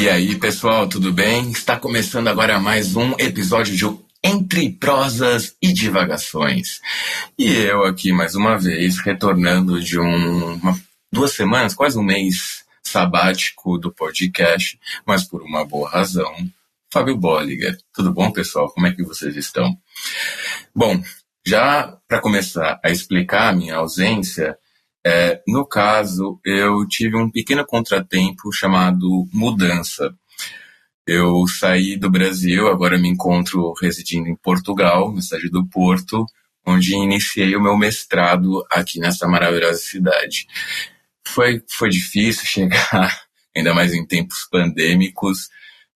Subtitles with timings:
[0.00, 1.50] E aí, pessoal, tudo bem?
[1.50, 3.84] Está começando agora mais um episódio de
[4.22, 6.80] Entre Prosas e Divagações.
[7.36, 10.78] E eu aqui mais uma vez, retornando de um, uma,
[11.10, 16.32] duas semanas, quase um mês sabático do podcast, mas por uma boa razão.
[16.92, 17.76] Fábio Bolliger.
[17.92, 18.70] Tudo bom, pessoal?
[18.70, 19.76] Como é que vocês estão?
[20.72, 21.02] Bom,
[21.44, 24.56] já para começar a explicar a minha ausência,
[25.06, 30.14] é, no caso, eu tive um pequeno contratempo chamado mudança.
[31.06, 36.26] Eu saí do Brasil, agora me encontro residindo em Portugal, na cidade do Porto,
[36.66, 40.46] onde iniciei o meu mestrado aqui nessa maravilhosa cidade.
[41.26, 43.22] Foi, foi difícil chegar,
[43.56, 45.48] ainda mais em tempos pandêmicos,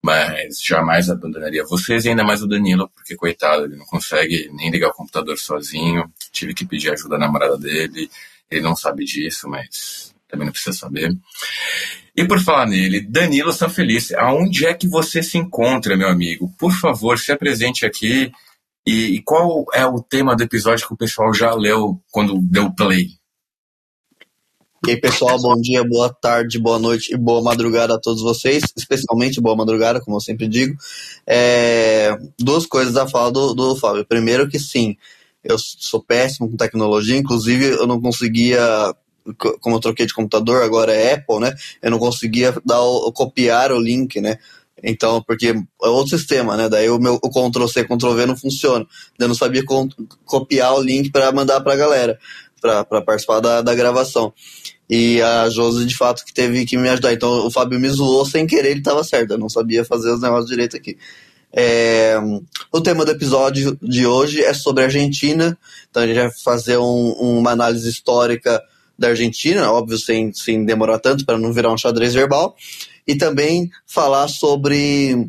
[0.02, 4.70] mas jamais abandonaria vocês e ainda mais o Danilo, porque coitado, ele não consegue nem
[4.70, 6.10] ligar o computador sozinho.
[6.32, 8.10] Tive que pedir ajuda à namorada dele,
[8.52, 11.16] ele não sabe disso, mas também não precisa saber.
[12.14, 16.52] E por falar nele, Danilo Sanfelice, aonde é que você se encontra, meu amigo?
[16.58, 18.30] Por favor, se apresente aqui.
[18.86, 22.72] E, e qual é o tema do episódio que o pessoal já leu quando deu
[22.74, 23.08] play?
[24.84, 28.64] E aí, pessoal, bom dia, boa tarde, boa noite e boa madrugada a todos vocês,
[28.76, 30.76] especialmente boa madrugada, como eu sempre digo.
[31.24, 34.04] É, duas coisas a falar do, do Fábio.
[34.04, 34.96] Primeiro que sim,
[35.44, 38.94] eu sou péssimo com tecnologia, inclusive eu não conseguia,
[39.60, 41.54] como eu troquei de computador, agora é Apple, né?
[41.80, 44.38] Eu não conseguia dar o, copiar o link, né?
[44.82, 45.48] Então, porque
[45.82, 46.68] é outro sistema, né?
[46.68, 48.86] Daí o meu o Ctrl C, Ctrl V não funciona.
[49.18, 49.62] Eu não sabia
[50.24, 52.18] copiar o link para mandar para a galera,
[52.60, 54.32] para participar da, da gravação.
[54.90, 57.12] E a Josi, de fato, que teve que me ajudar.
[57.12, 59.32] Então, o Fábio me zoou sem querer, ele estava certo.
[59.32, 60.98] Eu não sabia fazer os negócios direito aqui.
[61.54, 62.16] É,
[62.72, 65.56] o tema do episódio de hoje é sobre a Argentina,
[65.90, 68.62] então a gente vai fazer um, uma análise histórica
[68.98, 72.56] da Argentina, óbvio, sem, sem demorar tanto para não virar um xadrez verbal,
[73.06, 75.28] e também falar sobre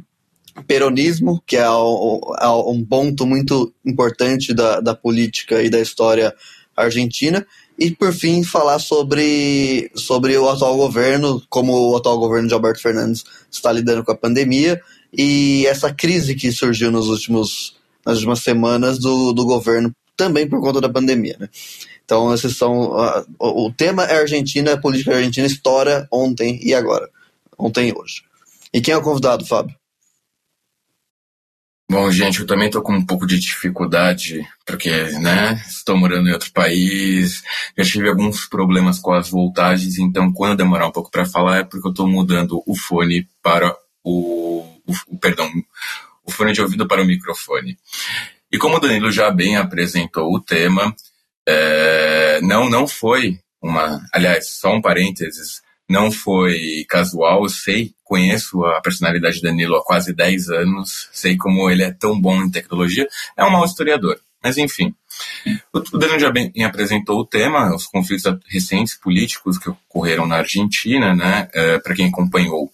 [0.67, 6.33] peronismo, que é um ponto muito importante da, da política e da história
[6.75, 7.45] argentina,
[7.77, 12.81] e por fim falar sobre, sobre o atual governo, como o atual governo de Alberto
[12.81, 14.79] Fernandes está lidando com a pandemia
[15.13, 17.75] e essa crise que surgiu nos últimos,
[18.05, 21.37] nas últimas semanas do, do governo, também por conta da pandemia.
[21.39, 21.49] Né?
[22.03, 22.91] Então, esses são.
[22.91, 27.09] Uh, o tema é Argentina, a política argentina estoura ontem e agora.
[27.57, 28.23] Ontem e hoje.
[28.73, 29.75] E quem é o convidado, Fábio?
[31.89, 36.33] Bom, gente, eu também estou com um pouco de dificuldade, porque, né, estou morando em
[36.33, 37.43] outro país,
[37.77, 41.63] já tive alguns problemas com as voltagens, então quando demorar um pouco para falar é
[41.63, 44.72] porque eu estou mudando o fone para o
[45.07, 45.51] o, perdão,
[46.25, 47.77] o fone de ouvido para o microfone.
[48.51, 50.95] E como o Danilo já bem apresentou o tema,
[51.47, 54.01] é, não, não foi uma.
[54.13, 57.43] Aliás, só um parênteses, não foi casual.
[57.43, 61.91] Eu sei, conheço a personalidade de Danilo há quase 10 anos, sei como ele é
[61.91, 63.07] tão bom em tecnologia.
[63.35, 64.19] É um mau historiador.
[64.43, 64.93] Mas, enfim,
[65.71, 71.15] o Danilo já bem apresentou o tema, os conflitos recentes políticos que ocorreram na Argentina,
[71.15, 71.47] né?
[71.53, 72.69] É, Para quem acompanhou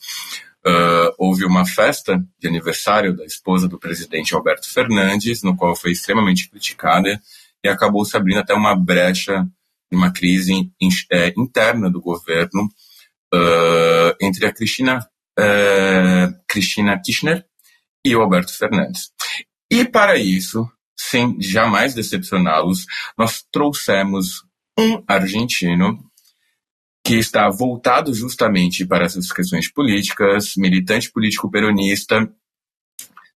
[0.66, 5.92] Uh, houve uma festa de aniversário da esposa do presidente Alberto Fernandes, no qual foi
[5.92, 7.22] extremamente criticada
[7.64, 9.47] e acabou se abrindo até uma brecha,
[9.92, 12.70] uma crise in, é, interna do governo
[13.34, 15.00] uh, entre a Cristina,
[15.40, 17.46] uh, Cristina Kirchner
[18.06, 19.12] e o Alberto Fernandes.
[19.72, 22.86] E para isso, sem jamais decepcioná-los,
[23.18, 24.44] nós trouxemos
[24.78, 26.09] um argentino
[27.09, 32.31] que está voltado justamente para essas questões políticas, militante político peronista,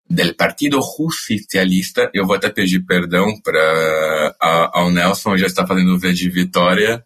[0.08, 2.08] do Partido Justicialista.
[2.14, 4.36] Eu vou até pedir perdão para
[4.72, 7.04] ao Nelson, já está fazendo V de Vitória.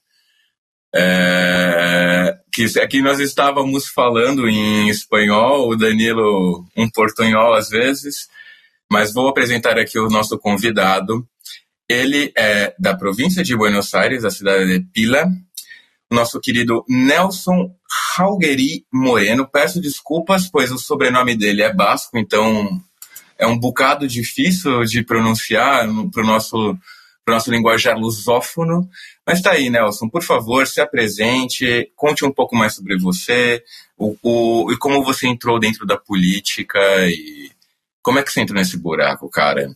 [0.94, 8.28] É, que aqui nós estávamos falando em espanhol, o Danilo um portunhol às vezes,
[8.92, 11.26] mas vou apresentar aqui o nosso convidado.
[11.88, 15.32] Ele é da província de Buenos Aires, da cidade de Pila,
[16.10, 17.76] nosso querido Nelson
[18.18, 19.48] Halgueri Moreno.
[19.48, 22.82] Peço desculpas, pois o sobrenome dele é basco, então
[23.38, 26.78] é um bocado difícil de pronunciar para o nosso,
[27.24, 28.90] pro nosso linguajar lusófono.
[29.26, 33.64] Mas tá aí, Nelson, por favor, se apresente, conte um pouco mais sobre você,
[33.98, 37.52] o, o, e como você entrou dentro da política e
[38.02, 39.70] como é que você entrou nesse buraco, cara?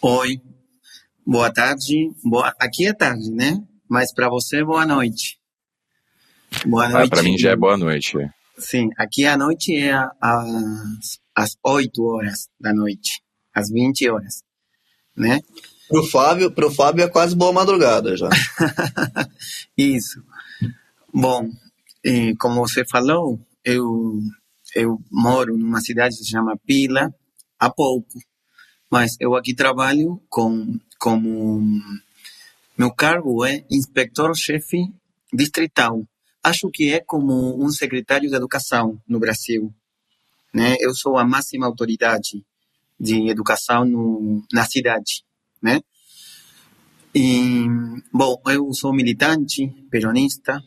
[0.00, 0.40] Oi,
[1.26, 2.12] boa tarde.
[2.24, 2.54] Boa...
[2.58, 3.60] Aqui é tarde, né?
[3.90, 5.36] Mas para você, boa noite.
[6.64, 7.06] Boa noite.
[7.06, 8.16] Ah, para mim já é boa noite.
[8.56, 13.20] Sim, aqui a noite é às, às 8 horas da noite,
[13.52, 14.44] às 20 horas,
[15.16, 15.40] né?
[15.88, 18.28] Pro Fábio, pro Fábio é quase boa madrugada já.
[19.76, 20.22] Isso.
[21.12, 21.50] Bom,
[22.38, 24.20] como você falou, eu,
[24.76, 27.12] eu moro numa cidade que se chama Pila
[27.58, 28.20] há pouco,
[28.88, 31.60] mas eu aqui trabalho com, como...
[32.80, 34.86] Meu cargo é inspetor-chefe
[35.30, 36.02] distrital.
[36.42, 39.70] Acho que é como um secretário de educação no Brasil.
[40.54, 40.76] Né?
[40.80, 42.42] Eu sou a máxima autoridade
[42.98, 45.26] de educação no, na cidade,
[45.62, 45.82] né?
[47.14, 47.66] E,
[48.10, 50.58] bom, eu sou militante, peronista,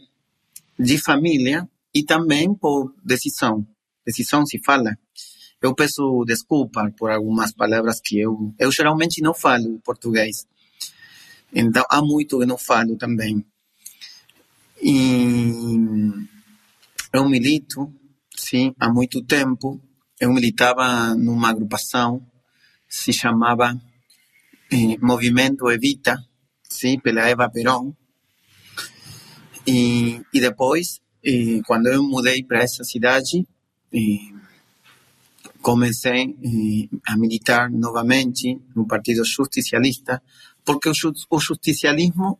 [0.78, 3.66] de família e também por decisão.
[4.06, 4.96] Decisão se fala.
[5.60, 10.46] Eu peço desculpa por algumas palavras que eu, eu geralmente não falo português.
[11.54, 13.46] Então, há muito que não falo também.
[14.82, 15.52] E
[17.14, 17.94] eu milito,
[18.36, 19.80] sim, há muito tempo.
[20.20, 22.26] Eu militava numa agrupação,
[22.90, 23.80] se chamava
[24.72, 26.18] eh, Movimento Evita,
[26.68, 27.94] sim, pela Eva Perón.
[29.66, 33.48] E, e depois, eh, quando eu mudei para essa cidade,
[33.94, 34.34] eh,
[35.62, 40.22] comecei eh, a militar novamente no Partido Justicialista,
[40.66, 42.40] porque o, justicialismo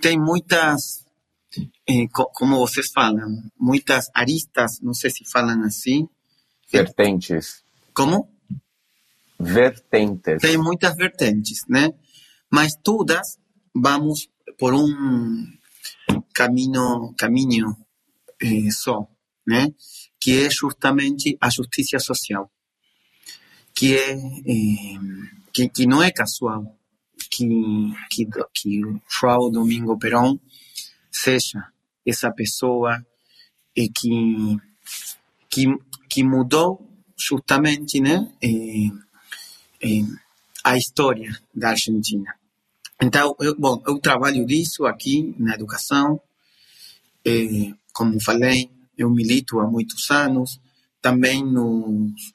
[0.00, 1.04] tem muitas,
[1.86, 6.08] eh, co como vocês falam, muitas aristas, não sei se falam assim.
[6.70, 7.62] Vertentes.
[7.92, 8.30] Como?
[9.38, 10.40] Vertentes.
[10.40, 11.92] Tem muitas vertentes, né?
[12.50, 13.38] Mas todas
[13.74, 14.28] vamos
[14.58, 15.46] por um
[16.34, 17.76] caminho, caminho
[18.40, 19.08] eh, só,
[19.46, 19.72] né?
[20.20, 22.50] Que é justamente a justiça social,
[23.74, 24.98] que é eh,
[25.52, 26.79] que, que não é casual
[27.30, 27.46] que
[28.10, 30.38] que que João Domingo Perón
[31.10, 31.68] seja
[32.04, 33.04] essa pessoa
[33.74, 34.58] e que
[35.48, 35.66] que
[36.08, 36.86] que mudou
[37.16, 38.30] justamente, né?
[38.42, 38.90] Eh,
[39.82, 40.04] eh,
[40.64, 42.34] a história da Argentina.
[43.02, 46.20] Então, eu, bom, eu trabalho disso aqui na educação.
[47.24, 50.60] É, como falei, eu milito há muitos anos.
[51.00, 52.34] Também, nos,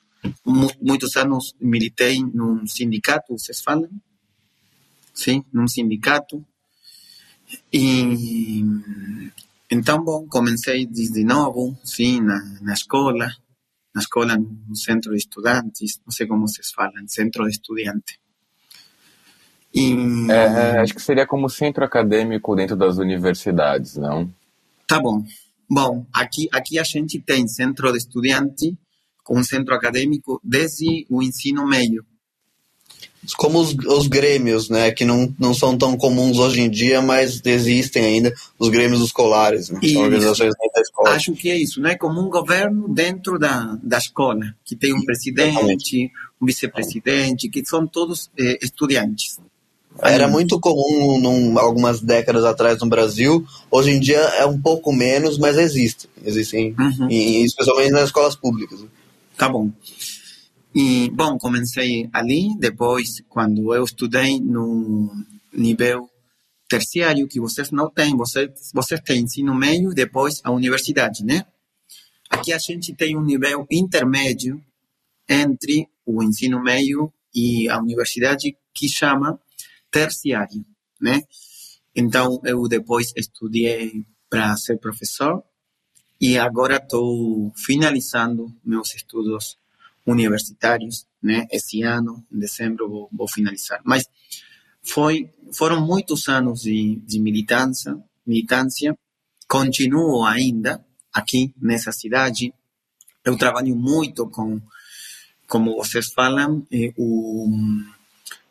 [0.81, 3.89] muitos anos, militei num sindicato, vocês falam?
[5.15, 6.45] Sim, num sindicato.
[7.71, 8.63] E,
[9.71, 13.31] então, bom, comecei desde novo, sim, na, na escola.
[13.93, 18.19] Na escola, no centro de estudantes, não sei como vocês falam, centro de estudante.
[19.73, 20.29] E...
[20.29, 24.29] É, acho que seria como centro acadêmico dentro das universidades, não?
[24.85, 25.23] Tá bom.
[25.69, 28.77] Bom, aqui, aqui a gente tem centro de estudante
[29.23, 32.05] com centro acadêmico desde o ensino médio.
[33.37, 37.41] Como os, os grêmios, né, que não, não são tão comuns hoje em dia, mas
[37.43, 39.79] existem ainda os grêmios escolares, né?
[39.83, 41.09] São organizações dentro da escola.
[41.11, 41.95] Acho que é isso, né?
[41.95, 46.11] Como um governo dentro da, da escola, que tem um presidente,
[46.41, 49.39] um vice-presidente, que são todos eh, estudantes.
[50.01, 53.45] Era muito comum num, algumas décadas atrás no Brasil.
[53.71, 56.09] Hoje em dia é um pouco menos, mas existe.
[56.23, 57.09] Existem, uhum.
[57.09, 58.83] e, especialmente nas escolas públicas.
[59.37, 59.69] Tá bom.
[60.75, 62.53] E, bom, comecei ali.
[62.59, 65.09] Depois, quando eu estudei no
[65.53, 66.09] nível
[66.67, 71.45] terciário, que vocês não têm, vocês, vocês têm ensino médio, depois a universidade, né?
[72.29, 74.61] Aqui a gente tem um nível intermédio
[75.29, 79.39] entre o ensino médio e a universidade que chama
[79.89, 80.65] terciário,
[80.99, 81.21] né?
[81.95, 85.41] Então, eu depois estudei para ser professor
[86.19, 89.57] e agora estou finalizando meus estudos
[90.05, 91.47] universitários, né?
[91.51, 93.81] Esse ano, em dezembro, vou, vou finalizar.
[93.83, 94.05] Mas
[94.83, 98.97] foi, foram muitos anos de, de militância, militância.
[99.47, 100.83] Continuo ainda
[101.13, 102.53] aqui nessa cidade.
[103.23, 104.61] Eu trabalho muito com,
[105.47, 107.49] como vocês falam, eh, o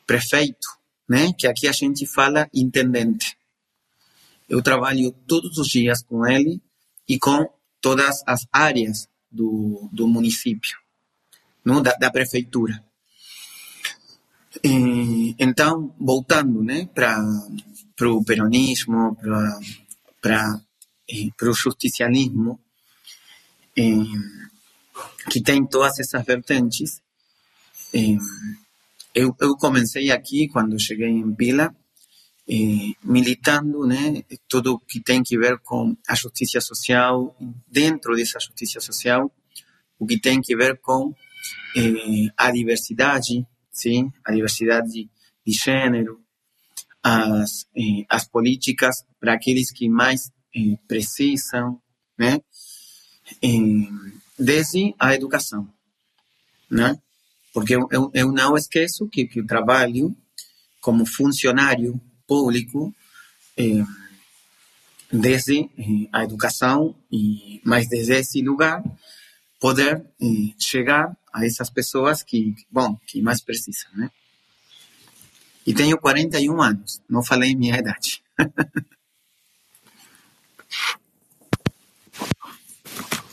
[0.07, 0.69] prefeito
[1.09, 1.33] né?
[1.33, 3.37] Que aqui a gente fala intendente.
[4.49, 6.61] Eu trabalho todos os dias com ele
[7.09, 7.49] e com
[7.81, 10.79] todas as áreas do, do município,
[11.65, 12.85] Da, da prefeitura.
[14.63, 19.17] E, então, voltando né, para o peronismo,
[20.21, 20.61] para
[21.43, 22.61] o justicialismo,
[25.31, 27.03] que tem todas essas vertentes,
[29.15, 31.75] eu, eu comecei aqui, quando cheguei em Pila,
[33.03, 37.35] militando né, tudo que tem que ver com a justiça social,
[37.67, 39.33] dentro dessa justiça social,
[39.99, 41.15] o que tem que ver com
[41.77, 45.11] eh, a diversidade, sim, a diversidade de,
[45.47, 46.21] de gênero,
[47.03, 51.81] as, eh, as políticas para aqueles que mais eh, precisam,
[52.19, 52.41] né,
[54.39, 55.69] desde a educação,
[56.71, 56.99] né?
[57.53, 60.15] Porque eu, eu, não esqueço que, que o trabalho
[60.81, 62.93] como funcionário público
[63.57, 63.85] é,
[65.11, 68.83] desde eh, a educação e mas desde esse lugar
[69.61, 74.09] poder eh, chegar a essas pessoas que bom que mais precisam, né?
[75.67, 78.23] E tenho 41 anos, não falei minha idade.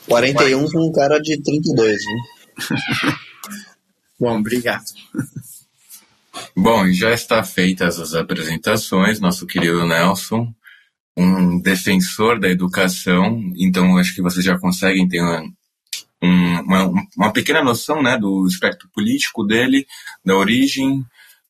[0.07, 2.21] Quarenta e um com um cara de 32, né?
[4.19, 4.83] Bom, obrigado.
[6.55, 10.53] Bom, já está feitas as apresentações, nosso querido Nelson,
[11.15, 15.43] um defensor da educação, então acho que vocês já conseguem ter uma,
[16.21, 19.85] uma, uma pequena noção né, do espectro político dele,
[20.23, 21.03] da origem.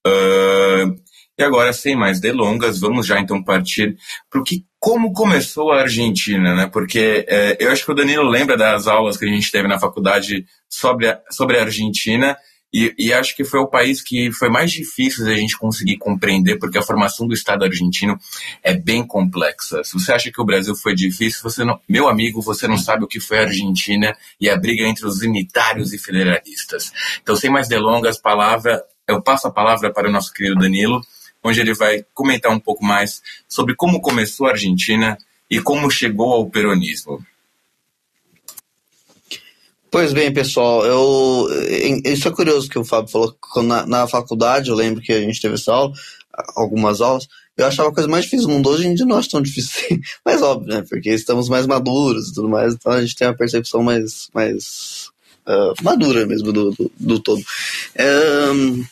[0.06, 0.96] Uh,
[1.38, 3.98] e agora, sem mais delongas, vamos já então partir
[4.30, 6.68] para o que como começou a Argentina, né?
[6.72, 9.80] Porque é, eu acho que o Danilo lembra das aulas que a gente teve na
[9.80, 12.38] faculdade sobre a, sobre a Argentina
[12.74, 16.58] e, e, acho que foi o país que foi mais difícil a gente conseguir compreender,
[16.58, 18.18] porque a formação do Estado argentino
[18.64, 19.84] é bem complexa.
[19.84, 23.04] Se você acha que o Brasil foi difícil, você não, meu amigo, você não sabe
[23.04, 26.94] o que foi a Argentina e a briga entre os unitários e federalistas.
[27.22, 31.02] Então, sem mais delongas, palavra, eu passo a palavra para o nosso querido Danilo,
[31.44, 35.18] onde ele vai comentar um pouco mais sobre como começou a Argentina
[35.50, 37.22] e como chegou ao peronismo.
[39.92, 41.50] Pois bem, pessoal, eu,
[42.06, 43.36] isso é curioso que o Fábio falou.
[43.58, 45.92] Na, na faculdade, eu lembro que a gente teve essa aula,
[46.56, 48.70] algumas aulas, eu achava a coisa mais difícil do mundo.
[48.70, 50.86] Hoje em dia não acho tão difícil, mas óbvio, né?
[50.90, 55.10] Porque estamos mais maduros e tudo mais, então a gente tem uma percepção mais, mais
[55.46, 57.44] uh, madura mesmo do, do, do todo.
[58.56, 58.86] Um,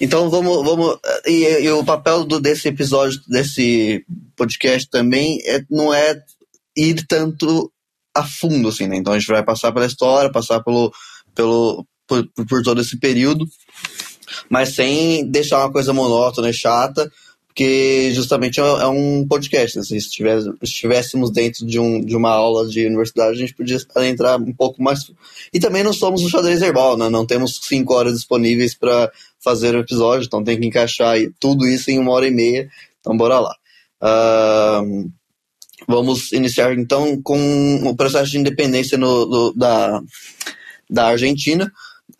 [0.00, 4.04] então vamos, vamos e, e, o papel do, desse episódio, desse
[4.36, 6.22] podcast também é, não é
[6.76, 7.68] ir tanto
[8.20, 8.96] a fundo, assim, né?
[8.96, 10.92] Então a gente vai passar pela história, passar pelo,
[11.34, 13.46] pelo, por, por todo esse período,
[14.48, 17.10] mas sem deixar uma coisa monótona e chata,
[17.56, 19.78] porque justamente é um é podcast.
[19.78, 19.82] Né?
[19.82, 19.96] Se
[20.62, 24.82] estivéssemos dentro de, um, de uma aula de universidade, a gente podia entrar um pouco
[24.82, 25.10] mais.
[25.52, 27.08] E também não somos o xadrez herbal, né?
[27.08, 29.10] Não temos cinco horas disponíveis para
[29.42, 32.68] fazer o episódio, então tem que encaixar tudo isso em uma hora e meia.
[33.00, 33.54] Então bora lá.
[34.02, 35.10] Uh,
[35.86, 40.00] Vamos iniciar então com o processo de independência no, do, da,
[40.88, 41.70] da Argentina,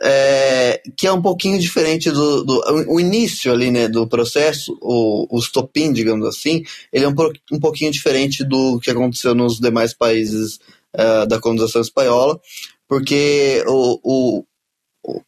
[0.01, 5.27] é, que é um pouquinho diferente do, do o início ali né, do processo, o,
[5.31, 7.15] o stopin, digamos assim, ele é um,
[7.53, 10.59] um pouquinho diferente do que aconteceu nos demais países
[10.95, 12.39] uh, da colonização espanhola,
[12.87, 14.45] porque o, o,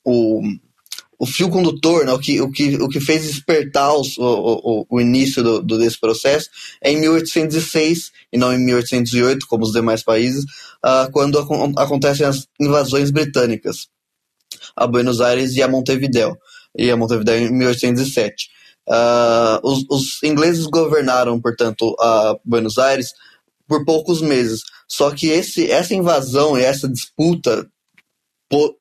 [0.04, 0.42] o
[1.18, 4.86] o fio condutor, né, o, que, o, que, o que fez despertar os, o, o,
[4.88, 6.48] o, início do, do, desse processo
[6.80, 10.44] é em 1806 e não em 1808, como os demais países,
[10.84, 13.88] uh, quando ac acontecem as invasões britânicas
[14.76, 16.36] a Buenos Aires e a Montevideo,
[16.76, 18.46] e a Montevideo em 1807.
[18.88, 23.12] Uh, ah, os, os, ingleses governaram, portanto, a Buenos Aires
[23.66, 24.62] por poucos meses.
[24.88, 27.68] Só que esse, essa invasão e essa disputa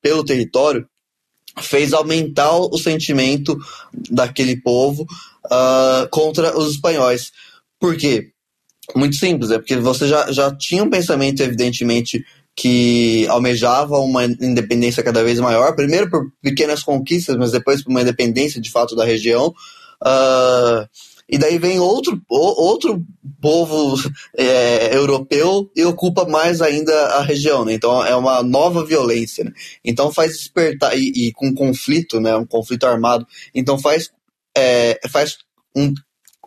[0.00, 0.88] pelo território
[1.62, 3.56] fez aumentar o sentimento
[4.10, 5.06] daquele povo
[5.46, 7.32] uh, contra os espanhóis.
[7.78, 8.30] Por quê?
[8.96, 12.24] Muito simples, é porque você já, já tinha um pensamento, evidentemente,
[12.56, 18.02] que almejava uma independência cada vez maior, primeiro por pequenas conquistas, mas depois por uma
[18.02, 19.54] independência de fato da região.
[20.02, 20.88] Uh,
[21.28, 23.04] e daí vem outro, outro
[23.40, 23.96] povo
[24.36, 27.74] é, europeu e ocupa mais ainda a região, né?
[27.74, 29.52] Então é uma nova violência, né?
[29.84, 32.34] Então faz despertar, e, e, com conflito, né?
[32.34, 34.10] Um conflito armado, então faz,
[34.56, 35.38] é, faz
[35.76, 35.92] um,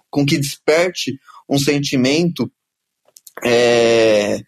[0.10, 2.52] com que desperte um sentimento
[3.44, 4.42] é,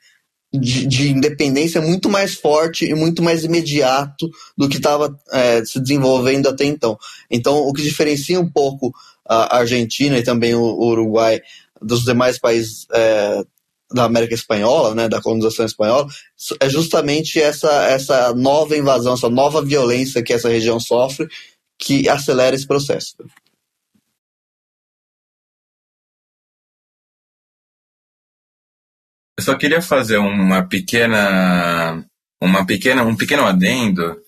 [0.52, 5.80] de, de, independência muito mais forte e muito mais imediato do que estava é, se
[5.80, 6.98] desenvolvendo até então.
[7.30, 8.94] Então, o que diferencia um pouco
[9.28, 11.42] a Argentina e também o Uruguai
[11.82, 13.44] dos demais países é,
[13.94, 16.08] da América Espanhola, né, da colonização espanhola,
[16.60, 21.28] é justamente essa, essa nova invasão, essa nova violência que essa região sofre
[21.78, 23.16] que acelera esse processo.
[29.38, 32.06] Eu só queria fazer uma pequena,
[32.42, 34.22] uma pequena, um pequeno adendo,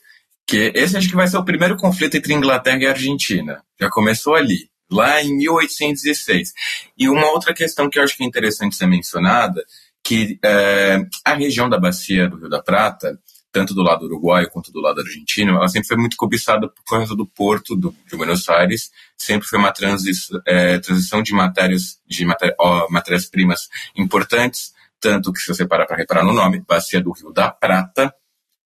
[0.47, 3.63] que esse acho que vai ser o primeiro conflito entre Inglaterra e Argentina.
[3.79, 6.53] Já começou ali lá em 1816.
[6.97, 9.63] E uma outra questão que eu acho que é interessante ser mencionada,
[10.03, 13.19] que é, a região da bacia do Rio da Prata,
[13.51, 17.15] tanto do lado uruguaio quanto do lado argentino, ela sempre foi muito cobiçada por causa
[17.15, 22.25] do porto do, de Buenos Aires, sempre foi uma transis, é, transição de matérias de
[22.25, 22.55] matéria,
[22.89, 27.49] matérias-primas importantes, tanto que se você parar para reparar no nome, bacia do Rio da
[27.49, 28.13] Prata,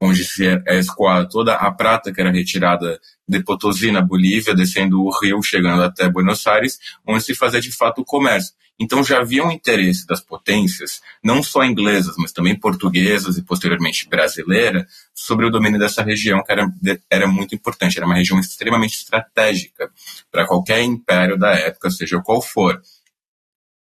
[0.01, 0.81] onde se é, é
[1.29, 6.09] toda a prata que era retirada de Potosí, na Bolívia, descendo o rio, chegando até
[6.09, 8.53] Buenos Aires, onde se fazia de fato o comércio.
[8.77, 14.07] Então já havia um interesse das potências, não só inglesas, mas também portuguesas e posteriormente
[14.07, 16.67] brasileira, sobre o domínio dessa região, que era,
[17.09, 19.89] era muito importante, era uma região extremamente estratégica
[20.29, 22.81] para qualquer império da época, seja qual for.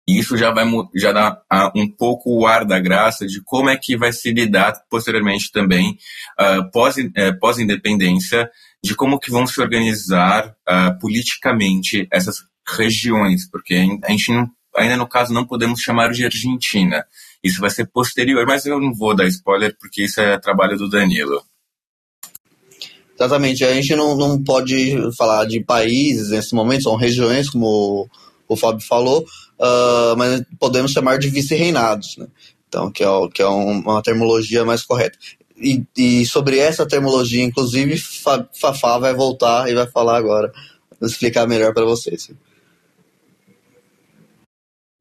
[0.07, 1.41] E isso já vai já dá
[1.75, 5.97] um pouco o ar da graça de como é que vai se lidar posteriormente também,
[6.39, 8.49] uh, pós, uh, pós-independência,
[8.83, 12.43] de como que vão se organizar uh, politicamente essas
[12.77, 14.47] regiões, porque a gente não,
[14.77, 17.03] ainda no caso não podemos chamar de Argentina.
[17.43, 20.89] Isso vai ser posterior, mas eu não vou dar spoiler porque isso é trabalho do
[20.89, 21.43] Danilo.
[23.15, 28.09] Exatamente, a gente não, não pode falar de países nesse momento, são regiões, como
[28.47, 29.25] o Fábio falou,
[29.59, 32.27] uh, mas podemos chamar de vice-reinados, né?
[32.67, 35.17] Então, que é, que é uma terminologia mais correta.
[35.57, 40.51] E, e, sobre essa terminologia, inclusive, Fafá vai voltar e vai falar agora,
[41.01, 42.29] explicar melhor para vocês.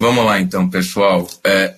[0.00, 1.28] Vamos lá, então, pessoal.
[1.44, 1.74] É,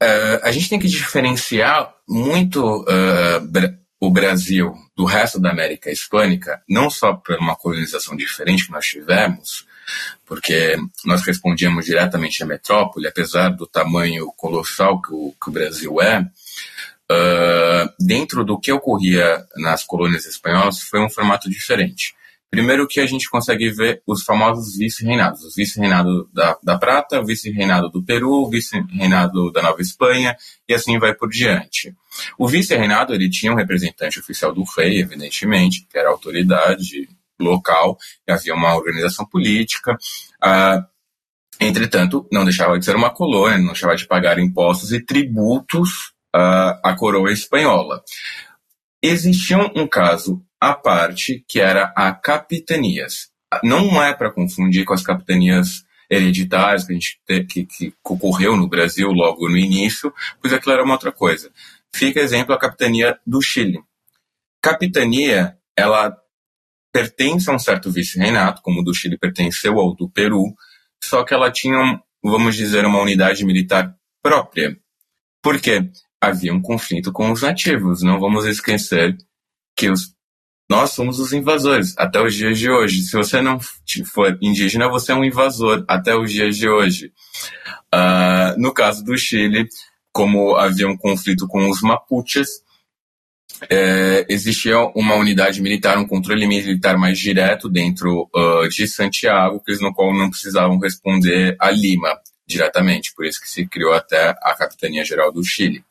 [0.00, 6.62] é, a gente tem que diferenciar muito uh, o Brasil do resto da América Hispânica,
[6.68, 9.66] não só por uma colonização diferente que nós tivemos,
[10.26, 16.00] porque nós respondíamos diretamente à metrópole, apesar do tamanho colossal que o, que o Brasil
[16.00, 22.14] é, uh, dentro do que ocorria nas colônias espanholas foi um formato diferente.
[22.50, 27.24] Primeiro que a gente consegue ver os famosos vice-reinados, o vice-reinado da, da Prata, o
[27.24, 30.36] vice-reinado do Peru, o vice-reinado da Nova Espanha,
[30.68, 31.94] e assim vai por diante.
[32.36, 37.08] O vice-reinado, ele tinha um representante oficial do rei, evidentemente, que era a autoridade
[37.44, 37.96] local,
[38.28, 39.96] havia uma organização política.
[40.42, 40.86] Ah,
[41.60, 46.80] entretanto, não deixava de ser uma colônia, não deixava de pagar impostos e tributos ah,
[46.84, 48.02] à coroa espanhola.
[49.02, 53.30] Existia um caso à parte que era a capitanias.
[53.62, 58.68] Não é para confundir com as capitanias hereditárias que, a gente, que, que ocorreu no
[58.68, 61.50] Brasil logo no início, pois aquilo era uma outra coisa.
[61.94, 63.80] Fica exemplo a capitania do Chile.
[64.60, 66.16] Capitania, ela
[66.92, 70.54] pertence a um certo vice-reinato, como o do Chile pertenceu ao do Peru,
[71.02, 74.76] só que ela tinha, vamos dizer, uma unidade militar própria.
[75.42, 75.90] Por quê?
[76.20, 78.02] Havia um conflito com os nativos.
[78.02, 79.16] Não vamos esquecer
[79.74, 80.14] que os,
[80.68, 83.02] nós somos os invasores até os dias de hoje.
[83.02, 83.58] Se você não
[84.12, 87.12] for indígena, você é um invasor até os dias de hoje.
[87.94, 89.66] Uh, no caso do Chile,
[90.12, 92.48] como havia um conflito com os Mapuches,
[93.68, 99.72] é, existia uma unidade militar, um controle militar mais direto dentro uh, de Santiago, que
[99.80, 104.54] no qual não precisavam responder a Lima diretamente, por isso que se criou até a
[104.54, 105.84] Capitania Geral do Chile.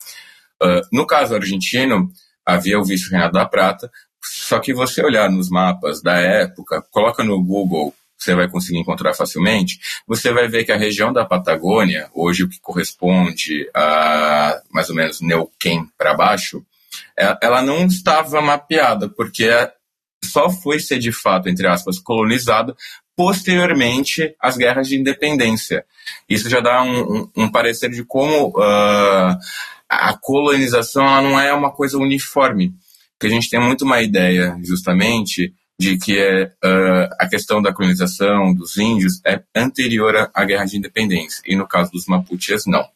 [0.61, 2.11] Uh, no caso argentino,
[2.45, 3.89] havia o vice-reinado da Prata,
[4.21, 9.13] só que você olhar nos mapas da época, coloca no Google, você vai conseguir encontrar
[9.13, 14.89] facilmente, você vai ver que a região da Patagônia, hoje o que corresponde a mais
[14.89, 16.65] ou menos Neuquén para baixo,
[17.41, 19.49] ela não estava mapeada, porque
[20.23, 22.75] só foi ser de fato, entre aspas, colonizada
[23.15, 25.85] posteriormente às guerras de independência.
[26.27, 29.37] Isso já dá um, um, um parecer de como uh,
[29.89, 32.73] a colonização não é uma coisa uniforme,
[33.17, 37.73] porque a gente tem muito uma ideia, justamente, de que é, uh, a questão da
[37.73, 42.87] colonização dos índios é anterior à guerra de independência, e no caso dos Mapuches, não.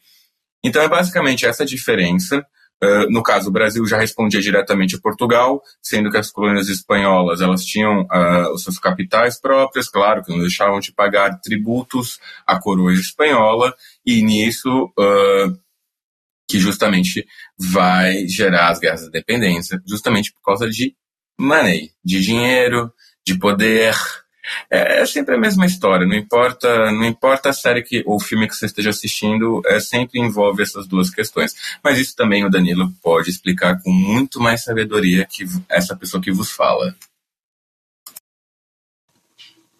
[0.64, 2.46] Então é basicamente essa diferença
[3.10, 7.64] no caso, o Brasil já respondia diretamente a Portugal, sendo que as colônias espanholas elas
[7.64, 12.94] tinham uh, os seus capitais próprios, claro que não deixavam de pagar tributos à coroa
[12.94, 15.58] espanhola, e nisso uh,
[16.48, 17.26] que justamente
[17.58, 20.96] vai gerar as guerras da independência, justamente por causa de
[21.40, 22.92] money, de dinheiro,
[23.26, 23.96] de poder,
[24.70, 28.48] é, é, sempre a mesma história, não importa, não importa a série que, ou filme
[28.48, 31.56] que você esteja assistindo, é, sempre envolve essas duas questões.
[31.84, 36.32] Mas isso também o Danilo pode explicar com muito mais sabedoria que essa pessoa que
[36.32, 36.96] vos fala.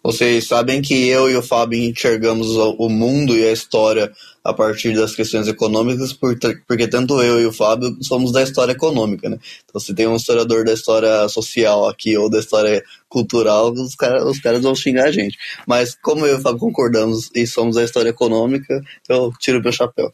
[0.04, 4.12] Vocês sabem que eu e o Fábio enxergamos o mundo e a história
[4.44, 9.30] a partir das questões econômicas, porque tanto eu e o Fábio somos da história econômica,
[9.30, 9.38] né?
[9.64, 14.22] Então, se tem um historiador da história social aqui ou da história cultural, os, cara,
[14.26, 15.38] os caras vão xingar a gente.
[15.66, 19.72] Mas como eu e o Fábio concordamos e somos da história econômica, eu tiro meu
[19.72, 20.12] chapéu.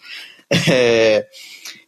[0.68, 1.26] É,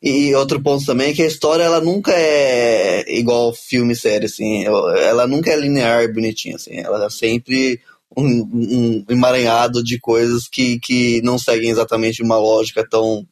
[0.01, 4.65] e outro ponto também é que a história ela nunca é igual filme série assim,
[4.65, 7.81] ela nunca é linear e bonitinha assim, ela sempre
[8.17, 13.27] um, um emaranhado de coisas que, que não seguem exatamente uma lógica tão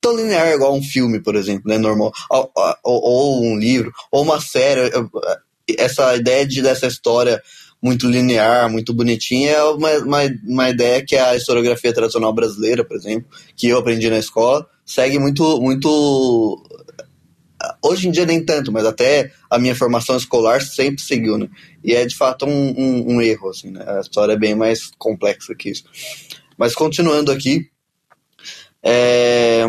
[0.00, 2.50] tão linear igual um filme, por exemplo, né, normal, ou,
[2.84, 4.92] ou, ou, um livro, ou uma série.
[5.76, 7.42] Essa ideia de dessa história
[7.82, 12.96] muito linear, muito bonitinha, é uma, uma, uma ideia que a historiografia tradicional brasileira, por
[12.96, 16.62] exemplo, que eu aprendi na escola, segue muito, muito
[17.82, 21.48] hoje em dia nem tanto, mas até a minha formação escolar sempre seguiu, né?
[21.82, 23.84] E é de fato um, um, um erro, assim, né?
[23.86, 25.84] A história é bem mais complexa que isso.
[26.58, 27.68] Mas continuando aqui,
[28.82, 29.64] é,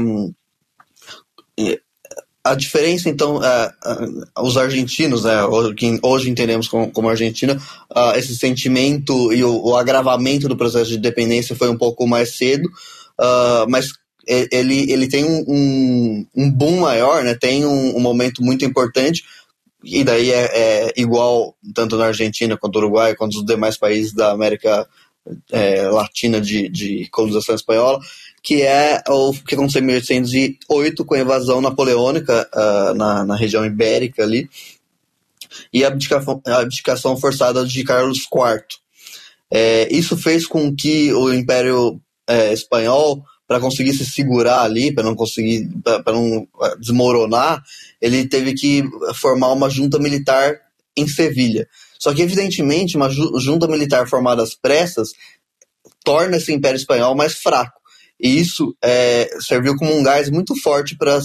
[2.48, 5.34] a diferença, então, é, é, os argentinos, né,
[5.76, 10.90] que hoje entendemos como, como Argentina, uh, esse sentimento e o, o, agravamento do processo
[10.90, 12.68] de dependência foi um pouco mais cedo,
[13.20, 13.92] uh, mas
[14.28, 19.24] ele, ele tem um, um, um, boom maior, né, tem um, um momento muito importante,
[19.84, 24.14] e daí é, é, igual tanto na Argentina quanto no Uruguai, quanto nos demais países
[24.14, 24.88] da América
[25.52, 28.00] é, Latina de, de colonização espanhola,
[28.42, 33.66] que é o que aconteceu em 1808 com a invasão napoleônica uh, na, na região
[33.66, 34.50] ibérica ali
[35.74, 38.64] e a abdicação, a abdicação forçada de Carlos IV.
[39.52, 45.04] É, isso fez com que o Império é, Espanhol, para conseguir se segurar ali, para
[45.04, 47.64] não conseguir, para não ah, desmoronar,
[48.02, 48.84] ele teve que
[49.16, 50.60] formar uma junta militar
[50.96, 51.68] em Sevilha.
[51.98, 55.14] Só que, evidentemente, uma junta militar formada às pressas
[56.04, 57.80] torna esse Império Espanhol mais fraco.
[58.20, 61.18] E isso é, serviu como um gás muito forte para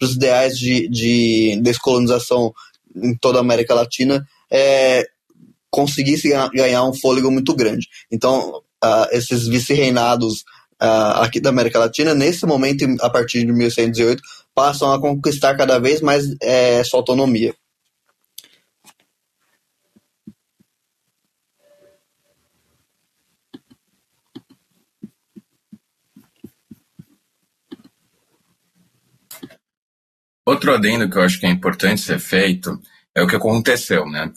[0.00, 2.52] os ideais de, de descolonização
[2.94, 5.06] em toda a América Latina é,
[5.70, 7.88] conseguisse ganhar um fôlego muito grande.
[8.10, 10.44] Então, uh, esses vice-reinados
[10.82, 14.22] uh, aqui da América Latina, nesse momento, a partir de 1108,
[14.54, 17.54] passam a conquistar cada vez mais é, sua autonomia.
[30.44, 32.78] Outro adendo que eu acho que é importante ser feito
[33.14, 34.32] é o que aconteceu, né?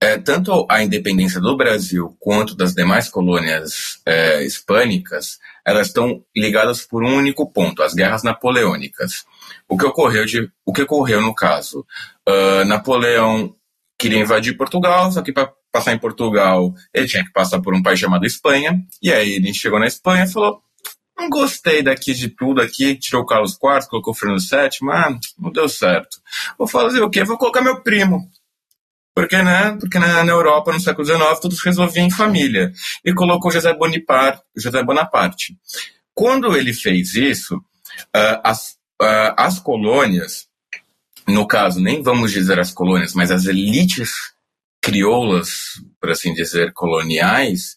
[0.00, 6.86] É, tanto a independência do Brasil quanto das demais colônias é, hispânicas, elas estão ligadas
[6.86, 9.26] por um único ponto, as guerras napoleônicas.
[9.68, 11.84] O que ocorreu, de, o que ocorreu no caso?
[12.26, 13.54] Uh, Napoleão
[13.98, 17.82] queria invadir Portugal, só que para passar em Portugal ele tinha que passar por um
[17.82, 20.62] país chamado Espanha, e aí ele chegou na Espanha e falou,
[21.18, 25.18] não gostei daqui de tudo aqui, tirou o Carlos IV, colocou o Fernando VII, ah,
[25.38, 26.16] não deu certo.
[26.56, 27.24] Vou fazer o quê?
[27.24, 28.30] Vou colocar meu primo.
[29.18, 29.76] Porque, né?
[29.80, 32.72] Porque na, na Europa, no século XIX, tudo se resolvia em família.
[33.04, 34.42] E colocou José Bonaparte.
[34.56, 35.58] José Bonaparte.
[36.14, 40.46] Quando ele fez isso, uh, as, uh, as colônias,
[41.26, 44.12] no caso, nem vamos dizer as colônias, mas as elites
[44.80, 47.76] crioulas, por assim dizer, coloniais,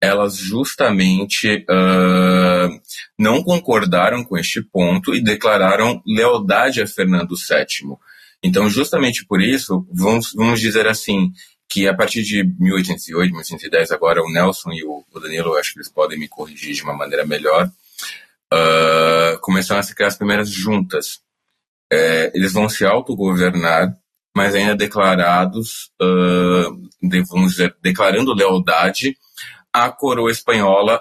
[0.00, 2.80] elas justamente uh,
[3.16, 7.96] não concordaram com este ponto e declararam lealdade a Fernando VII.
[8.42, 11.32] Então, justamente por isso, vamos, vamos dizer assim,
[11.68, 15.88] que a partir de 1808, 1810, agora o Nelson e o, Danilo, acho que eles
[15.88, 17.70] podem me corrigir de uma maneira melhor,
[18.52, 21.20] uh, começaram a se criar as primeiras juntas.
[21.92, 23.94] É, eles vão se autogovernar,
[24.34, 29.16] mas ainda declarados, uh, de, vamos dizer, declarando lealdade
[29.72, 31.00] a coroa espanhola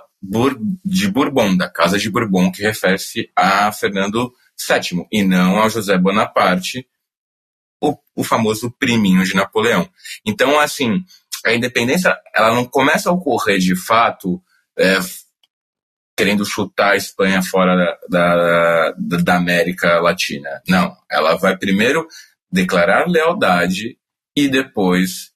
[0.86, 5.98] de Bourbon, da Casa de Bourbon, que refere-se a Fernando VII, e não a José
[5.98, 6.86] Bonaparte,
[7.82, 9.90] o, o famoso priminho de Napoleão.
[10.26, 11.04] Então, assim,
[11.46, 14.42] a independência ela não começa a ocorrer de fato
[14.78, 15.00] é,
[16.18, 20.62] querendo chutar a Espanha fora da, da, da América Latina.
[20.68, 22.06] Não, ela vai primeiro
[22.52, 23.98] declarar lealdade
[24.36, 25.32] e depois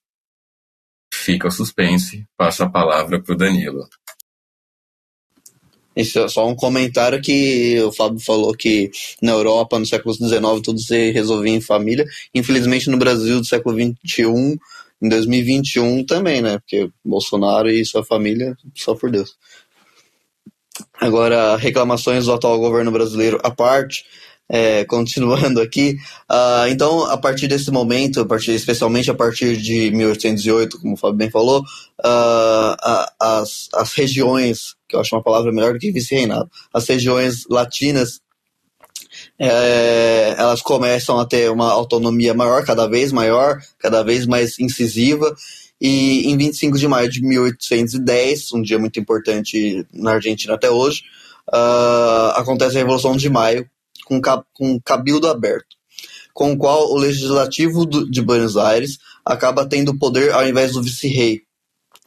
[1.12, 3.88] fica o suspense, passo a palavra para o Danilo.
[5.96, 8.90] Isso é só um comentário que o Fábio falou que
[9.22, 12.04] na Europa, no século XIX, tudo se resolvia em família.
[12.34, 14.58] Infelizmente, no Brasil do século XXI,
[15.00, 16.58] em 2021 também, né?
[16.58, 19.36] Porque Bolsonaro e sua família, só por Deus.
[21.00, 24.04] Agora, reclamações do atual governo brasileiro à parte,
[24.48, 25.96] é, continuando aqui,
[26.30, 30.96] uh, então, a partir desse momento, a partir, especialmente a partir de 1808, como o
[30.96, 35.90] Fábio bem falou, uh, as, as regiões, que eu acho uma palavra melhor do que
[35.90, 38.20] vice-reinado, as regiões latinas,
[39.38, 45.34] é, elas começam a ter uma autonomia maior, cada vez maior, cada vez mais incisiva,
[45.80, 51.02] e em 25 de maio de 1810, um dia muito importante na Argentina até hoje,
[51.48, 53.68] uh, acontece a Revolução de Maio,
[54.04, 54.20] com,
[54.52, 55.76] com cabildo aberto,
[56.32, 61.42] com o qual o legislativo de Buenos Aires acaba tendo poder ao invés do vice-rei,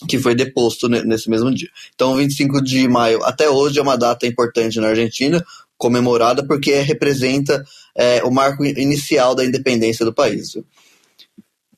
[0.07, 1.69] que foi deposto nesse mesmo dia.
[1.95, 5.43] Então, 25 de maio até hoje é uma data importante na Argentina,
[5.77, 7.63] comemorada porque representa
[7.95, 10.57] é, o marco inicial da independência do país.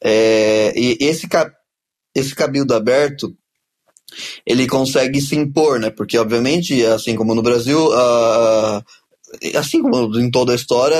[0.01, 1.27] É, e esse,
[2.15, 3.35] esse cabildo aberto
[4.45, 5.89] ele consegue se impor, né?
[5.89, 7.79] Porque, obviamente, assim como no Brasil,
[9.55, 10.97] assim como em toda a história,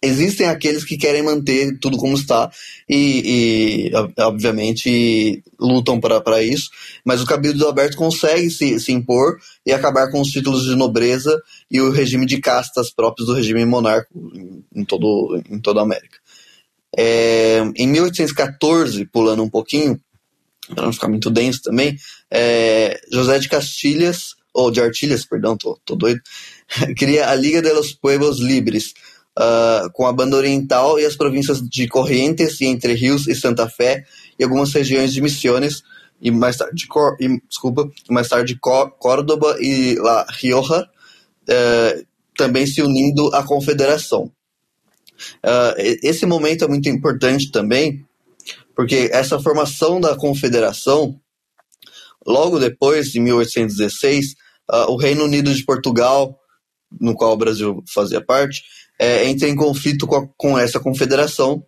[0.00, 2.50] existem aqueles que querem manter tudo como está
[2.88, 6.70] e, e obviamente, lutam para isso,
[7.04, 11.40] mas o Cabildo Aberto consegue se, se impor e acabar com os títulos de nobreza
[11.70, 14.30] e o regime de castas próprios do regime monárquico
[14.74, 16.18] em, todo, em toda a América.
[16.96, 20.00] É, em 1814, pulando um pouquinho,
[20.74, 21.96] para não ficar muito denso também,
[22.30, 26.20] é, José de Castilhas, ou de Artilhas, perdão, tô, tô doido,
[26.98, 28.92] cria a Liga de los Pueblos Libres,
[29.38, 33.68] uh, com a banda oriental e as províncias de Corrientes e Entre Rios e Santa
[33.68, 34.04] Fé
[34.38, 35.82] e algumas regiões de Misiones
[36.20, 42.82] e mais tarde, Cor, e, desculpa, mais tarde Córdoba e La Rioja, uh, também se
[42.82, 44.24] unindo à confederação.
[45.44, 48.04] Uh, esse momento é muito importante também,
[48.74, 51.20] porque essa formação da confederação,
[52.26, 54.34] logo depois, em 1816,
[54.70, 56.38] uh, o Reino Unido de Portugal,
[57.00, 58.62] no qual o Brasil fazia parte,
[58.98, 61.62] é, entra em conflito com, a, com essa confederação.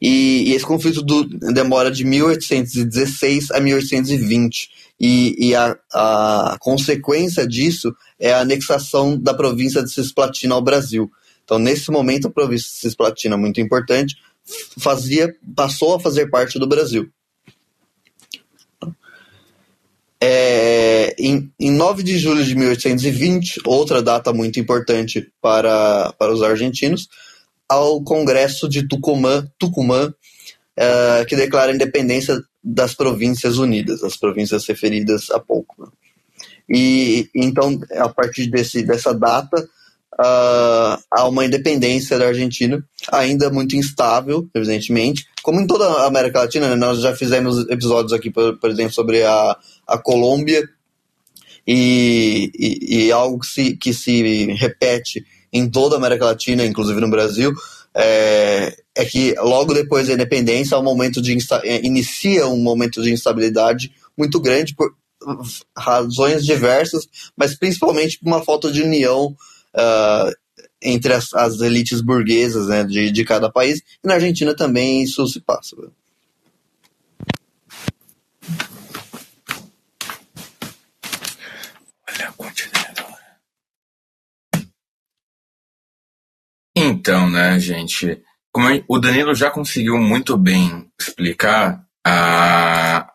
[0.00, 4.70] E, e esse conflito do, demora de 1816 a 1820.
[4.98, 11.10] E, e a, a, consequência disso é a anexação da província de Cisplatina ao Brasil.
[11.44, 14.16] Então, nesse momento, a província de Cisplatina, muito importante,
[14.78, 17.10] fazia, passou a fazer parte do Brasil.
[20.22, 26.42] É, em, em 9 de julho de 1820, outra data muito importante para, para os
[26.42, 27.08] argentinos,
[27.68, 30.12] ao Congresso de Tucumã, Tucumã
[30.76, 35.82] é, que declara a independência das Províncias Unidas, as províncias referidas há pouco.
[35.82, 35.88] Né?
[36.68, 39.60] E então, a partir desse, dessa data,
[40.20, 45.26] uh, há uma independência da Argentina, ainda muito instável, evidentemente.
[45.42, 48.92] Como em toda a América Latina, né, nós já fizemos episódios aqui, por, por exemplo,
[48.92, 49.56] sobre a,
[49.90, 50.68] a Colômbia,
[51.66, 57.00] e, e, e, algo que se, que se repete em toda a América Latina, inclusive
[57.00, 57.52] no Brasil,
[57.94, 63.12] é, é que logo depois da independência um momento de é, inicia um momento de
[63.12, 64.94] instabilidade muito grande por
[65.76, 69.36] razões diversas, mas principalmente por uma falta de união
[69.74, 70.32] uh,
[70.80, 73.80] entre as, as, elites burguesas né, de, de cada país.
[74.02, 75.76] E na Argentina também isso se passa.
[87.00, 88.20] Então, né, gente,
[88.52, 93.10] como o Danilo já conseguiu muito bem explicar, a,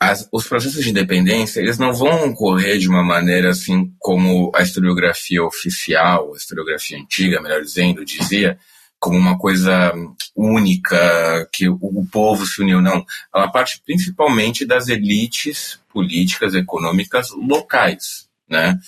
[0.00, 4.62] as, os processos de independência eles não vão ocorrer de uma maneira assim como a
[4.62, 8.58] historiografia oficial, a historiografia antiga, melhor dizendo, dizia,
[8.98, 9.92] como uma coisa
[10.34, 13.06] única, que o, o povo se uniu, não.
[13.32, 18.80] Ela parte principalmente das elites políticas, econômicas locais, né?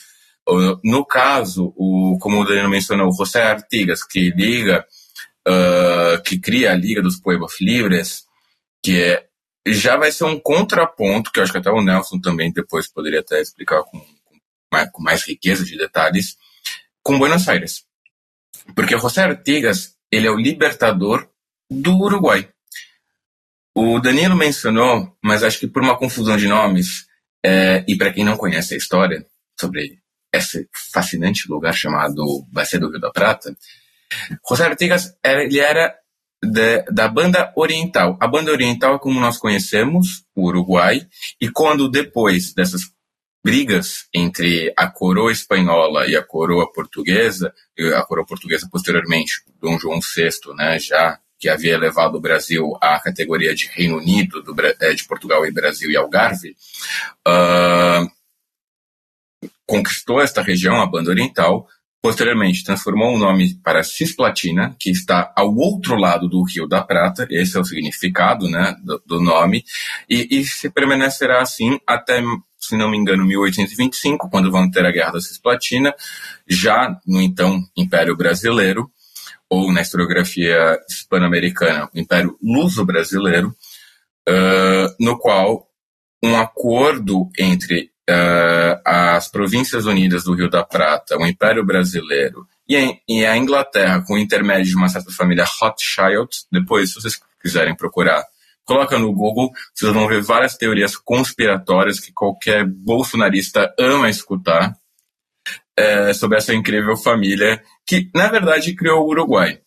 [0.82, 4.84] No caso, o, como o Danilo mencionou, o José Artigas, que liga,
[5.48, 8.24] uh, que cria a Liga dos Pueblos Livres,
[8.82, 9.26] que é
[9.66, 13.20] já vai ser um contraponto, que eu acho que até o Nelson também depois poderia
[13.20, 14.36] até explicar com, com,
[14.72, 16.36] mais, com mais riqueza de detalhes,
[17.02, 17.84] com Buenos Aires.
[18.74, 21.28] Porque José Artigas, ele é o libertador
[21.70, 22.48] do Uruguai.
[23.74, 27.06] O Danilo mencionou, mas acho que por uma confusão de nomes,
[27.44, 29.26] é, e para quem não conhece a história
[29.58, 30.01] sobre
[30.32, 33.54] esse fascinante lugar chamado Bacia do Rio da Prata,
[34.48, 35.94] José Artigas, ele era
[36.42, 38.16] de, da banda oriental.
[38.20, 41.06] A banda oriental é como nós conhecemos, o Uruguai,
[41.40, 42.82] e quando depois dessas
[43.44, 47.52] brigas entre a coroa espanhola e a coroa portuguesa,
[47.96, 53.00] a coroa portuguesa posteriormente, Dom João VI, né, já que havia levado o Brasil à
[53.00, 56.54] categoria de Reino Unido, do, eh, de Portugal e Brasil e Algarve,
[57.26, 58.08] uh,
[59.72, 61.66] conquistou esta região, a banda oriental,
[62.04, 67.28] Posteriormente, transformou o nome para Cisplatina, que está ao outro lado do Rio da Prata,
[67.30, 69.64] esse é o significado né, do, do nome,
[70.10, 72.20] e, e, se permanecerá assim até,
[72.58, 75.94] se não me engano, 1825, quando vão ter a Guerra da Cisplatina,
[76.48, 78.90] já no então Império Brasileiro,
[79.48, 83.54] ou na historiografia hispano-americana, Império Luso-Brasileiro,
[84.28, 85.68] uh, no qual
[86.20, 92.46] um acordo entre uh, as Províncias Unidas do Rio da Prata, o Império Brasileiro
[93.08, 97.76] e a, Inglaterra, com o intermédio de uma certa família Rothschild, depois, se vocês quiserem
[97.76, 98.24] procurar,
[98.64, 104.74] coloca no Google, vocês vão ver várias teorias conspiratórias que qualquer bolsonarista ama escutar
[105.76, 109.58] é, sobre essa incrível família que, na verdade, criou o Uruguai.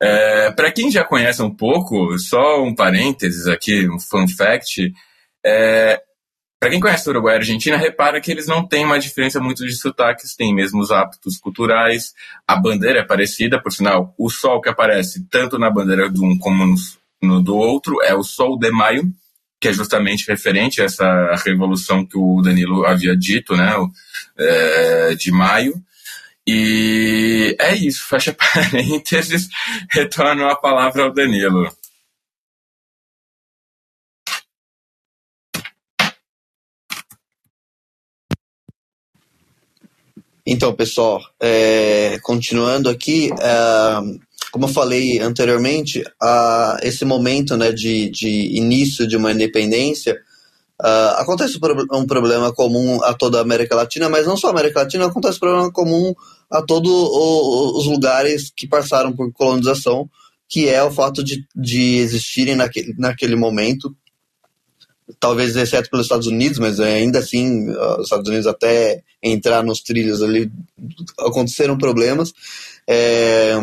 [0.00, 4.92] É, Para quem já conhece um pouco, só um parênteses aqui, um fun fact.
[5.44, 6.00] É,
[6.62, 9.40] Para quem conhece o Uruguai e a Argentina, repara que eles não têm uma diferença
[9.40, 12.14] muito de sotaques, têm mesmo os hábitos culturais,
[12.46, 16.38] a bandeira é parecida, por sinal, o sol que aparece tanto na bandeira de um
[16.38, 16.76] como no,
[17.20, 19.12] no do outro é o Sol de Maio,
[19.60, 23.74] que é justamente referente a essa revolução que o Danilo havia dito, né,
[24.38, 25.74] é, de maio.
[26.46, 29.48] E é isso, fecha parênteses,
[29.90, 31.68] retorno a palavra ao Danilo.
[40.44, 44.18] Então, pessoal, é, continuando aqui, é,
[44.50, 50.18] como eu falei anteriormente, a, esse momento né, de, de início de uma independência
[51.16, 51.58] acontece
[51.92, 55.36] um problema comum a toda a América Latina, mas não só a América Latina, acontece
[55.36, 56.12] um problema comum
[56.50, 60.10] a todos os lugares que passaram por colonização,
[60.48, 63.94] que é o fato de, de existirem naquele, naquele momento,
[65.18, 70.22] talvez exceto pelos Estados Unidos, mas ainda assim, os Estados Unidos até entrar nos trilhos
[70.22, 70.50] ali,
[71.18, 72.32] aconteceram problemas.
[72.88, 73.54] É,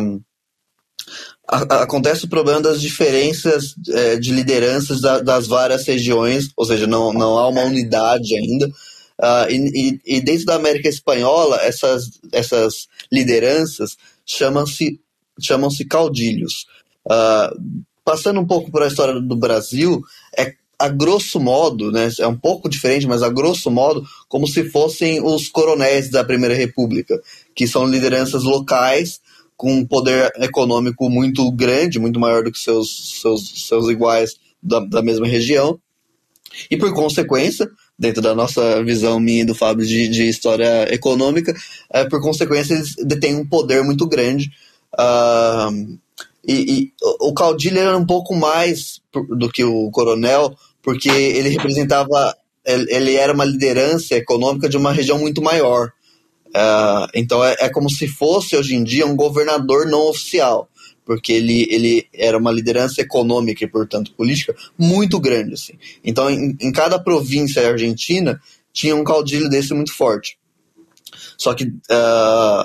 [1.46, 7.12] acontece o problema das diferenças é, de lideranças da, das várias regiões, ou seja, não,
[7.12, 8.68] não há uma unidade ainda.
[9.20, 14.98] Uh, e, e, dentro da América Espanhola, essas, essas lideranças chamam-se
[15.38, 16.66] chamam -se caudilhos.
[17.06, 20.02] Uh, passando um pouco por a história do Brasil,
[20.36, 24.64] é a grosso modo, né, é um pouco diferente, mas a grosso modo, como se
[24.70, 27.20] fossem os coronéis da Primeira República,
[27.54, 29.20] que são lideranças locais
[29.58, 34.80] com um poder econômico muito grande, muito maior do que seus, seus, seus iguais da,
[34.80, 35.78] da mesma região.
[36.70, 41.54] E por consequência, dentro da nossa visão minha e do Fábio de, de história econômica,
[41.92, 44.50] é, por consequência eles detêm um poder muito grande.
[44.94, 45.98] Uh,
[46.46, 49.00] e, e, o caudilho era um pouco mais
[49.36, 55.18] do que o coronel, porque ele representava, ele, era uma liderança econômica de uma região
[55.18, 55.92] muito maior.
[56.48, 60.68] Uh, então é, é, como se fosse hoje em dia um governador não oficial,
[61.04, 65.54] porque ele, ele era uma liderança econômica e, portanto, política muito grande.
[65.54, 65.74] Assim.
[66.04, 68.40] Então, em, em cada província argentina
[68.72, 70.38] tinha um caudilho desse muito forte.
[71.36, 72.64] Só que uh,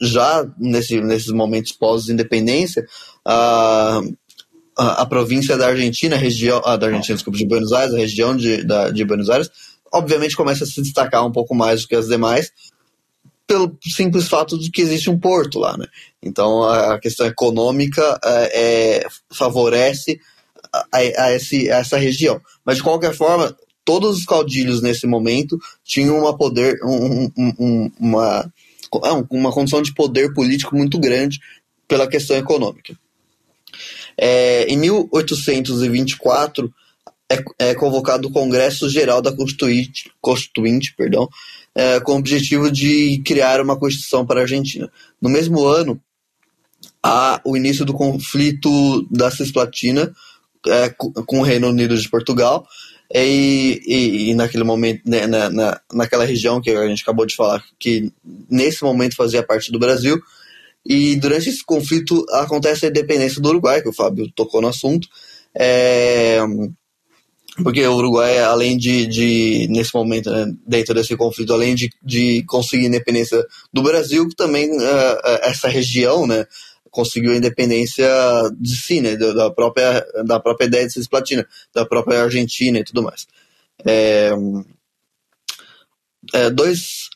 [0.00, 2.86] já nesse, nesses momentos pós-independência,
[3.26, 4.16] uh,
[4.80, 8.34] a, província da Argentina, a região ah, da Argentina, desculpa, de Buenos Aires, a região
[8.34, 9.50] de, da, de Buenos Aires,
[9.92, 12.50] obviamente começa a se destacar um pouco mais do que as demais,
[13.46, 15.86] pelo simples fato de que existe um porto lá, né?
[16.22, 20.18] Então a questão econômica é, é favorece
[20.72, 22.40] a, a, esse, a essa região.
[22.64, 28.52] Mas de qualquer forma, todos os caudilhos nesse momento tinham uma poder, um, um, uma,
[29.28, 31.38] uma condição de poder político muito grande
[31.88, 32.96] pela questão econômica.
[34.16, 36.72] É, em 1824
[37.30, 41.28] é, é convocado o Congresso Geral da Constituinte, Constituinte perdão,
[41.74, 44.90] é, com o objetivo de criar uma Constituição para a Argentina.
[45.20, 46.00] No mesmo ano,
[47.02, 50.12] há o início do conflito da Cisplatina
[50.66, 52.66] é, com o Reino Unido de Portugal,
[53.12, 57.34] e, e, e naquele momento, né, na, na, naquela região que a gente acabou de
[57.34, 58.12] falar, que
[58.48, 60.20] nesse momento fazia parte do Brasil,
[60.84, 65.08] e durante esse conflito acontece a independência do Uruguai, que o Fábio tocou no assunto.
[65.54, 66.40] É,
[67.62, 72.42] porque o Uruguai, além de, de nesse momento, né, dentro desse conflito, além de, de
[72.44, 76.46] conseguir independência do Brasil, também uh, essa região, né,
[76.90, 78.08] conseguiu a independência
[78.58, 83.02] de si, né, da própria, da própria ideia de Cisplatina, da própria Argentina e tudo
[83.02, 83.26] mais.
[83.84, 84.30] É,
[86.32, 87.08] é, dois,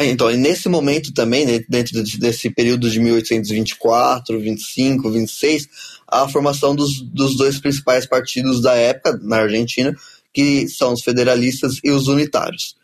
[0.00, 5.66] então, nesse momento também, dentro desse período de 1824, 25, 26,
[6.06, 9.96] a formação dos, dos dois principais partidos da época na Argentina,
[10.32, 12.76] que são os federalistas e os unitários.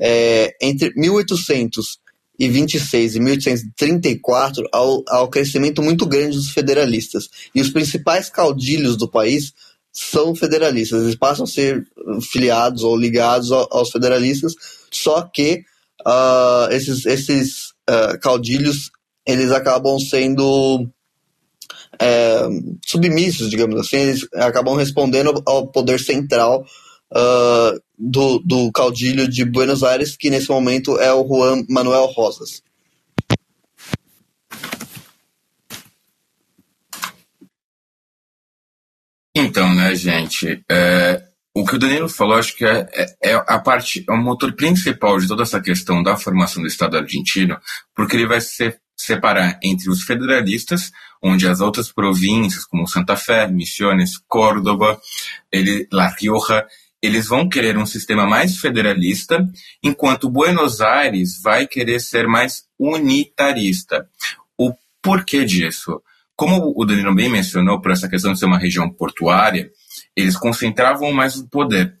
[0.00, 7.28] É, entre 1826 e 1834, há o crescimento muito grande dos federalistas.
[7.54, 9.52] E os principais caudilhos do país
[9.92, 11.02] são federalistas.
[11.02, 11.86] Eles passam a ser
[12.32, 14.54] filiados ou ligados aos federalistas,
[14.90, 15.66] só que
[16.06, 18.90] uh, esses, esses uh, caudilhos
[19.26, 20.86] eles acabam sendo
[21.98, 22.42] é,
[22.84, 26.66] submissos, digamos assim, eles acabam respondendo ao poder central
[27.12, 32.62] uh, do, do caudilho de Buenos Aires, que nesse momento é o Juan Manuel Rosas.
[39.36, 41.22] Então, né, gente, é,
[41.54, 44.52] o que o Danilo falou, acho que é, é, é, a parte, é o motor
[44.54, 47.56] principal de toda essa questão da formação do Estado argentino,
[47.94, 50.90] porque ele vai ser separar entre os federalistas,
[51.22, 55.00] onde as outras províncias, como Santa Fé, Misiones, Córdoba,
[55.50, 56.66] ele, La Rioja,
[57.00, 59.46] eles vão querer um sistema mais federalista,
[59.82, 64.08] enquanto Buenos Aires vai querer ser mais unitarista.
[64.58, 66.02] O porquê disso?
[66.34, 69.70] Como o Danilo bem mencionou, por essa questão de ser uma região portuária,
[70.16, 71.96] eles concentravam mais o poder.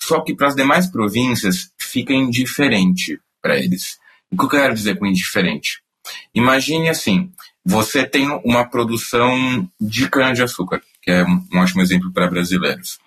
[0.00, 3.98] Só que para as demais províncias fica indiferente para eles.
[4.30, 5.80] O que eu quero dizer com indiferente?
[6.34, 7.32] Imagine assim:
[7.64, 12.98] você tem uma produção de cana-de-açúcar, que é um ótimo exemplo para brasileiros.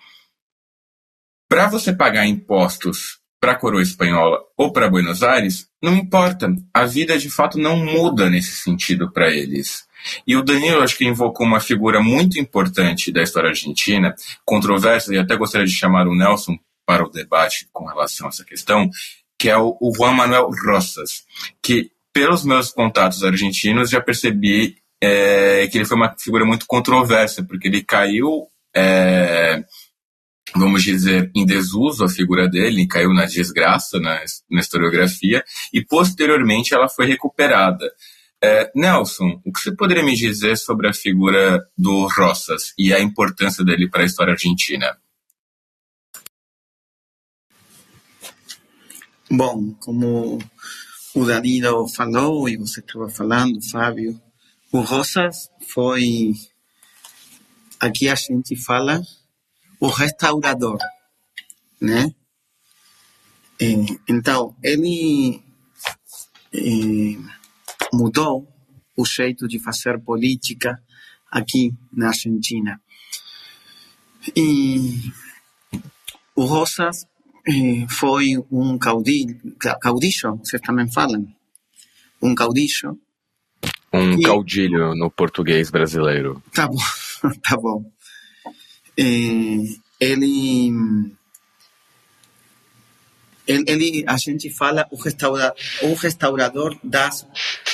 [1.48, 6.54] Para você pagar impostos para a coroa espanhola ou para Buenos Aires, não importa.
[6.74, 9.88] A vida de fato não muda nesse sentido para eles.
[10.26, 15.18] E o Danilo, acho que invocou uma figura muito importante da história argentina, controversa, e
[15.18, 18.90] até gostaria de chamar o Nelson para o debate com relação a essa questão,
[19.38, 21.24] que é o, Juan Manuel Rosas,
[21.62, 27.42] que pelos meus contatos argentinos já percebi é, que ele foi uma figura muito controversa,
[27.42, 29.64] porque ele caiu, é,
[30.54, 34.20] vamos dizer, em desuso a figura dele, caiu na desgraça na,
[34.50, 35.42] na historiografia,
[35.72, 37.90] e posteriormente ela foi recuperada.
[38.42, 42.98] É, Nelson, o que você poderia me dizer sobre a figura do Rosas e a
[42.98, 44.98] importância dele para a história argentina?
[49.30, 50.38] Bom, como
[51.14, 54.18] o Danilo falou e você estava falando, Fábio,
[54.72, 56.32] o Rosas foi,
[57.78, 59.02] aqui a gente fala,
[59.78, 60.78] o restaurador,
[61.78, 62.14] né?
[64.08, 65.42] Então, ele
[66.54, 67.39] eh,
[67.92, 68.48] mudou
[68.96, 70.80] o jeito de fazer política
[71.30, 72.80] aqui na Argentina.
[74.36, 75.12] E
[76.34, 77.06] o Rosas
[77.46, 79.38] eh, foi um caudilho,
[79.80, 81.26] caudillo, vocês também falam,
[82.20, 82.98] um caudillo.
[83.92, 86.42] Um caudilho no português brasileiro.
[86.54, 86.78] Tá bom,
[87.42, 87.90] tá bom.
[88.96, 89.64] Eh,
[89.98, 90.72] ele,
[93.50, 97.26] ele, ele, a gente fala o, restaura, o restaurador das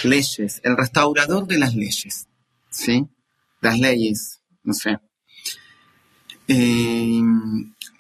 [0.05, 2.27] leis, el restaurador de las leyes,
[2.71, 3.07] ¿sí?
[3.61, 4.99] Das leyes, no sé.
[6.49, 7.21] Eh,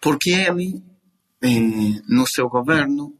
[0.01, 0.83] porque ele
[1.43, 3.12] eh, no seu governo,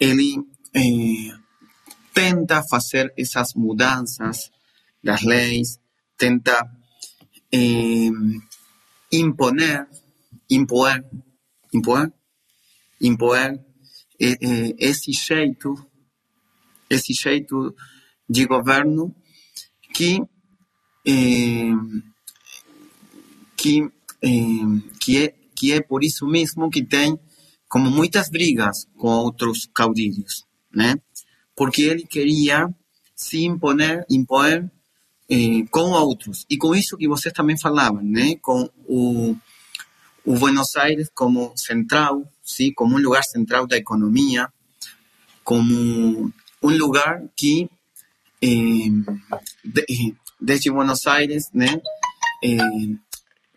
[0.00, 0.42] ele
[0.74, 1.32] eh,
[2.12, 4.50] tenta fazer essas mudanças
[5.02, 5.78] das leis,
[6.16, 6.56] tenta
[7.52, 8.10] eh,
[9.12, 9.86] imponer,
[10.50, 11.04] impor,
[11.72, 12.12] impor,
[13.00, 13.58] impor
[14.18, 15.74] esse jeito,
[16.88, 17.74] esse jeito
[18.28, 19.14] de governo
[19.94, 20.20] que
[23.56, 23.90] que
[25.00, 27.18] que é que é por isso mesmo que tem
[27.68, 30.96] como muitas brigas com outros caudilhos, né?
[31.56, 32.68] Porque ele queria
[33.14, 34.70] se imponer, impor
[35.28, 36.44] eh, com outros.
[36.48, 38.36] E com isso que vocês também falavam, né?
[38.36, 39.36] Com o
[40.34, 44.52] Buenos Aires como central, sim, como um lugar central da economia,
[45.44, 47.70] como um lugar que
[48.42, 48.90] eh,
[49.64, 51.80] de, desde Buenos Aires, né?
[52.42, 52.96] Eh,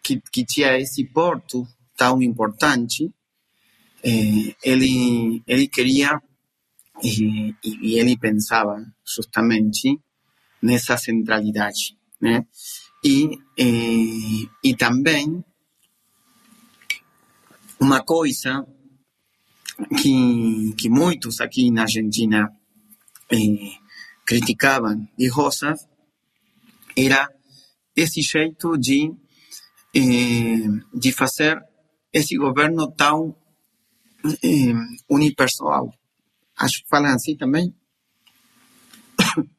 [0.01, 1.67] que, que tinha esse porto
[1.97, 3.11] tão importante,
[4.03, 6.22] eh, ele, ele queria
[7.03, 9.99] e, e, ele pensava justamente
[10.61, 12.45] nessa centralidade, né?
[13.03, 14.47] E, eh,
[17.80, 18.65] uma coisa
[20.01, 22.51] que, que muitos aqui na Argentina
[23.32, 23.71] eh,
[24.25, 25.88] criticavam de Rosas
[26.95, 27.30] era
[27.95, 29.11] esse jeito de,
[29.95, 31.57] eh, de fazer
[32.11, 33.36] esse governo tão
[34.43, 34.73] eh,
[35.09, 35.93] unipessoal.
[36.57, 37.73] Acho que falam assim também.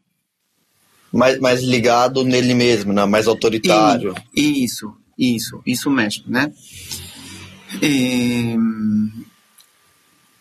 [1.13, 3.05] Mais, mais ligado nele mesmo, né?
[3.05, 4.15] mais autoritário.
[4.33, 6.53] E, isso, isso, isso mesmo, né?
[7.83, 8.57] É,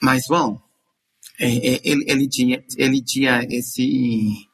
[0.02, 0.60] mas, bom,
[1.40, 4.48] é, ele, ele, tinha, ele tinha esse,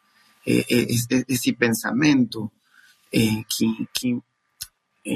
[0.46, 2.52] esse, esse pensamento
[3.12, 4.22] que, que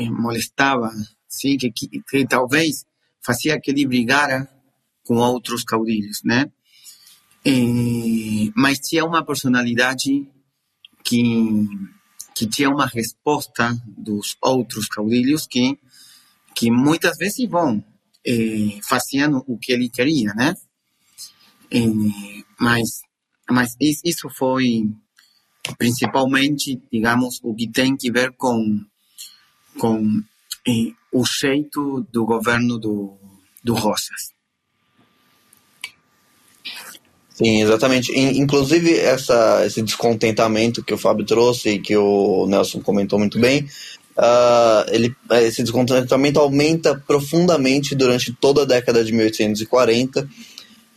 [0.09, 0.91] molestava
[1.27, 2.85] sim, que, que, que talvez
[3.21, 4.49] fazia que ele brigara
[5.03, 6.51] com outros caudilhos, né?
[8.55, 10.27] Mas tinha uma personalidade
[11.03, 11.67] que
[12.39, 15.77] que tinha uma resposta dos outros caudilhos que
[16.59, 17.81] que muitas vezes bom
[18.27, 20.53] eh, faziam o que ele queria, né?
[21.71, 22.99] Eh, mas
[23.49, 24.83] mas isso foi
[25.77, 28.83] principalmente, digamos, o que tem que ver com
[29.77, 30.21] com
[30.67, 33.17] eh, o jeito do governo do,
[33.63, 34.33] do Rosas.
[37.29, 38.11] Sim, exatamente.
[38.13, 43.65] Inclusive, essa, esse descontentamento que o Fábio trouxe e que o Nelson comentou muito bem,
[44.19, 50.29] uh, ele, esse descontentamento aumenta profundamente durante toda a década de 1840.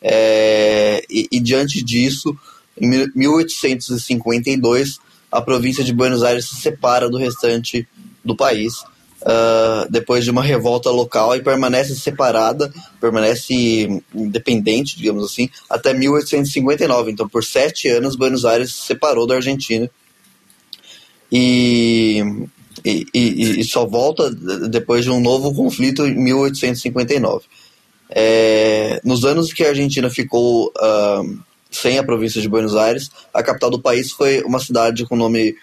[0.04, 2.36] É, e, e diante disso,
[2.76, 4.98] em 1852,
[5.30, 7.88] a província de Buenos Aires se separa do restante
[8.24, 8.82] do país
[9.22, 17.12] uh, depois de uma revolta local e permanece separada, permanece independente, digamos assim, até 1859.
[17.12, 19.90] Então, por sete anos, Buenos Aires se separou da Argentina
[21.30, 22.22] e,
[22.84, 24.30] e, e, e só volta
[24.68, 27.44] depois de um novo conflito em 1859.
[28.10, 31.38] É, nos anos que a Argentina ficou uh,
[31.70, 35.56] sem a província de Buenos Aires, a capital do país foi uma cidade com nome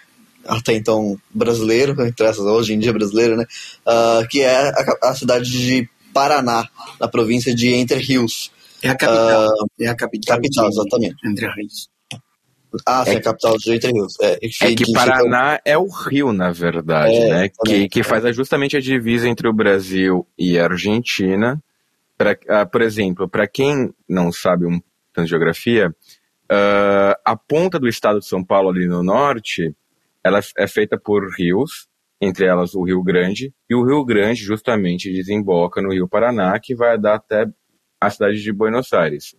[0.44, 3.46] até então brasileiro, entre essas, hoje em dia brasileiro, né?
[3.86, 6.68] Uh, que é a, a, cidade de Paraná,
[6.98, 8.50] na província de Entre Rios.
[8.82, 9.46] É a capital.
[9.46, 10.36] Uh, é a capital.
[10.36, 11.16] Capital, exatamente.
[11.24, 11.88] Entre Rios.
[12.86, 14.14] Ah, sim, é, a capital de Entre Rios.
[14.20, 17.50] É, é que Paraná é o rio, na verdade, é, né?
[17.64, 21.62] Que, que faz justamente a divisa entre o Brasil e a Argentina.
[22.16, 24.80] Pra, uh, por exemplo, para quem não sabe um
[25.12, 29.74] tanto de geografia, uh, a ponta do estado de São Paulo ali no norte
[30.22, 31.88] ela é feita por rios,
[32.20, 36.74] entre elas o Rio Grande, e o Rio Grande justamente desemboca no Rio Paraná, que
[36.74, 37.46] vai dar até
[38.00, 39.34] a cidade de Buenos Aires.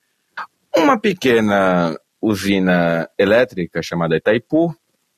[0.76, 4.76] Uma pequena usina elétrica chamada Itaipu,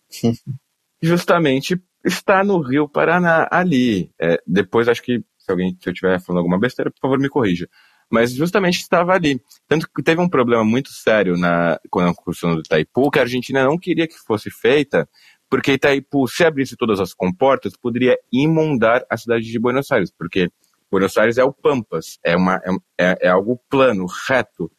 [1.02, 4.12] justamente está no Rio Paraná ali.
[4.20, 7.30] É, depois acho que se alguém se eu estiver falando alguma besteira, por favor me
[7.30, 7.68] corrija.
[8.10, 9.42] Mas justamente estava ali.
[9.68, 13.24] Tanto que teve um problema muito sério na, com a construção do Itaipu, que a
[13.24, 15.10] Argentina não queria que fosse feita,
[15.50, 20.50] porque Itaipu, se abrisse todas as comportas, poderia inundar a cidade de Buenos Aires, porque
[20.92, 22.62] Buenos Aires é o Pampas, é, uma,
[23.00, 24.72] é, é algo plano, reto.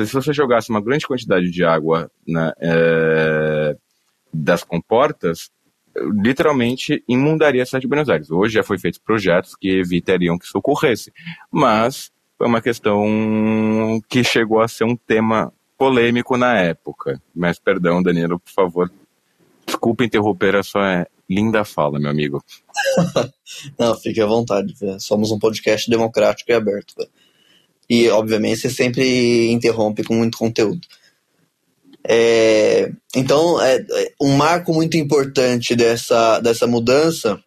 [0.00, 3.76] Se você jogasse uma grande quantidade de água na, é,
[4.32, 5.50] das comportas,
[6.22, 8.30] literalmente inundaria a cidade de Buenos Aires.
[8.30, 11.12] Hoje já foi feitos projetos que evitariam que isso ocorresse,
[11.50, 17.20] mas foi uma questão que chegou a ser um tema polêmico na época.
[17.34, 18.90] Mas perdão, Danilo, por favor,
[19.66, 22.44] Desculpa interromper a sua linda fala, meu amigo.
[23.78, 24.74] Não, fique à vontade.
[24.98, 26.94] Somos um podcast democrático e aberto.
[27.94, 30.80] E, obviamente, você sempre interrompe com muito conteúdo.
[32.08, 37.38] É, então, é, é, um marco muito importante dessa, dessa mudança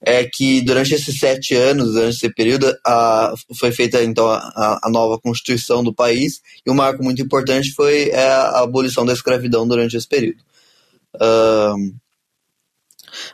[0.00, 4.88] é que durante esses sete anos, durante esse período, a, foi feita então a, a,
[4.88, 9.66] nova constituição do país e um marco muito importante foi é, a abolição da escravidão
[9.66, 10.38] durante esse período.
[11.16, 11.92] Uh,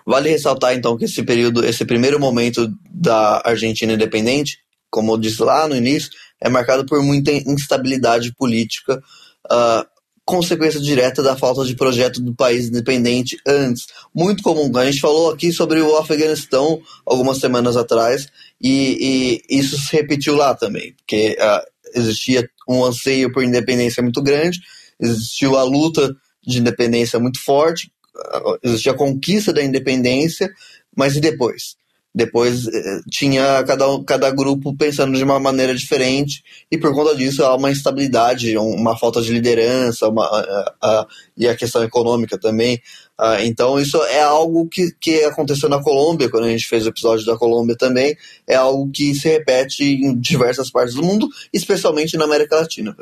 [0.06, 4.63] vale ressaltar então que esse período, esse primeiro momento da Argentina independente,
[4.94, 6.08] como eu disse lá no início,
[6.40, 9.02] é marcado por muita instabilidade política,
[9.50, 9.84] uh,
[10.24, 13.88] consequência direta da falta de projeto do país independente antes.
[14.14, 14.70] Muito comum.
[14.78, 18.28] A gente falou aqui sobre o Afeganistão algumas semanas atrás,
[18.62, 24.22] e, e isso se repetiu lá também, porque uh, existia um anseio por independência muito
[24.22, 24.60] grande,
[25.00, 26.14] existiu a luta
[26.46, 27.90] de independência muito forte,
[28.62, 30.48] existia a conquista da independência,
[30.96, 31.74] mas e depois?
[32.14, 37.44] Depois eh, tinha cada, cada grupo pensando de uma maneira diferente, e por conta disso
[37.44, 41.06] há uma instabilidade, uma falta de liderança, uma, a, a,
[41.36, 42.80] e a questão econômica também.
[43.18, 46.90] Ah, então, isso é algo que, que aconteceu na Colômbia, quando a gente fez o
[46.90, 52.16] episódio da Colômbia também, é algo que se repete em diversas partes do mundo, especialmente
[52.16, 52.96] na América Latina.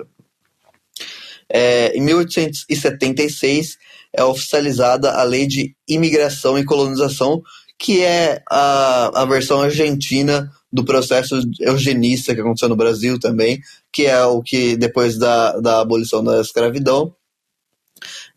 [1.49, 3.77] É, em 1876
[4.13, 7.43] é oficializada a Lei de Imigração e Colonização,
[7.83, 13.61] que é a, a versão argentina do processo eugenista que aconteceu no Brasil também,
[13.93, 17.13] que é o que depois da, da abolição da escravidão,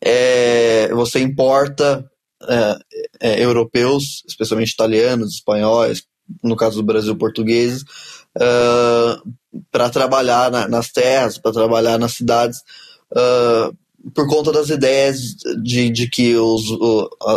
[0.04, 2.10] é, você importa
[2.42, 2.80] é,
[3.20, 6.04] é, europeus, especialmente italianos, espanhóis,
[6.44, 7.84] no caso do Brasil, portugueses,
[8.36, 9.32] uh,
[9.72, 12.58] para trabalhar na, nas terras, para trabalhar nas cidades,
[13.12, 13.78] uh,
[14.14, 16.66] por conta das ideias de, de que os,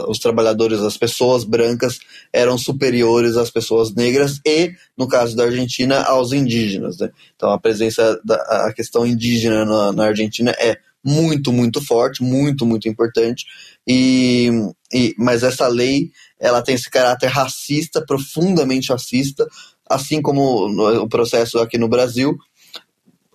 [0.08, 1.98] os trabalhadores, as pessoas brancas,
[2.32, 6.98] eram superiores às pessoas negras e, no caso da Argentina, aos indígenas.
[6.98, 7.10] Né?
[7.34, 12.66] Então, a presença da a questão indígena na, na Argentina é muito, muito forte, muito,
[12.66, 13.46] muito importante.
[13.86, 14.50] E,
[14.92, 19.46] e, mas essa lei ela tem esse caráter racista, profundamente racista,
[19.88, 22.36] assim como no, o processo aqui no Brasil,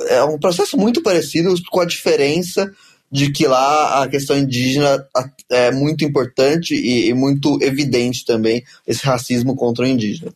[0.01, 2.71] é um processo muito parecido, com a diferença
[3.13, 5.07] de que lá a questão indígena
[5.51, 10.33] é muito importante e, e muito evidente também esse racismo contra o indígena.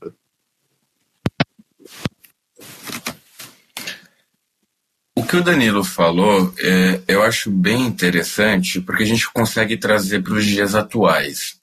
[5.15, 10.21] O que o Danilo falou, é, eu acho bem interessante, porque a gente consegue trazer
[10.21, 11.59] para os dias atuais.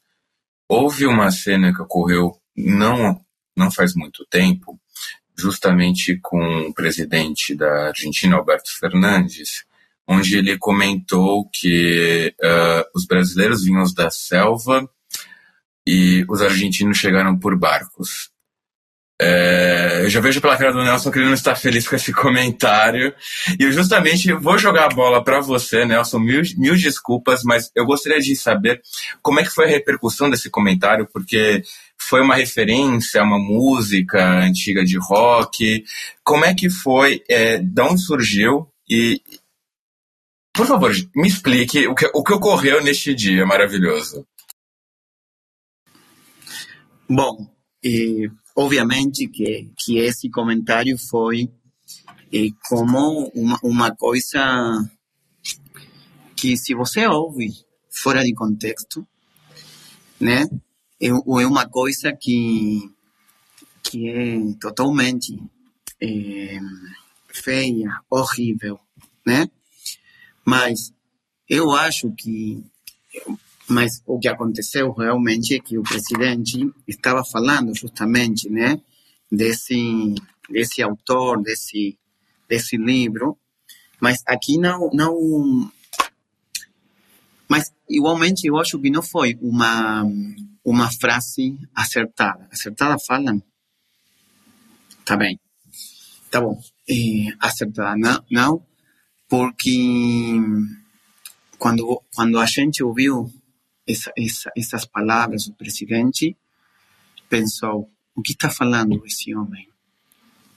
[0.69, 3.25] Houve uma cena que ocorreu não,
[3.57, 4.77] não faz muito tempo,
[5.39, 9.65] justamente com o presidente da Argentina, Alberto Fernandes,
[10.07, 14.89] onde ele comentou que uh, os brasileiros vinham da selva
[15.87, 18.33] e os argentinos chegaram por barcos.
[19.21, 22.13] É, eu já vejo pela cara do Nelson que ele não está feliz com esse
[22.13, 23.15] comentário.
[23.59, 26.19] E eu justamente vou jogar a bola para você, Nelson.
[26.19, 28.83] Mil, mil desculpas, mas eu gostaria de saber
[29.23, 31.63] como é que foi a repercussão desse comentário, porque
[31.97, 35.85] foi uma referência a uma música antiga de rock.
[36.25, 37.23] Como é que foi?
[37.29, 38.69] É, de onde surgiu?
[38.91, 39.23] E,
[40.55, 44.25] por favor, me explique o que, o que ocorreu neste dia maravilhoso.
[47.11, 47.53] Bom,
[47.83, 51.51] e obviamente que, que esse comentário foi
[52.69, 54.41] como uma, uma coisa
[56.37, 57.49] que se você ouve
[57.91, 59.07] fora de contexto,
[60.21, 60.45] né,
[61.01, 62.91] é, é uma coisa que,
[63.83, 65.37] que é totalmente
[66.01, 66.59] é,
[67.29, 68.79] feia, horrível,
[69.27, 69.49] né?
[70.45, 70.93] Mas
[71.49, 72.65] eu acho que
[73.69, 78.81] mas o que aconteceu realmente é que o presidente estava falando justamente, né,
[79.31, 80.15] desse
[80.51, 81.99] desse autor, desse
[82.49, 83.39] desse livro,
[84.01, 85.71] mas aqui não não
[87.49, 90.05] mas igualmente eu acho que não foi uma
[90.65, 92.49] uma frase acertada.
[92.51, 93.43] Acertada falam?
[95.05, 95.39] Tá bem.
[96.31, 96.59] Tá bom.
[96.89, 96.95] É,
[97.39, 98.67] acertada não, não,
[99.35, 100.39] porque
[101.59, 103.29] quando quando a gente ouviu
[103.85, 106.37] essa, essa, essas palavras do presidente,
[107.29, 109.69] pensou: o que está falando esse homem?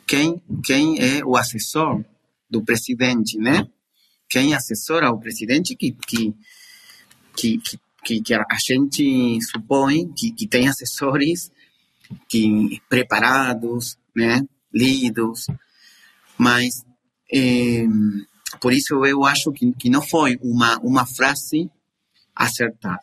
[0.06, 2.06] Quem, quem é o assessor
[2.48, 3.68] do presidente, né?
[4.30, 6.36] Quem assessora o presidente que, que,
[7.36, 7.60] que,
[8.04, 11.52] que, que a gente supõe que, que tem assessores
[12.30, 14.48] que preparados, né?
[14.72, 15.48] Lidos,
[16.38, 16.86] mas
[17.34, 17.84] é,
[18.60, 21.70] por isso eu acho que, que não foi uma, uma frase
[22.36, 23.02] acertada.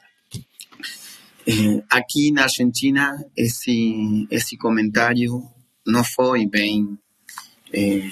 [1.47, 5.43] Eh, aqui na Argentina, esse, esse comentário
[5.87, 6.99] não foi bem.
[7.73, 8.11] Eh,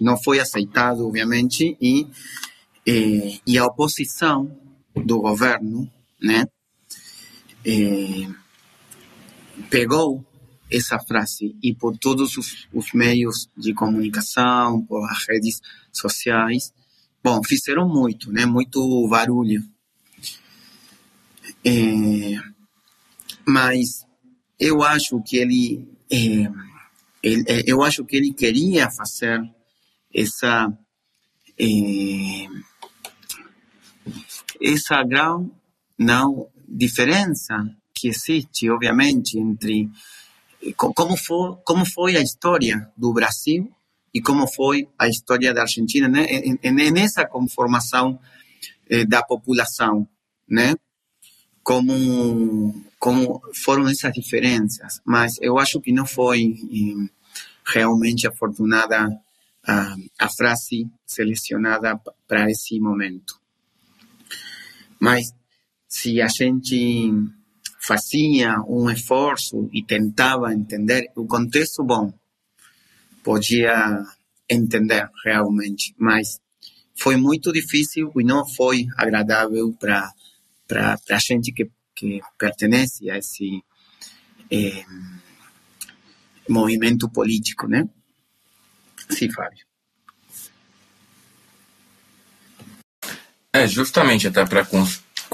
[0.00, 2.06] não foi aceitado, obviamente, e,
[2.86, 4.56] eh, e a oposição
[4.94, 5.90] do governo
[6.22, 6.46] né,
[9.68, 10.24] pegou
[10.74, 15.60] essa frase e por todos os, os meios de comunicação, por as redes
[15.92, 16.72] sociais,
[17.24, 18.44] Bom, fizeram muito, né?
[18.44, 19.64] Muito barulho.
[21.64, 22.36] É,
[23.48, 24.04] mas
[24.60, 26.52] eu acho que ele, é,
[27.22, 29.40] ele, é, eu acho que ele queria fazer
[30.14, 30.70] essa
[31.58, 32.46] é,
[34.60, 35.50] essa grau
[35.98, 37.54] não diferença
[37.94, 39.88] que existe, obviamente, entre
[40.72, 43.70] como foi como foi a história do Brasil
[44.12, 46.26] e como foi a história da Argentina né?
[46.92, 48.18] nessa conformação
[48.88, 50.08] eh, da população,
[50.48, 50.74] né?
[51.62, 57.10] Como como foram essas diferenças, mas eu acho que não foi eh,
[57.66, 59.08] realmente afortunada
[59.66, 63.40] a, a frase selecionada para esse momento.
[65.00, 65.34] Mas
[65.88, 67.12] se a gente
[67.86, 72.12] fazia um esforço e tentava entender o contexto, bom,
[73.22, 74.02] podia
[74.48, 76.40] entender realmente, mas
[76.96, 80.10] foi muito difícil e não foi agradável para
[80.66, 83.62] para a gente que, que pertence a esse
[84.50, 84.82] eh,
[86.48, 87.86] movimento político, né?
[89.10, 89.66] Sim, Fábio.
[93.52, 94.66] É, justamente até para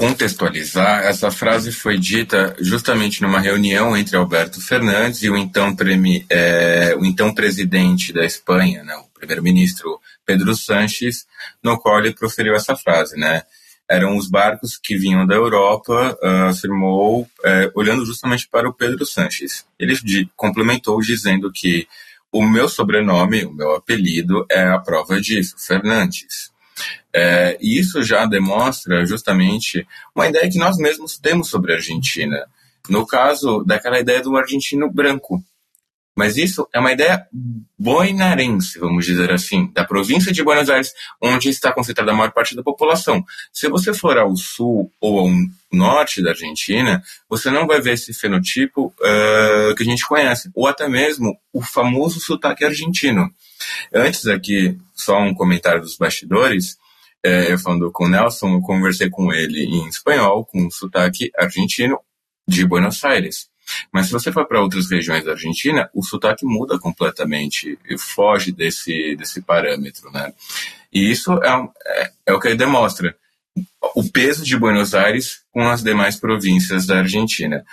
[0.01, 6.25] contextualizar, essa frase foi dita justamente numa reunião entre Alberto Fernandes e o então, premi,
[6.31, 11.27] é, o então presidente da Espanha, né, o primeiro-ministro Pedro Sanches,
[11.63, 13.43] no qual ele proferiu essa frase, né?
[13.91, 19.05] Eram os barcos que vinham da Europa, uh, afirmou, uh, olhando justamente para o Pedro
[19.05, 19.67] Sanches.
[19.79, 19.95] Ele
[20.35, 21.87] complementou dizendo que
[22.33, 26.51] o meu sobrenome, o meu apelido, é a prova disso, Fernandes.
[27.13, 32.47] É, e isso já demonstra justamente uma ideia que nós mesmos temos sobre a Argentina.
[32.89, 35.43] No caso daquela ideia do argentino branco.
[36.17, 37.27] Mas isso é uma ideia
[37.79, 42.55] boinarense, vamos dizer assim, da província de Buenos Aires, onde está concentrada a maior parte
[42.55, 43.25] da população.
[43.53, 45.31] Se você for ao sul ou ao
[45.73, 50.67] norte da Argentina, você não vai ver esse fenotipo uh, que a gente conhece, ou
[50.67, 53.33] até mesmo o famoso sotaque argentino.
[53.93, 56.79] Antes aqui, só um comentário dos bastidores,
[57.23, 61.99] é, eu falando com o Nelson, eu conversei com ele em espanhol, com sotaque argentino
[62.47, 63.49] de Buenos Aires.
[63.93, 68.51] Mas se você for para outras regiões da Argentina, o sotaque muda completamente e foge
[68.53, 70.33] desse, desse parâmetro, né?
[70.93, 73.15] E isso é, é, é o que ele demonstra
[73.95, 77.65] o peso de Buenos Aires com as demais províncias da Argentina.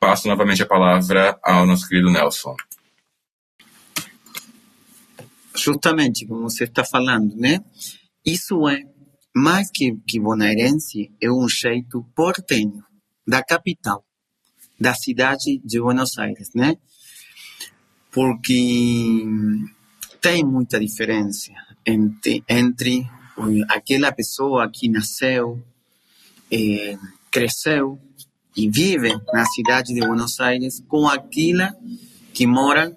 [0.00, 2.56] Passo novamente a palavra ao nosso querido Nelson.
[5.56, 7.60] Justamente como você está falando, né?
[8.24, 8.82] Isso é
[9.34, 12.82] mais que, que bonaerense, é um jeito portenho
[13.26, 14.04] da capital,
[14.80, 16.76] da cidade de Buenos Aires, né?
[18.10, 19.22] Porque
[20.22, 21.52] tem muita diferença
[21.84, 23.06] entre, entre
[23.68, 25.62] aquela pessoa que nasceu,
[26.50, 26.96] eh,
[27.30, 28.00] cresceu
[28.56, 31.76] e vive na cidade de Buenos Aires com aquela
[32.32, 32.96] que mora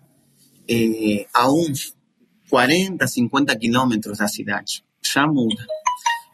[0.69, 1.93] eh, a uns
[2.49, 4.83] 40, 50 quilômetros da cidade.
[5.01, 5.65] Já muda.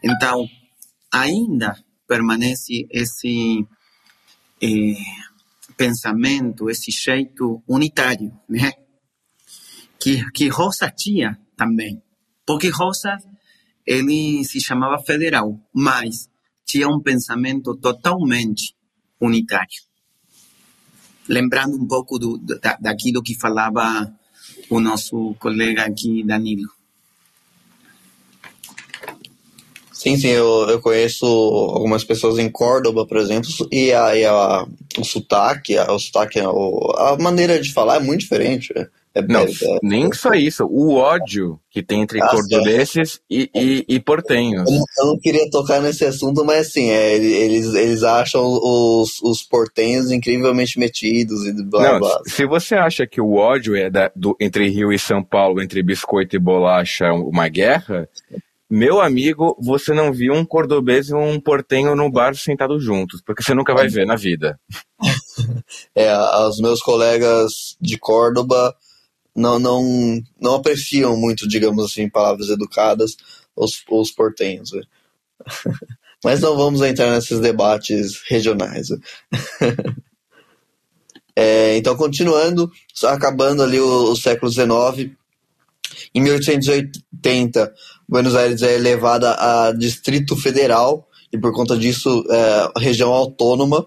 [0.03, 0.47] Então,
[1.11, 3.65] ainda permanece esse
[4.61, 4.95] eh,
[5.75, 8.71] pensamento, esse jeito unitário, né?
[9.99, 12.01] Que, que Rosa tinha também.
[12.45, 13.17] Porque Rosa
[13.85, 16.29] ele se chamava federal, mas
[16.65, 18.75] tinha um pensamento totalmente
[19.19, 19.83] unitário.
[21.27, 24.13] Lembrando um pouco do, da, daquilo que falava
[24.69, 26.69] o nosso colega aqui, Danilo.
[29.91, 34.67] Sim, sim, eu, eu conheço algumas pessoas em Córdoba, por exemplo, e, a, e a,
[34.99, 38.73] o sotaque, a, o sotaque, a, a maneira de falar é muito diferente.
[39.15, 39.19] É.
[39.19, 40.65] É, não, é, nem só isso.
[40.65, 44.69] O ódio que tem entre ah, cordobeses e, e, e, portenhos.
[44.69, 49.41] Eu, eu, não queria tocar nesse assunto, mas assim, é, eles, eles acham os, os
[49.41, 52.19] portenhos incrivelmente metidos e blá não, blá.
[52.27, 55.81] Se você acha que o ódio é da, do, entre Rio e São Paulo, entre
[55.81, 58.09] biscoito e bolacha, uma guerra,
[58.69, 63.43] meu amigo, você não viu um cordobês e um portenho no bar sentados juntos, porque
[63.43, 64.59] você nunca vai ver na vida.
[65.95, 66.13] é,
[66.47, 68.75] os meus colegas de Córdoba
[69.35, 73.17] não, não, não apreciam muito, digamos assim, palavras educadas,
[73.55, 74.71] os, os portenhos.
[74.71, 74.81] Né?
[76.23, 78.87] Mas não vamos entrar nesses debates regionais.
[81.37, 82.71] É, então, continuando,
[83.03, 85.11] acabando ali o, o século XIX,
[86.13, 87.73] em 1880,
[88.07, 93.85] Buenos Aires é elevada a Distrito Federal e, por conta disso, é, região autônoma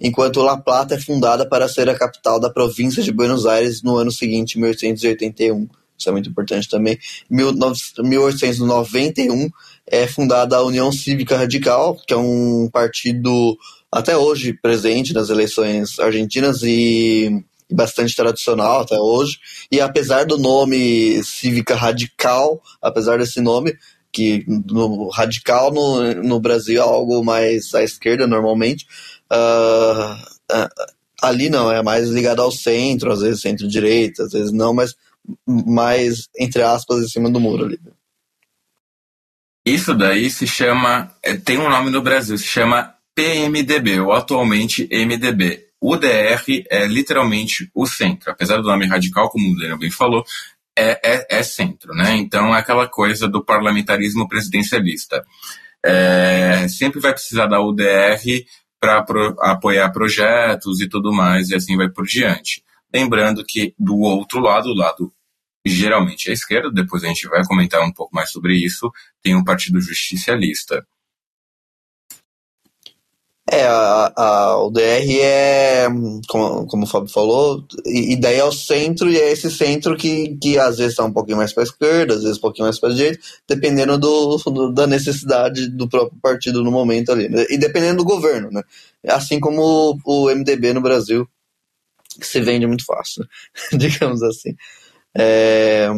[0.00, 3.96] enquanto La Plata é fundada para ser a capital da província de Buenos Aires no
[3.96, 5.68] ano seguinte, 1881.
[5.98, 6.98] Isso é muito importante também.
[7.30, 9.50] Em 1891
[9.86, 13.56] é fundada a União Cívica Radical, que é um partido
[13.90, 19.38] até hoje presente nas eleições argentinas e bastante tradicional até hoje.
[19.70, 23.74] E apesar do nome Cívica Radical, apesar desse nome,
[24.12, 28.86] que no radical no, no Brasil é algo mais à esquerda normalmente,
[29.32, 30.14] Uh,
[30.52, 30.68] uh,
[31.22, 34.94] ali não, é mais ligado ao centro, às vezes centro-direita, às vezes não, mas
[35.46, 37.80] mais, entre aspas, em cima do muro ali.
[39.64, 44.88] Isso daí se chama, é, tem um nome no Brasil, se chama PMDB, ou atualmente
[44.92, 45.66] MDB.
[45.80, 50.24] O DR é literalmente o centro, apesar do nome radical, como o Daniel bem falou,
[50.78, 52.16] é, é, é centro, né?
[52.16, 55.24] Então é aquela coisa do parlamentarismo presidencialista.
[55.84, 58.44] É, sempre vai precisar da UDR
[58.80, 59.04] para
[59.40, 62.62] apoiar projetos e tudo mais, e assim vai por diante.
[62.92, 65.12] Lembrando que do outro lado, o lado
[65.66, 68.90] geralmente à esquerda, depois a gente vai comentar um pouco mais sobre isso,
[69.22, 70.86] tem um partido justicialista.
[73.48, 75.86] É, a, a, o DR é,
[76.26, 80.36] como, como o Fábio falou, e, daí é o centro, e é esse centro que,
[80.42, 82.80] que às vezes está um pouquinho mais para a esquerda, às vezes um pouquinho mais
[82.80, 87.46] para a direita, dependendo do, do, da necessidade do próprio partido no momento ali, né?
[87.48, 88.62] e dependendo do governo, né?
[89.06, 91.28] Assim como o, o MDB no Brasil,
[92.20, 93.24] que se vende muito fácil,
[93.72, 94.56] digamos assim.
[95.16, 95.88] É,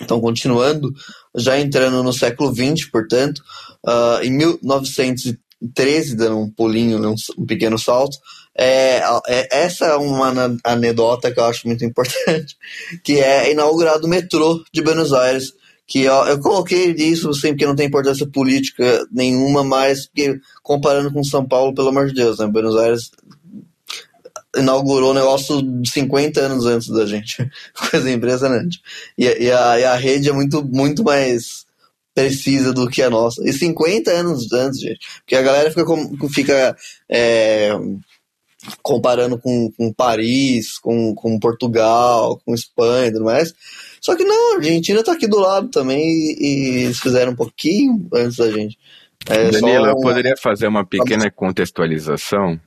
[0.00, 0.92] então, continuando,
[1.36, 3.42] já entrando no século XX, portanto,
[3.86, 8.16] uh, em 1930 13, dando um pulinho, um, um pequeno salto.
[8.56, 12.56] É, é, essa é uma anedota que eu acho muito importante,
[13.02, 15.52] que é inaugurado o metrô de Buenos Aires.
[15.86, 20.08] Que eu, eu coloquei isso assim, porque não tem importância política nenhuma, mas
[20.62, 22.46] comparando com São Paulo, pelo amor de Deus, né?
[22.46, 23.10] Buenos Aires
[24.56, 27.36] inaugurou o negócio 50 anos antes da gente.
[27.90, 28.80] Coisa impressionante.
[29.18, 31.63] E, e, a, e a rede é muito, muito mais
[32.14, 33.46] precisa do que a nossa.
[33.46, 35.00] E 50 anos antes, gente.
[35.18, 35.84] Porque a galera fica,
[36.30, 36.76] fica
[37.10, 37.72] é,
[38.82, 43.52] comparando com, com Paris, com, com Portugal, com Espanha e tudo mais.
[44.00, 47.36] Só que não, a Argentina tá aqui do lado também e, e eles fizeram um
[47.36, 48.78] pouquinho antes da gente.
[49.26, 52.60] É Danilo, eu poderia fazer uma pequena contextualização?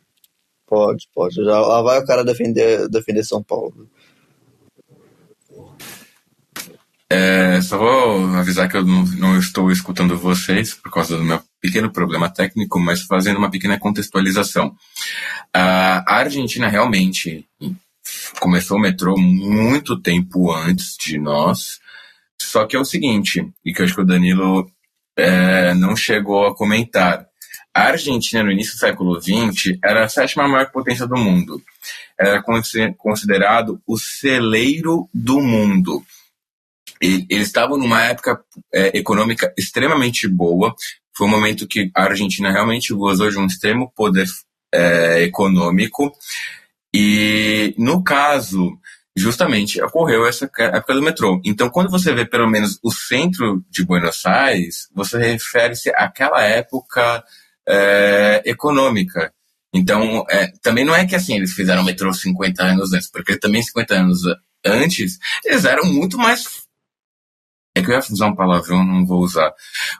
[0.65, 1.35] Pode, pode.
[1.35, 3.87] Já, lá vai o cara defender, defender São Paulo.
[7.09, 11.41] É, só vou avisar que eu não, não, estou escutando vocês por causa do meu
[11.61, 14.75] pequeno problema técnico, mas fazendo uma pequena contextualização.
[15.53, 17.47] A Argentina realmente
[18.39, 21.79] começou o metrô muito tempo antes de nós,
[22.41, 24.69] só que é o seguinte, e que eu acho que o Danilo
[25.15, 27.25] é, não chegou a comentar.
[27.73, 31.61] A Argentina, no início do século XX, era a sétima maior potência do mundo.
[32.19, 32.43] Era
[32.97, 36.03] considerado o celeiro do mundo.
[37.01, 38.39] E, eles estavam numa época
[38.73, 40.75] é, econômica extremamente boa.
[41.15, 44.27] Foi um momento que a Argentina realmente gozou de um extremo poder
[44.73, 46.11] é, econômico.
[46.93, 48.77] E, no caso,
[49.17, 51.41] justamente ocorreu essa época do metrô.
[51.43, 57.23] Então, quando você vê pelo menos o centro de Buenos Aires, você refere-se àquela época
[57.67, 59.33] é, econômica.
[59.73, 63.37] Então, é, também não é que assim eles fizeram o metrô 50 anos antes, porque
[63.37, 64.19] também 50 anos
[64.65, 66.66] antes eles eram muito mais.
[67.88, 69.53] Que eu ia usar um palavrão, não vou usar.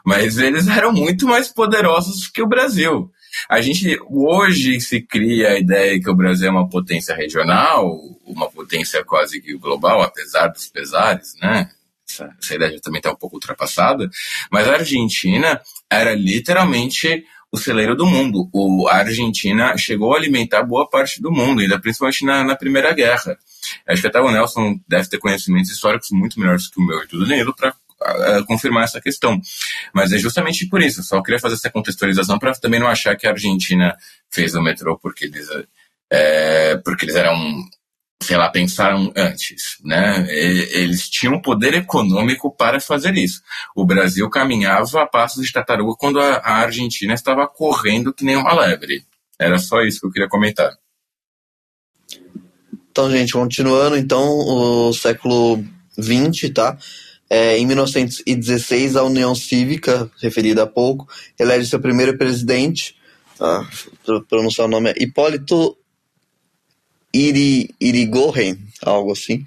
[0.04, 3.10] Mas eles eram muito mais poderosos que o Brasil.
[3.48, 8.50] A gente hoje se cria a ideia que o Brasil é uma potência regional, uma
[8.50, 11.70] potência quase que global, apesar dos pesares, né?
[12.08, 14.08] Essa, essa ideia também está um pouco ultrapassada.
[14.50, 15.60] Mas a Argentina
[15.90, 18.48] era literalmente o celeiro do mundo.
[18.52, 22.92] O, a Argentina chegou a alimentar boa parte do mundo, ainda principalmente na, na Primeira
[22.92, 23.38] Guerra.
[23.86, 27.06] Acho que até o Nelson deve ter conhecimentos históricos muito melhores que o meu e
[27.06, 27.74] do Danilo para
[28.46, 29.40] confirmar essa questão.
[29.92, 31.02] Mas é justamente por isso.
[31.02, 33.96] Só queria fazer essa contextualização para também não achar que a Argentina
[34.30, 35.48] fez o metrô porque eles,
[36.10, 37.36] é, porque eles eram
[38.22, 40.26] sei lá, pensaram antes, né?
[40.28, 43.40] Eles tinham poder econômico para fazer isso.
[43.74, 48.52] O Brasil caminhava a passos de tartaruga quando a Argentina estava correndo que nem uma
[48.52, 49.04] lebre.
[49.38, 50.72] Era só isso que eu queria comentar.
[52.90, 55.64] Então, gente, continuando, então, o século
[55.96, 56.76] XX, tá?
[57.30, 61.06] É, em 1916, a União Cívica, referida há pouco,
[61.38, 62.96] elege seu primeiro presidente,
[63.40, 63.64] ah,
[64.28, 65.77] pronunciar o nome é Hipólito
[67.12, 69.44] Iri, Irigoyen, algo assim.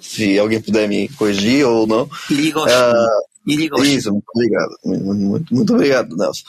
[0.00, 2.08] Se alguém puder me corrigir ou não.
[2.30, 2.76] Irigoyen.
[2.76, 4.78] Uh, Isso, muito obrigado.
[4.84, 6.44] Muito, muito obrigado, Nelson.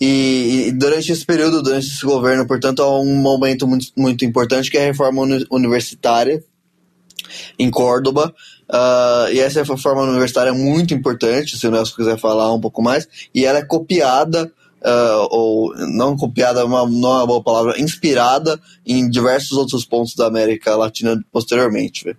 [0.00, 4.70] e, e, durante esse período, durante esse governo, portanto, há um momento muito, muito importante
[4.70, 6.42] que é a reforma universitária
[7.58, 8.34] em Córdoba.
[8.68, 12.80] Uh, e essa reforma universitária é muito importante, se o Nelson quiser falar um pouco
[12.80, 14.50] mais, e ela é copiada
[14.82, 20.14] uh, ou não copiada, uma, não é uma boa palavra, inspirada em diversos outros pontos
[20.14, 22.04] da América Latina posteriormente.
[22.04, 22.16] Véio.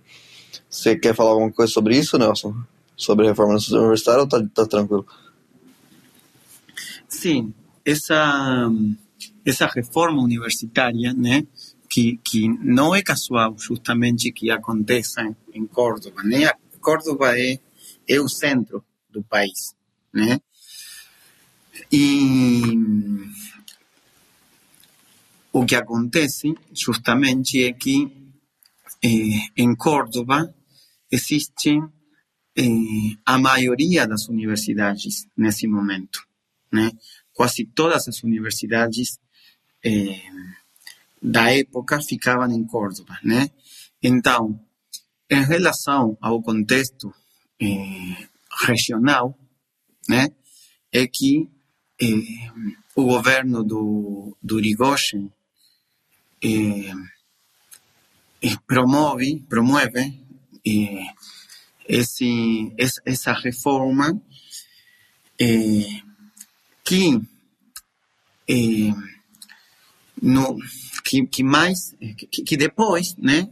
[0.68, 2.54] Você quer falar alguma coisa sobre isso, Nelson?
[2.96, 5.06] Sobre a reforma universitária ou tá, tá tranquilo?
[7.08, 7.52] Sim,
[7.84, 8.70] essa,
[9.44, 11.46] essa reforma universitária, né,
[11.90, 15.20] que, que não é casual justamente que aconteça
[15.52, 16.50] em Córdoba, né?
[16.80, 17.58] Córdoba é,
[18.08, 19.74] é o centro do país,
[20.12, 20.40] né?
[21.92, 22.74] E
[25.52, 28.10] o que acontece justamente é que
[29.04, 30.54] eh, em Córdoba
[31.10, 31.78] existe
[32.56, 36.26] eh, a maioria das universidades nesse momento,
[36.72, 36.90] né?
[37.34, 39.20] Quase todas as universidades
[39.84, 40.22] eh,
[41.20, 43.50] da época ficavam em Córdoba, né?
[44.02, 44.58] Então,
[45.30, 47.14] em relação ao contexto
[47.60, 48.28] eh,
[48.64, 49.38] regional,
[50.08, 50.30] né?
[50.90, 51.51] É que
[52.02, 52.50] eh,
[52.94, 55.30] o governo do, do Irigoyen
[56.42, 56.92] eh,
[58.66, 60.20] promove, promueve
[61.88, 62.72] esse,
[63.04, 64.20] essa reforma
[66.84, 67.20] que,
[70.20, 70.58] no,
[71.04, 71.96] que, que mais,
[72.30, 73.48] que, que depois, né,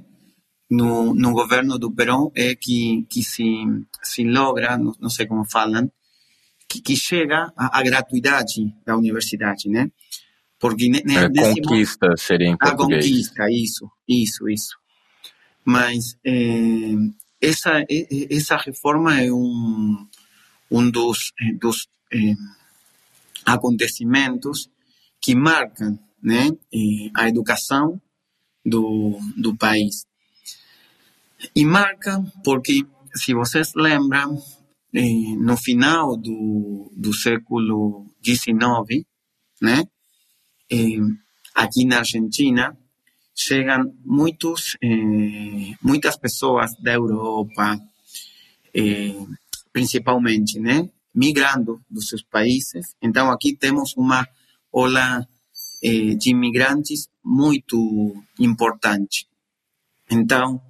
[0.71, 3.45] no, no governo do Perón é que, que se,
[4.03, 5.91] se logra, não, não sei como falam,
[6.71, 9.91] que, que chega à, gratuidade da universidade, né?
[10.57, 13.05] Porque a conquista momento, seria em português.
[13.05, 14.79] A conquista, isso, isso, isso.
[15.65, 16.33] Mas é,
[17.41, 17.85] essa
[18.31, 20.07] essa reforma é um
[20.71, 22.35] um dos dos é,
[23.45, 24.71] acontecimentos
[25.21, 26.51] que marcam, né,
[27.15, 28.01] a educação
[28.65, 30.07] do, do país.
[31.55, 34.43] E marca porque, se vocês lembram,
[34.93, 39.07] no final do, do século XIX,
[39.61, 39.85] né,
[41.55, 42.77] aqui na Argentina,
[43.35, 47.79] chegam muitos, eh, muitas pessoas da Europa,
[48.75, 49.15] eh,
[49.73, 52.95] principalmente, né, migrando dos seus países.
[53.01, 54.27] Então, aqui temos uma
[54.73, 55.27] ola
[55.83, 59.27] eh, de imigrantes muito importante.
[60.11, 60.61] Então,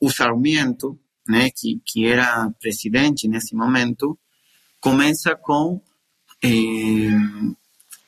[0.00, 0.98] o Sarmiento,
[1.30, 4.18] né, que, que era presidente nesse momento,
[4.80, 5.80] começa com
[6.42, 7.10] eh,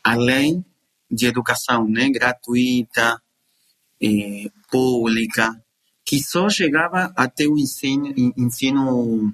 [0.03, 0.63] a lei
[1.09, 3.23] de educação né, gratuita,
[4.03, 5.55] eh, pública,
[6.05, 9.33] que só chegava até o ensino, ensino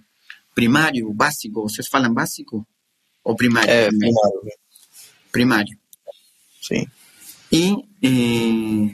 [0.55, 1.62] primário, básico.
[1.62, 2.66] Vocês falam básico?
[3.24, 3.70] Ou primário?
[3.70, 4.43] É, primário.
[5.32, 5.78] Primário.
[6.61, 6.86] Sim.
[7.51, 8.91] E, eh,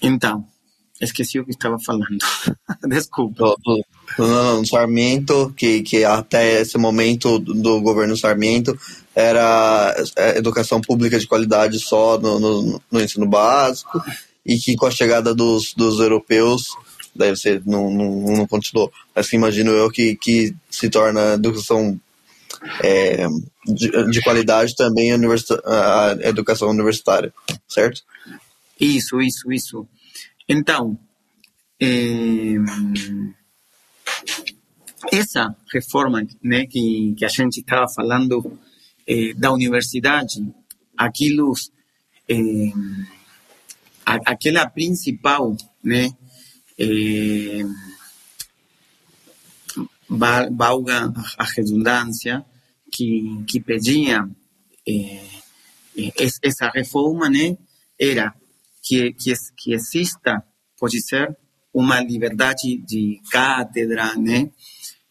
[0.00, 0.48] então,
[1.00, 2.18] esqueci o que estava falando.
[2.88, 3.54] Desculpa.
[3.64, 3.84] Do,
[4.16, 4.26] do,
[4.58, 8.78] no Sarmiento, que, que até esse momento do governo Sarmiento
[9.14, 9.94] era
[10.36, 14.02] educação pública de qualidade só no, no, no ensino básico,
[14.44, 16.68] e que com a chegada dos, dos europeus,
[17.14, 21.98] deve ser, não, não, não continuou, mas imagino eu que, que se torna educação
[22.82, 23.26] é,
[23.66, 27.32] de, de, qualidade também a, a educação universitária,
[27.68, 28.02] certo?
[28.80, 29.86] Isso, isso, isso.
[30.48, 30.98] Então,
[31.80, 32.54] é,
[35.12, 38.58] essa reforma né, que, que a gente estava falando
[39.06, 40.42] é, da universidade,
[40.96, 41.52] aquilo,
[42.28, 42.34] é,
[44.06, 46.08] a, aquela principal, né,
[46.78, 47.62] é,
[50.08, 52.44] valga a redundância,
[52.90, 54.26] que, que pedia
[54.88, 55.26] é,
[56.42, 57.56] essa reforma, né,
[58.00, 58.34] era
[58.88, 60.42] que, que, que exista,
[60.78, 61.36] pode ser,
[61.74, 64.50] uma liberdade de cátedra, né?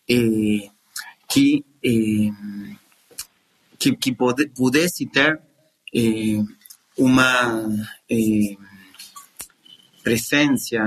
[0.07, 0.71] Que,
[1.29, 1.63] que,
[3.99, 4.15] que
[4.55, 5.39] pudesse ter
[6.97, 7.69] uma
[10.03, 10.77] presença,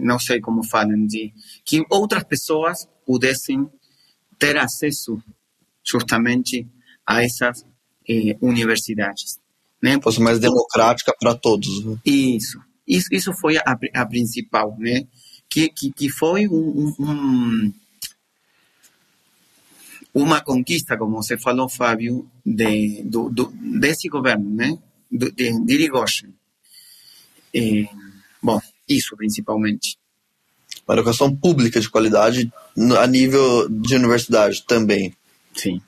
[0.00, 1.32] não sei como falam, de
[1.64, 3.70] que outras pessoas pudessem
[4.36, 5.22] ter acesso
[5.84, 6.66] justamente
[7.06, 7.64] a essas
[8.40, 9.41] universidades.
[9.82, 9.98] Né?
[10.00, 11.84] Fosse mais democrática para todos.
[11.84, 11.98] Né?
[12.04, 12.60] Isso.
[12.86, 15.06] Isso, isso foi a, a principal, né?
[15.48, 17.72] Que, que, que foi um, um,
[20.14, 24.78] uma conquista, como você falou, Fábio, de, do, do, desse governo, né?
[25.10, 26.34] De, de Irigoyen.
[27.54, 27.86] É,
[28.42, 29.98] bom, isso principalmente.
[30.86, 32.52] Uma educação pública de qualidade
[32.98, 35.14] a nível de universidade também.
[35.54, 35.80] Sim.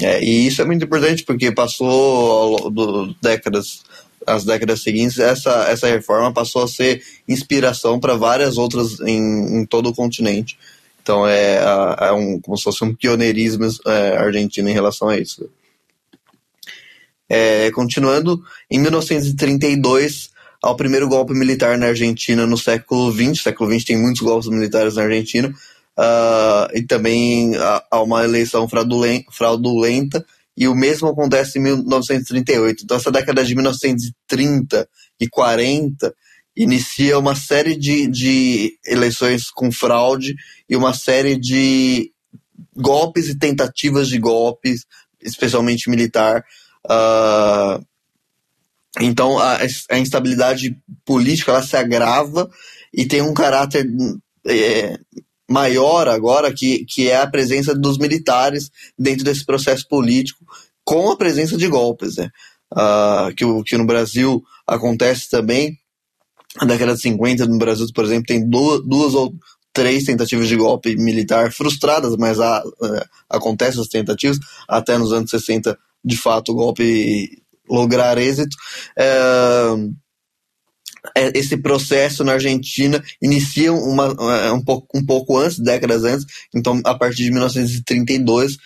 [0.00, 3.82] É, e isso é muito importante porque passou do, décadas,
[4.24, 9.66] as décadas seguintes, essa, essa reforma passou a ser inspiração para várias outras em, em,
[9.66, 10.56] todo o continente.
[11.02, 11.58] Então é,
[12.00, 15.50] é um, como se fosse um pioneirismo é, argentino em relação a isso.
[17.28, 20.30] É, continuando, em 1932,
[20.62, 23.42] ao primeiro golpe militar na Argentina no século XX.
[23.42, 25.52] século XX tem muitos golpes militares na Argentina
[25.98, 27.52] uh, e também
[27.90, 30.24] há uma eleição fraudulenta,
[30.56, 32.84] e o mesmo acontece em 1938.
[32.84, 34.88] Então, essa década de 1930
[35.20, 36.14] e 40
[36.56, 40.34] inicia uma série de, de eleições com fraude
[40.68, 42.10] e uma série de
[42.74, 44.84] golpes e tentativas de golpes,
[45.22, 46.44] especialmente militar.
[46.84, 47.84] Uh,
[49.00, 49.58] então, a,
[49.90, 52.50] a, instabilidade política ela se agrava
[52.92, 53.86] e tem um caráter
[54.44, 54.98] é,
[55.48, 60.44] maior agora, que, que é a presença dos militares dentro desse processo político,
[60.84, 62.30] com a presença de golpes, né?
[62.72, 65.78] Uh, que, que no Brasil acontece também.
[66.60, 69.34] Na década de 50, no Brasil, por exemplo, tem duas, duas ou
[69.72, 74.38] três tentativas de golpe militar frustradas, mas há, uh, acontecem as tentativas.
[74.68, 78.56] Até nos anos 60, de fato, o golpe lograr êxito.
[78.98, 79.94] Uh,
[81.34, 86.80] esse processo na Argentina inicia uma, é, um, pouco, um pouco antes, décadas antes, então
[86.84, 88.56] a partir de 1932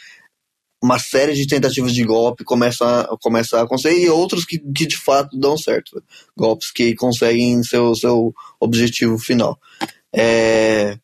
[0.82, 4.84] uma série de tentativas de golpe começa a, começa a acontecer e outros que, que
[4.84, 6.02] de fato dão certo.
[6.36, 9.56] Golpes que conseguem seu, seu objetivo final.
[10.14, 10.98] É,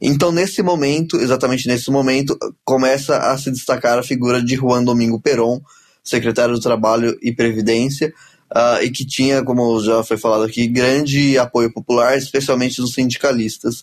[0.00, 5.20] então, nesse momento, exatamente nesse momento, começa a se destacar a figura de Juan Domingo
[5.20, 5.60] Perón,
[6.04, 8.12] secretário do Trabalho e Previdência,
[8.52, 13.80] uh, e que tinha, como já foi falado aqui, grande apoio popular, especialmente dos sindicalistas.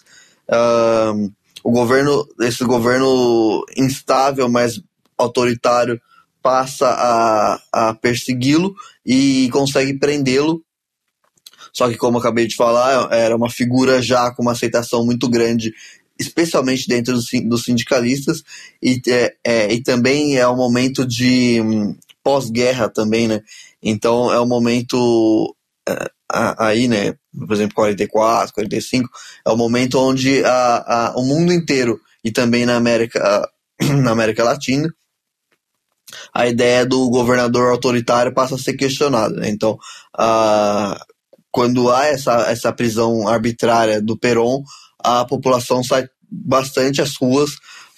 [0.47, 1.31] Uh,
[1.63, 4.81] o governo, esse governo instável, mas
[5.17, 5.99] autoritário,
[6.41, 7.59] passa a,
[7.89, 8.73] a persegui-lo
[9.05, 10.63] e consegue prendê-lo.
[11.73, 15.29] Só que, como eu acabei de falar, era uma figura já com uma aceitação muito
[15.29, 15.73] grande,
[16.17, 18.43] especialmente dentro dos sindicalistas,
[18.81, 23.41] e, é, é, e também é um momento de hum, pós-guerra também, né?
[23.81, 25.55] Então é um momento
[25.87, 26.09] é,
[26.57, 27.15] aí, né?
[27.31, 29.09] Por exemplo, 44, 45,
[29.45, 33.47] é o momento onde a, a, o mundo inteiro e também na América,
[34.03, 34.89] na América Latina
[36.33, 39.35] a ideia do governador autoritário passa a ser questionada.
[39.35, 39.49] Né?
[39.49, 39.77] Então,
[41.51, 44.63] quando há essa, essa prisão arbitrária do Peron,
[45.03, 47.51] a população sai bastante às ruas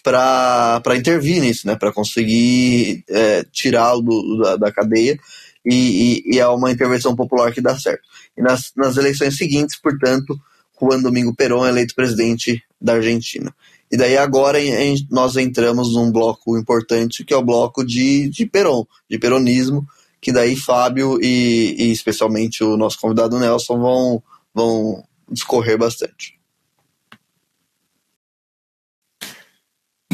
[0.03, 1.75] para intervir nisso, né?
[1.75, 5.17] para conseguir é, tirá-lo da, da cadeia.
[5.65, 8.01] E, e, e, é uma intervenção popular que dá certo.
[8.35, 10.39] E nas, nas eleições seguintes, portanto,
[10.79, 13.53] Juan Domingo Perón é eleito presidente da Argentina.
[13.91, 14.57] E daí agora
[15.09, 19.85] nós entramos num bloco importante, que é o bloco de, de Peron, de peronismo,
[20.21, 26.39] que daí Fábio e, e especialmente o nosso convidado Nelson vão, vão discorrer bastante.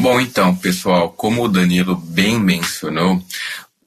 [0.00, 3.20] Bom, então, pessoal, como o Danilo bem mencionou,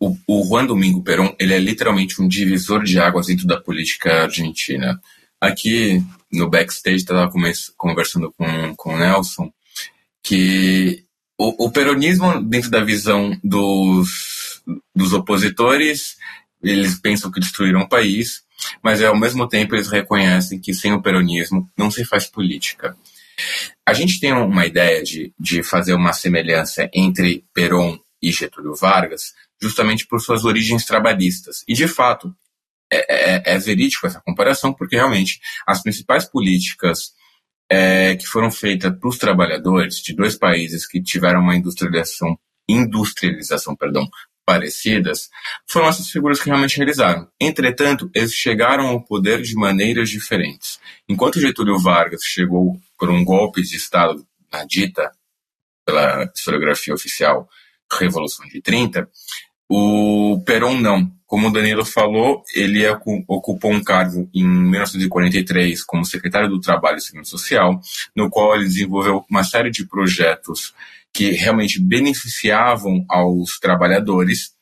[0.02, 4.24] o, o Juan Domingo Perón ele é literalmente um divisor de águas dentro da política
[4.24, 5.00] argentina.
[5.40, 7.30] Aqui no backstage, estava
[7.78, 9.52] conversando com, com o Nelson,
[10.24, 11.04] que
[11.38, 14.64] o, o peronismo, dentro da visão dos,
[14.96, 16.18] dos opositores,
[16.64, 18.44] eles pensam que destruíram o país,
[18.84, 22.96] mas ao mesmo tempo eles reconhecem que sem o peronismo não se faz política.
[23.86, 29.34] A gente tem uma ideia de, de fazer uma semelhança entre Perón e Getúlio Vargas,
[29.62, 31.64] justamente por suas origens trabalhistas.
[31.68, 32.34] E, de fato,
[32.92, 37.14] é, é, é verídico essa comparação, porque realmente as principais políticas
[37.70, 43.76] é, que foram feitas para os trabalhadores de dois países que tiveram uma industrialização, industrialização
[43.76, 44.08] perdão,
[44.46, 45.30] parecidas,
[45.68, 47.28] foram essas figuras que realmente realizaram.
[47.40, 50.80] Entretanto, eles chegaram ao poder de maneiras diferentes.
[51.08, 55.12] Enquanto Getúlio Vargas chegou por um golpe de Estado na dita,
[55.86, 57.48] pela historiografia oficial,
[58.00, 59.10] Revolução de 30,
[59.70, 61.12] o Perón não.
[61.26, 62.86] Como o Danilo falou, ele
[63.26, 67.80] ocupou um cargo em 1943 como secretário do Trabalho e Segurança Social,
[68.14, 70.74] no qual ele desenvolveu uma série de projetos
[71.14, 74.54] que realmente beneficiavam aos trabalhadores.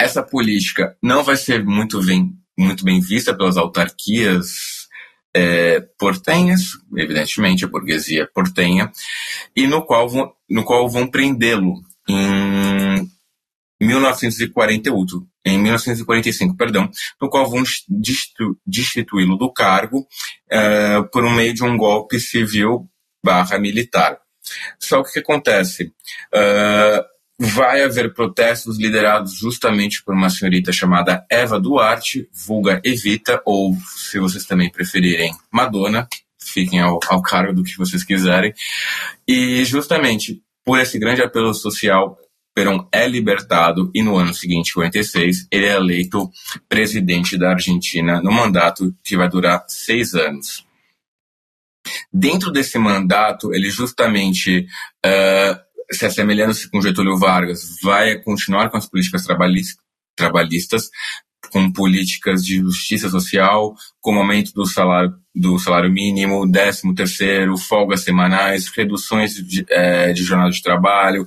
[0.00, 4.79] Essa política não vai ser muito bem, muito bem vista pelas autarquias
[5.34, 8.90] é, portenhas, evidentemente a burguesia portenha,
[9.54, 11.74] e no qual vão, no qual vão prendê-lo
[12.08, 13.08] em
[13.80, 17.62] 1948, em 1945, perdão, no qual vão
[18.66, 22.88] destituí-lo do cargo uh, por meio de um golpe civil
[23.24, 24.18] barra militar.
[24.78, 25.92] Só que o que acontece?
[26.34, 27.04] Uh,
[27.42, 34.18] vai haver protestos liderados justamente por uma senhorita chamada Eva Duarte, vulga Evita, ou se
[34.18, 36.06] vocês também preferirem, Madonna,
[36.38, 38.52] fiquem ao, ao cargo do que vocês quiserem.
[39.26, 42.18] E justamente por esse grande apelo social,
[42.54, 46.30] Perón é libertado e no ano seguinte, 46, ele é eleito
[46.68, 50.66] presidente da Argentina no mandato que vai durar seis anos.
[52.12, 54.66] Dentro desse mandato, ele justamente,
[55.06, 55.60] uh,
[55.92, 59.24] se assemelhando-se com Getúlio Vargas, vai continuar com as políticas
[60.16, 60.90] trabalhistas,
[61.50, 68.02] com políticas de justiça social, com aumento do salário, do salário mínimo, décimo terceiro, folgas
[68.02, 71.26] semanais, reduções de, é, de jornada de trabalho,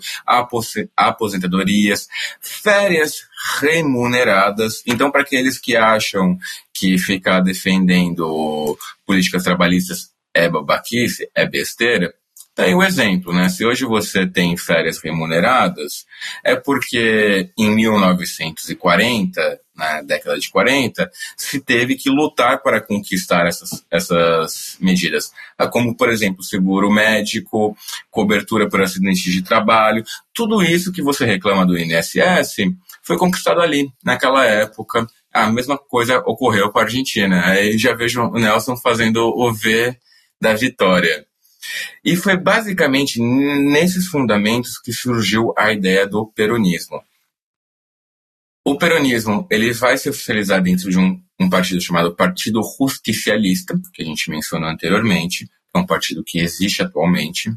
[0.96, 2.08] aposentadorias,
[2.40, 3.24] férias
[3.60, 4.82] remuneradas.
[4.86, 6.38] Então, para aqueles que acham
[6.74, 12.14] que ficar defendendo políticas trabalhistas é babaquice, é besteira,
[12.56, 13.50] tem o exemplo, né?
[13.50, 16.06] Se hoje você tem férias remuneradas,
[16.44, 23.84] é porque em 1940, na década de 40, se teve que lutar para conquistar essas,
[23.90, 25.32] essas medidas.
[25.58, 27.76] Ah, como, por exemplo, seguro médico,
[28.12, 32.58] cobertura por acidentes de trabalho, tudo isso que você reclama do INSS
[33.02, 35.08] foi conquistado ali, naquela época.
[35.34, 37.48] A mesma coisa ocorreu com a Argentina.
[37.48, 39.98] Aí já vejo o Nelson fazendo o V
[40.40, 41.26] da vitória.
[42.04, 47.02] E foi basicamente nesses fundamentos que surgiu a ideia do peronismo.
[48.66, 54.02] O peronismo ele vai se oficializar dentro de um, um partido chamado Partido Justicialista, que
[54.02, 57.52] a gente mencionou anteriormente, é um partido que existe atualmente.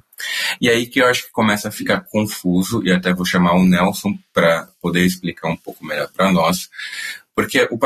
[0.60, 3.64] E aí que eu acho que começa a ficar confuso, e até vou chamar o
[3.64, 6.68] Nelson para poder explicar um pouco melhor para nós,
[7.34, 7.78] porque o,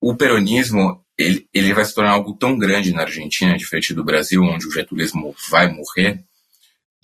[0.00, 4.42] o peronismo ele, ele vai se tornar algo tão grande na Argentina, diferente do Brasil,
[4.42, 6.24] onde o getulismo vai morrer,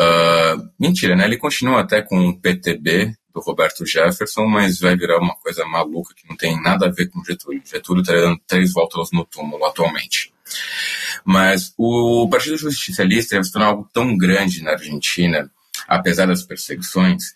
[0.01, 1.25] Uh, mentira, né?
[1.25, 6.15] Ele continua até com o PTB do Roberto Jefferson, mas vai virar uma coisa maluca
[6.15, 7.61] que não tem nada a ver com Getúlio.
[7.65, 10.33] Getúlio está dando três voltas no túmulo atualmente.
[11.25, 15.51] Mas o Partido Justicialista se tornou algo tão grande na Argentina,
[15.89, 17.31] apesar das perseguições,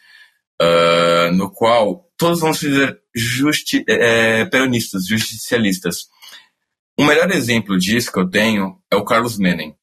[0.62, 6.06] uh, no qual todos vão se dizer justi é, peronistas, justicialistas.
[6.98, 9.76] O melhor exemplo disso que eu tenho é o Carlos Menem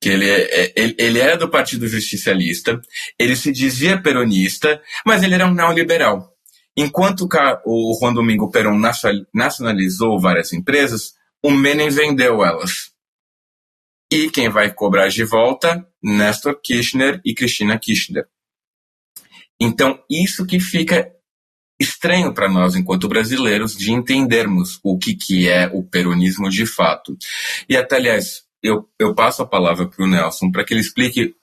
[0.00, 2.80] que ele, é, é, ele, ele era do Partido Justicialista,
[3.18, 6.34] ele se dizia peronista, mas ele era um neoliberal.
[6.76, 7.28] Enquanto
[7.66, 8.80] o Juan Domingo Perón
[9.34, 11.12] nacionalizou várias empresas,
[11.42, 12.92] o Menem vendeu elas.
[14.10, 15.86] E quem vai cobrar de volta?
[16.02, 18.26] Néstor Kirchner e Cristina Kirchner.
[19.60, 21.12] Então, isso que fica
[21.80, 27.16] estranho para nós, enquanto brasileiros, de entendermos o que, que é o peronismo de fato.
[27.68, 31.34] E até, aliás, eu, eu passo a palavra para o Nelson para que ele explique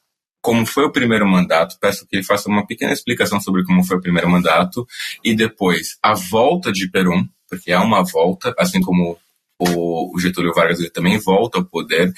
[0.41, 1.77] como foi o primeiro mandato.
[1.81, 4.87] Peço que ele faça uma pequena explicação sobre como foi o primeiro mandato
[5.23, 9.17] e depois a volta de Perón, porque há uma volta, assim como
[9.59, 12.13] o, Getúlio Vargas ele também volta ao poder.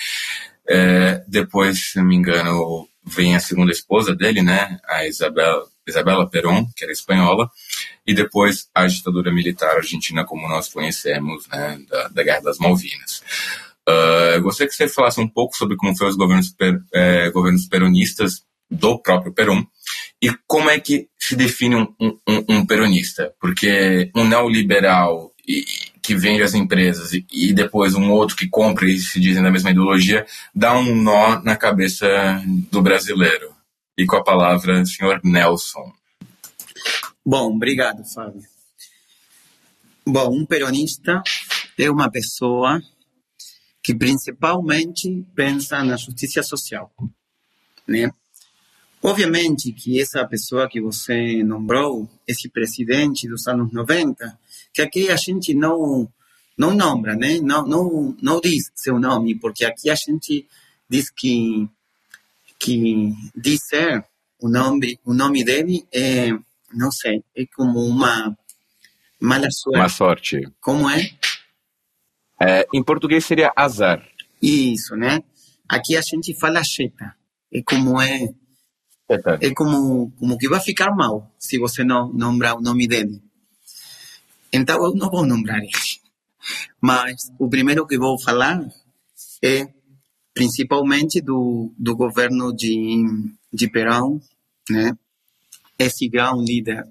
[0.68, 6.30] É, depois, se não me engano, vem a segunda esposa dele, né, a Isabela, Isabela
[6.30, 7.50] Perón, que era espanhola,
[8.10, 13.22] e depois a ditadura militar argentina como nós conhecemos, né, da, da Guerra das Malvinas.
[13.88, 17.30] Uh, eu gostaria que você falasse um pouco sobre como foram os governos, per, é,
[17.30, 19.64] governos peronistas do próprio Perón
[20.20, 23.32] e como é que se define um, um, um peronista.
[23.40, 25.64] Porque um neoliberal e,
[26.02, 29.52] que vende as empresas e, e, depois um outro que compra e se dizem da
[29.52, 32.08] mesma ideologia dá um nó na cabeça
[32.72, 33.52] do brasileiro.
[33.96, 35.99] E com a palavra, senhor Nelson.
[37.26, 38.44] Bom, obrigado, Fábio.
[40.06, 41.22] Bom, um peronista
[41.78, 42.82] é uma pessoa
[43.84, 46.92] que principalmente pensa na justiça social,
[47.88, 48.12] né?
[49.02, 54.38] Obviamente que essa pessoa que você nombrou, esse presidente dos anos 90,
[54.74, 56.12] que aqui a gente não
[56.58, 57.40] não nombra, né?
[57.40, 60.46] Não não não diz seu nome, porque aqui a gente
[60.90, 61.70] diz que
[62.58, 64.04] que dizer
[64.40, 66.32] o nome o nome dele é
[66.74, 68.38] não sei, é como uma
[69.20, 69.78] mala sorte.
[69.78, 70.42] Uma sorte.
[70.60, 71.12] Como é?
[72.42, 74.08] É, em português seria azar.
[74.42, 75.22] Isso, né?
[75.68, 77.16] Aqui a gente fala cheta.
[77.52, 78.30] É como é.
[79.42, 83.22] É como, como que vai ficar mal se você não nombrar o nome dele.
[84.54, 85.72] Então eu não vou nombrar ele.
[86.80, 88.64] Mas o primeiro que vou falar
[89.44, 89.68] é
[90.34, 93.04] principalmente do, do governo de,
[93.52, 94.20] de Perón,
[94.70, 94.98] né?
[95.80, 96.86] Esse grande líder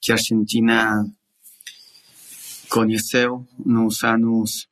[0.00, 1.04] que a Argentina
[2.68, 4.68] conheceu nos anos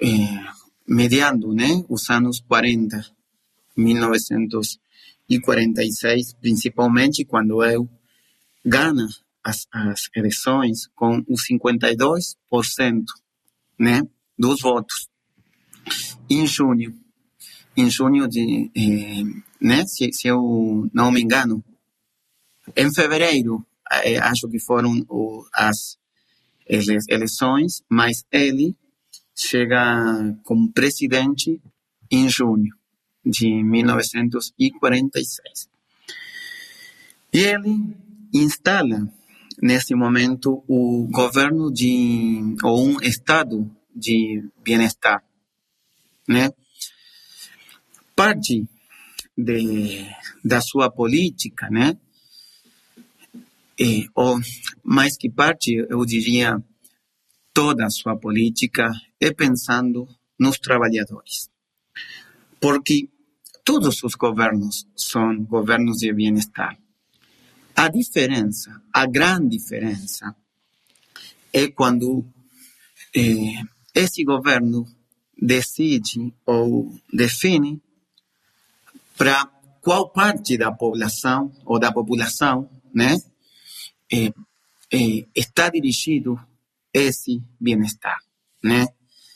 [0.00, 0.38] eh,
[0.86, 3.04] mediando né, os anos 40,
[3.76, 7.88] 1946, principalmente quando eu
[8.64, 9.08] gana
[9.42, 13.02] as, as eleições com os 52%
[13.78, 14.02] né,
[14.38, 15.08] dos votos.
[16.30, 16.96] Em junho,
[17.76, 19.24] em junho de, eh,
[19.60, 21.64] né, se, se eu não me engano,
[22.76, 24.92] em fevereiro, eh, acho que foram
[25.52, 25.98] as
[27.08, 28.76] eleições, mas ele
[29.34, 31.58] chega como presidente
[32.10, 32.74] em junho
[33.24, 35.70] de 1946.
[37.32, 37.96] E ele
[38.32, 39.08] instala,
[39.60, 45.24] nesse momento, o governo de, ou um estado de bem-estar,
[46.28, 46.50] né?
[48.14, 48.66] Parte
[49.36, 50.06] de,
[50.44, 51.96] da sua política, né?
[54.14, 54.38] Ou
[54.82, 56.62] mais que parte, eu diria,
[57.52, 58.90] toda a sua política
[59.20, 60.08] é pensando
[60.38, 61.50] nos trabalhadores.
[62.60, 63.08] Porque
[63.64, 66.78] todos os governos são governos de bem-estar.
[67.74, 70.36] A diferença, a grande diferença,
[71.52, 72.24] é quando
[73.14, 73.62] eh,
[73.94, 74.86] esse governo
[75.40, 77.80] decide ou define
[79.16, 79.46] para
[79.80, 83.20] qual parte da população ou da população, né,
[84.12, 84.32] eh,
[84.92, 86.38] eh, está dirigido
[86.92, 88.18] esse bem-estar,
[88.62, 88.88] né?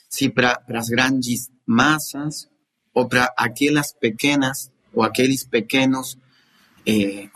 [0.07, 2.47] Se para as grandes massas
[2.93, 6.17] ou para aquelas pequenas ou aqueles pequenos
[6.85, 7.29] eh,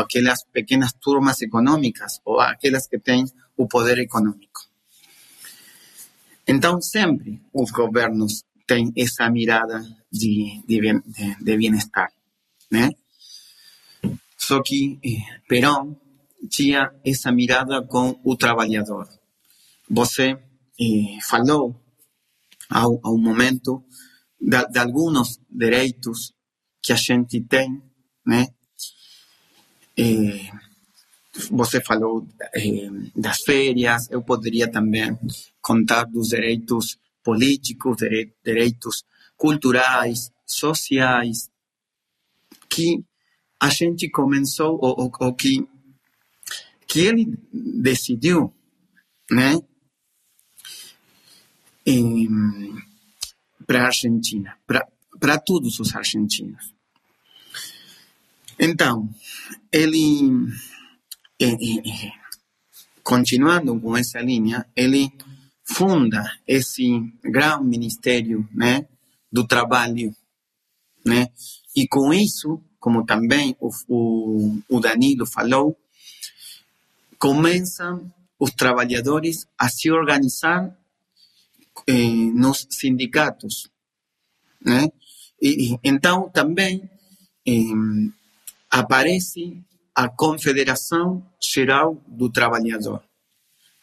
[0.00, 3.24] aquelas pequenas turmas econômicas ou aquelas que têm
[3.56, 4.60] o poder econômico.
[6.48, 10.80] Então, sempre os governos têm essa mirada de, de,
[11.40, 12.96] de?
[14.36, 16.05] Só que eh, Perón
[16.50, 19.08] tinha essa mirada com o trabalhador.
[19.88, 20.38] Você
[20.80, 21.74] eh, falou
[22.68, 23.84] há, um momento
[24.40, 26.34] de, de, alguns direitos
[26.82, 27.82] que a gente tem
[28.26, 28.48] né?
[29.96, 30.50] É,
[31.50, 35.16] você falou é, das férias, eu poderia também
[35.62, 37.96] contar dos direitos políticos,
[38.44, 39.04] direitos
[39.36, 41.50] culturais, sociais,
[42.68, 43.02] que
[43.60, 45.66] a gente começou, ou, ou, ou que,
[46.86, 48.54] que ele decidiu,
[49.30, 49.58] né,
[53.66, 54.56] para a Argentina,
[55.18, 56.74] para todos os argentinos.
[58.58, 59.08] Então,
[59.70, 60.48] ele,
[63.02, 65.12] continuando com essa linha, ele
[65.62, 68.86] funda esse grande ministério né,
[69.30, 70.14] do trabalho.
[71.04, 71.28] Né?
[71.74, 75.76] E com isso, como também o, o, o Danilo falou,
[77.18, 80.76] começam os trabalhadores a se organizar
[81.86, 83.70] eh, nos sindicatos.
[84.60, 84.88] Né?
[85.40, 86.88] E, então, também
[87.46, 87.52] eh,
[88.70, 89.62] aparece
[89.94, 93.02] a Confederação Geral do Trabalhador,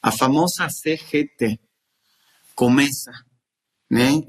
[0.01, 1.59] a famosa CGT,
[2.53, 3.11] começa
[3.89, 4.21] né,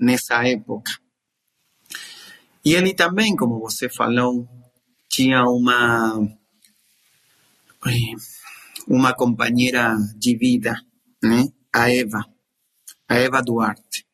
[0.00, 0.92] nessa época.
[2.64, 4.48] E ele também, como você falou,
[5.08, 6.28] tinha uma
[8.88, 10.74] uma companheira de vida,
[11.22, 12.24] né, a Eva,
[13.08, 14.06] a Eva Duarte.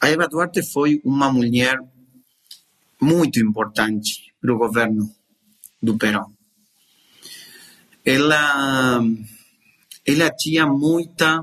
[0.00, 1.78] A Eva Duarte foi uma mulher
[3.00, 5.10] muito importante para o governo
[5.82, 6.32] do Perón.
[8.04, 9.00] Ela,
[10.04, 11.42] ela tinha muita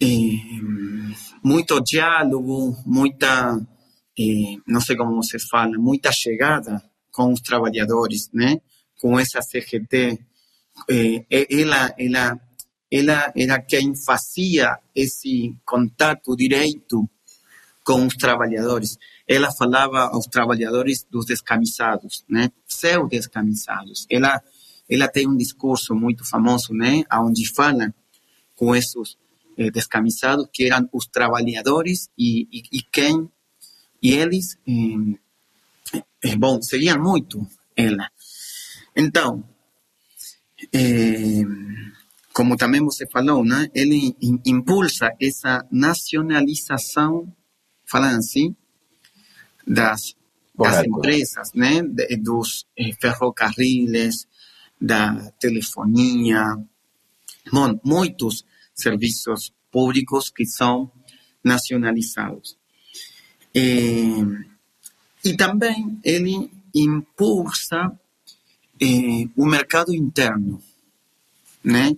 [0.00, 0.38] eh,
[1.42, 3.60] muito diálogo, muita,
[4.18, 6.82] eh, não sei como se fala, muita chegada
[7.12, 8.60] com os trabalhadores, né?
[8.98, 10.18] Com essa CGT.
[10.88, 12.40] Eh, ela, ela,
[12.90, 17.08] ela era quem fazia esse contato direito
[17.84, 18.98] com os trabalhadores.
[19.26, 22.50] Ela falava aos trabalhadores dos descamisados, né?
[22.66, 24.06] Seu descamisados.
[24.10, 24.42] Ela,
[24.90, 27.04] ela tem um discurso muito famoso, né?
[27.10, 27.94] Onde fala
[28.54, 29.16] com esses
[29.56, 33.28] eh, descamisados, que eram os trabalhadores e, e, e quem,
[34.02, 37.46] e eles, eh, eh, bom, seguiam muito
[37.76, 38.10] ela.
[38.98, 39.48] Então,
[40.74, 41.44] eh,
[42.32, 47.32] como também você falou, né, ele impulsa essa nacionalização,
[47.86, 48.56] falando assim,
[49.64, 50.16] das,
[50.52, 51.80] das empresas, né,
[52.20, 54.26] dos eh, ferrocarriles,
[54.80, 56.56] da telefonia,
[57.52, 58.44] bom, muitos
[58.74, 60.90] serviços públicos que são
[61.44, 62.58] nacionalizados.
[63.54, 64.24] Eh,
[65.24, 67.96] e também ele impulsa
[68.80, 70.60] eh, o mercado interno,
[71.62, 71.96] né?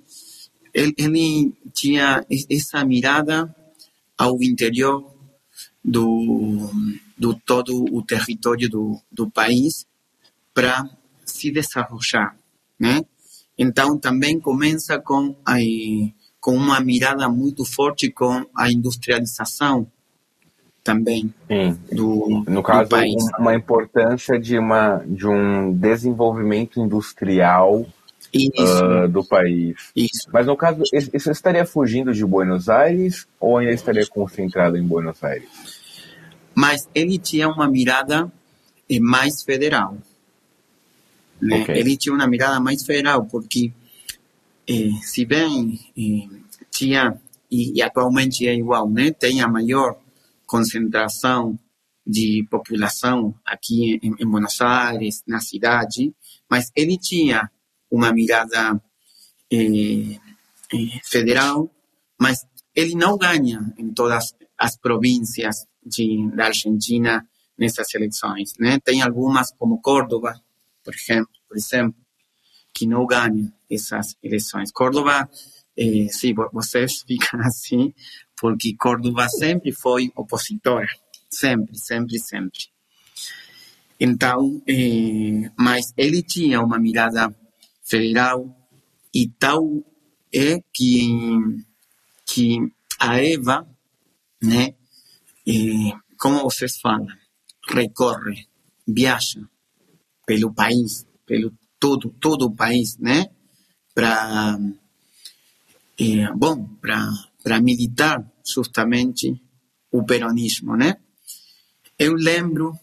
[0.72, 3.54] Ele, ele, tinha essa mirada
[4.16, 5.14] ao interior
[5.84, 6.70] do,
[7.16, 9.86] do todo o território do, do país
[10.52, 10.88] para
[11.24, 12.36] se desenvolver,
[12.78, 13.04] né?
[13.58, 15.58] Então também começa com a
[16.40, 19.86] com uma mirada muito forte com a industrialização
[20.82, 21.78] também Sim.
[21.92, 23.22] do no caso do país.
[23.38, 27.86] uma importância de uma de um desenvolvimento industrial
[28.34, 29.90] uh, do país.
[29.94, 30.28] Isso.
[30.32, 35.22] Mas no caso, isso estaria fugindo de Buenos Aires ou ainda estaria concentrado em Buenos
[35.22, 35.48] Aires?
[36.54, 38.30] Mas ele tinha uma mirada
[38.88, 39.96] eh, mais federal.
[41.40, 41.62] Né?
[41.62, 41.78] Okay.
[41.78, 43.72] Ele tinha uma mirada mais federal porque
[44.68, 46.28] eh, se bem eh,
[46.70, 47.16] tinha,
[47.50, 49.10] e, e, atualmente é igual, né?
[49.10, 49.96] tem a maior
[50.50, 51.56] concentração
[52.04, 56.12] de população aqui em, em, Buenos Aires, na cidade,
[56.50, 57.48] mas ele tinha
[57.88, 58.82] uma mirada
[59.52, 60.18] eh,
[61.04, 61.70] federal,
[62.18, 62.44] mas
[62.74, 67.24] ele não ganha em todas as províncias de, da Argentina
[67.56, 68.54] nessas eleições.
[68.58, 68.80] Né?
[68.80, 70.34] Tem algumas, como Córdoba,
[70.82, 71.94] por exemplo, por exemplo
[72.74, 74.72] que não ganha essas eleições.
[74.72, 75.30] Córdoba,
[75.76, 77.94] eh, sim, vocês ficam assim,
[78.40, 80.88] porque Córdoba sempre foi opositora,
[81.28, 82.60] sempre, sempre, sempre.
[84.00, 87.28] Então, eh, mas ele tinha uma mirada
[87.84, 88.48] federal
[89.14, 89.84] e tal
[90.32, 91.08] é que,
[92.24, 92.58] que
[92.98, 93.68] a Eva,
[94.42, 94.74] né,
[95.46, 97.08] eh, como vocês falam,
[97.68, 98.46] recorre,
[98.88, 99.40] viaja
[100.24, 103.26] pelo país, pelo todo todo o país, né?
[103.94, 104.58] Para
[105.98, 109.40] é, bom, para militar justamente
[109.90, 110.96] o peronismo, né?
[111.98, 112.78] Eu lembro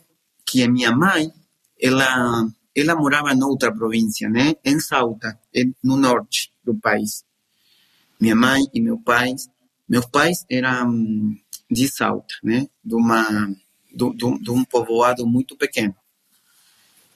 [0.46, 1.32] que a minha mãe,
[1.80, 4.56] ela ela morava em outra província, né?
[4.64, 5.40] Em Salta,
[5.84, 7.26] no norte do país.
[8.20, 9.34] Minha mãe e meu pai,
[9.90, 11.36] meus pais eram
[11.70, 12.68] de Salta, né?
[12.84, 13.50] De uma
[13.92, 15.96] de, de um povoado muito pequeno,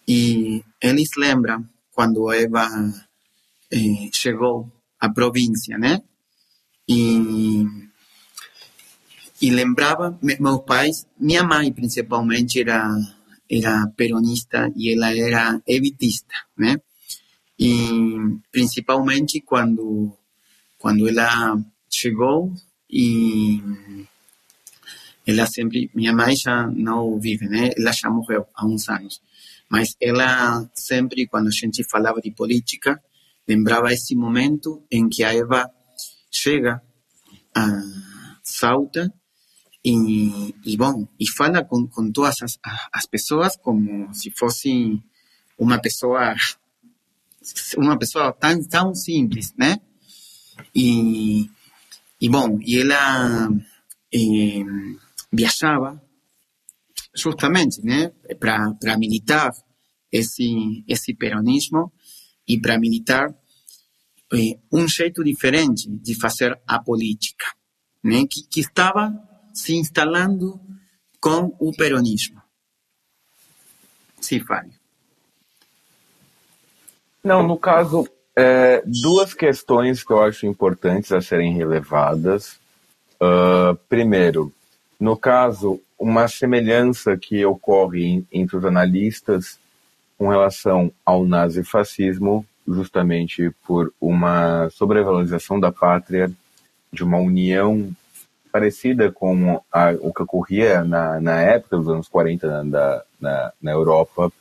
[0.07, 2.67] E eles lembram quando Eva
[3.71, 6.01] eh, chegou à província, né?
[6.87, 7.63] E,
[9.41, 12.87] e lembrava, meus pais, minha mãe principalmente era,
[13.49, 16.79] era peronista e ela era evitista, né?
[17.57, 20.15] E principalmente quando,
[20.77, 21.59] quando ela
[21.89, 22.53] chegou
[22.87, 23.59] e
[25.25, 27.71] ela sempre, minha mãe já não vive, né?
[27.75, 29.21] Ela já morreu há uns anos.
[29.67, 33.01] Mas ela sempre, quando a gente falava de política,
[33.47, 35.67] lembrava esse momento em que a Eva
[36.29, 36.81] chega
[37.55, 37.81] a
[38.43, 39.11] Salta
[39.83, 42.59] e, e bom, e fala com, com todas as,
[42.93, 45.01] as pessoas como se fosse
[45.57, 46.35] uma pessoa
[47.77, 49.79] uma pessoa tão, tão simples, né?
[50.75, 51.49] E,
[52.19, 53.49] e bom, e ela
[54.13, 54.63] eh,
[55.31, 55.99] viajava
[57.15, 59.51] justamente, né, para militar
[60.11, 61.91] esse esse peronismo
[62.47, 63.33] e para militar
[64.33, 67.47] eh, um jeito diferente de fazer a política,
[68.03, 70.59] né, que, que estava se instalando
[71.19, 72.41] com o peronismo.
[74.19, 74.73] Sim, Fábio.
[77.23, 82.59] Não, no caso, é, duas questões que eu acho importantes a serem relevadas.
[83.21, 84.51] Uh, primeiro,
[84.99, 89.59] no caso, uma semelhança que ocorre entre os analistas
[90.17, 96.31] com relação ao nazifascismo, justamente por uma sobrevalorização da pátria,
[96.91, 97.91] de uma união
[98.51, 103.71] parecida com a, o que ocorria na, na época dos anos 40 na, na, na
[103.71, 104.31] Europa,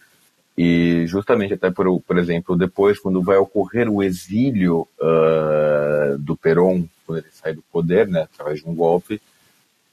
[0.59, 6.85] e justamente até por, por exemplo, depois, quando vai ocorrer o exílio uh, do Perón,
[7.07, 9.23] quando ele sai do poder, né, através de um golpe,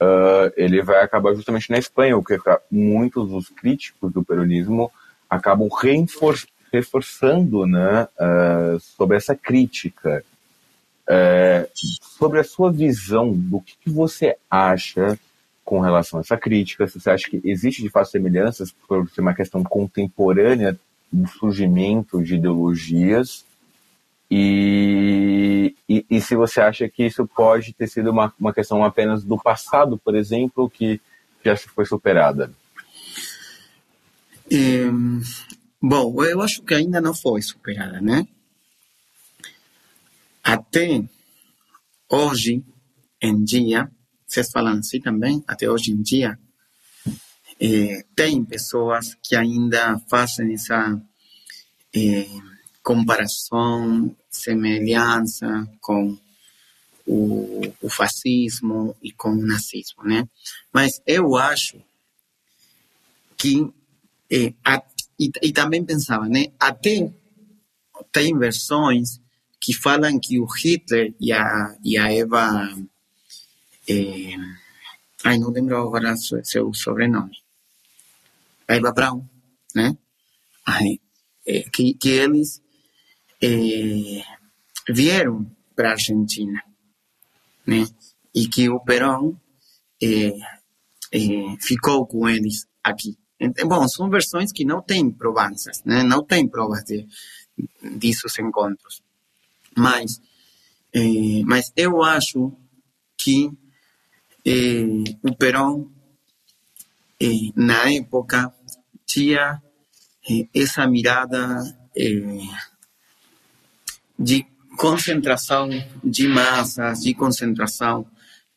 [0.01, 2.37] uh, ele vai acabar justamente na Espanha, o que
[2.69, 4.91] muitos dos críticos do peronismo
[5.29, 5.69] acabam
[6.73, 10.23] reforçando né, uh, sobre essa crítica.
[12.17, 15.17] Sobre a sua visão do que, que você acha
[15.63, 19.21] com relação a essa crítica, se você acha que existe de fato semelhanças por ser
[19.21, 20.79] uma questão contemporânea
[21.11, 23.45] do surgimento de ideologias,
[24.29, 29.23] e, e, e, se você acha que isso pode ter sido uma, uma questão apenas
[29.23, 30.99] do passado, por exemplo, que
[31.43, 32.51] já se foi superada.
[34.51, 34.89] É,
[35.81, 38.27] bom, eu acho que ainda não foi superada, né?
[40.47, 41.03] Até
[42.09, 42.63] hoje
[43.21, 43.91] em dia,
[44.25, 46.39] vocês falam assim também, até hoje em dia,
[47.59, 51.01] é, tem pessoas que ainda fazem essa
[51.93, 52.29] é,
[52.81, 56.17] comparação, semelhança com
[57.05, 60.29] o, o, fascismo e com o nazismo, né?
[60.71, 61.77] Mas eu acho
[63.35, 63.69] que
[64.31, 64.81] é, a,
[65.19, 66.45] e, e, também pensava, né?
[66.57, 67.11] Até
[68.13, 69.19] tem versões
[69.59, 72.69] que falam que o Hitler e a, e a Eva
[73.89, 74.35] é,
[75.23, 77.37] ai, não lembro agora seu sobrenome.
[78.67, 79.25] Eva Brown,
[79.73, 79.97] né?
[80.65, 80.99] Ai,
[81.45, 82.61] é, que, que eles
[83.41, 84.23] é,
[84.89, 86.61] vieram para a Argentina,
[87.65, 87.85] né?
[88.35, 89.35] E que o Perón
[90.03, 90.29] é,
[91.13, 93.17] é, ficou com eles aqui.
[93.65, 96.03] Bom, são versões que não têm provanças, né?
[96.03, 97.07] Não tem provas de,
[97.81, 99.01] desses encontros.
[99.77, 100.19] Mas,
[100.91, 102.51] é, mas eu acho
[103.15, 103.51] que
[104.45, 105.87] eh, o Perón,
[107.19, 108.53] eh, na época,
[109.05, 109.61] tinha
[110.29, 111.61] eh, essa mirada
[111.95, 112.47] eh,
[114.17, 114.45] de
[114.77, 115.69] concentração
[116.03, 118.05] de massas, de concentração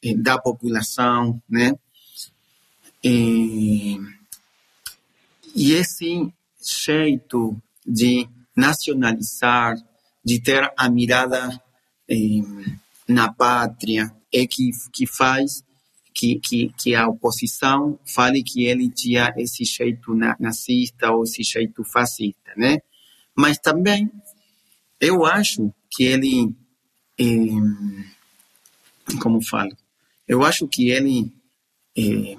[0.02, 1.74] eh, da população, né?
[3.02, 3.98] E
[5.54, 6.32] esse
[6.62, 7.56] jeito
[7.86, 9.76] de nacionalizar,
[10.24, 11.60] de ter a mirada
[12.08, 12.16] eh,
[13.08, 15.64] na pátria, é que, que faz
[16.14, 21.82] que, que, que a oposição fale que ele tinha esse jeito nazista ou esse jeito
[21.84, 22.78] fascista, né?
[23.34, 24.10] Mas também
[25.00, 26.54] eu acho que ele,
[27.18, 27.24] eh,
[29.20, 29.74] como falo,
[30.28, 31.32] eu acho que ele
[31.96, 32.36] eh,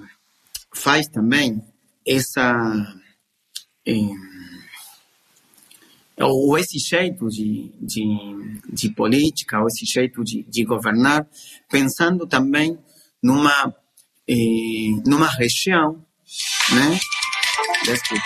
[0.72, 1.60] faz também
[2.06, 3.00] essa
[3.86, 4.14] eh,
[6.18, 11.26] ou esse jeito de, de, de política, ou esse jeito de, de governar,
[11.70, 12.78] pensando também
[13.22, 13.74] numa,
[14.28, 16.04] eh, numa região,
[16.74, 16.98] né?
[17.84, 18.24] Desculpa.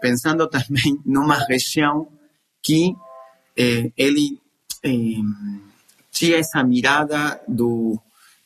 [0.00, 2.08] Pensando também numa região
[2.62, 2.94] que
[3.56, 4.40] eh, ele
[4.84, 5.22] eh,
[6.10, 8.00] tinha essa mirada do,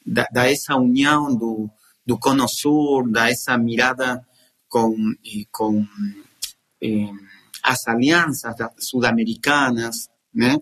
[0.04, 1.70] da, da, essa união do,
[2.04, 4.26] do Cono Sur, da essa mirada
[4.68, 4.94] com,
[5.50, 5.86] com
[6.82, 7.10] eh,
[7.62, 10.56] as alianças sudamericanas, né?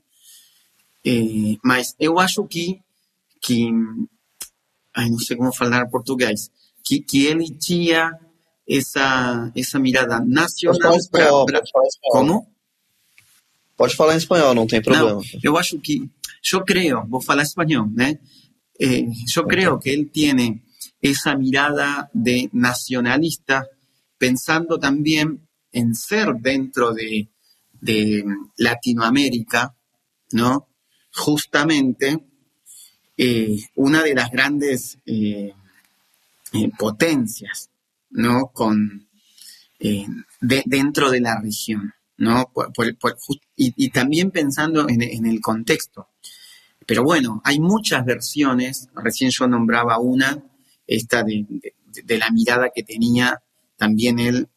[1.05, 2.81] Eh, mas eu acho que,
[3.41, 3.71] que
[4.95, 6.51] ai, não sei como falar português,
[6.85, 8.13] que, que ele tinha
[8.69, 10.97] essa, essa mirada nacional.
[10.97, 11.71] Espanhol, pra, pra,
[12.03, 12.47] como?
[13.77, 15.13] Pode falar em espanhol, não tem problema.
[15.13, 16.09] Não, eu acho que,
[16.53, 18.19] eu creio, vou falar espanhol, né?
[18.79, 19.07] Eh,
[19.37, 20.63] eu creio que ele tem
[21.03, 23.67] essa mirada de nacionalista,
[24.19, 25.41] pensando também
[25.73, 27.29] en ser dentro de,
[27.81, 28.25] de
[28.57, 29.75] Latinoamérica,
[30.33, 30.69] ¿no?
[31.13, 32.19] Justamente
[33.17, 35.53] eh, una de las grandes eh,
[36.53, 37.71] eh, potencias,
[38.11, 38.49] ¿no?
[38.49, 39.09] Con,
[39.79, 42.51] de, dentro de la región, ¿no?
[43.57, 46.09] y, también pensando en, en, el contexto.
[46.87, 50.43] Pero bueno, hay muchas versiones, recién yo nombraba una,
[50.87, 51.47] esta de,
[52.05, 53.43] de, la mirada que tenía
[53.77, 54.49] también él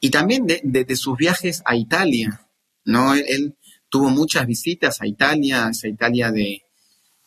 [0.00, 2.48] y también de, sus viajes a Italia,
[2.84, 3.14] ¿no?
[3.14, 3.56] Él,
[3.88, 6.62] tuvo muchas visitas a Italia, a esa Italia de,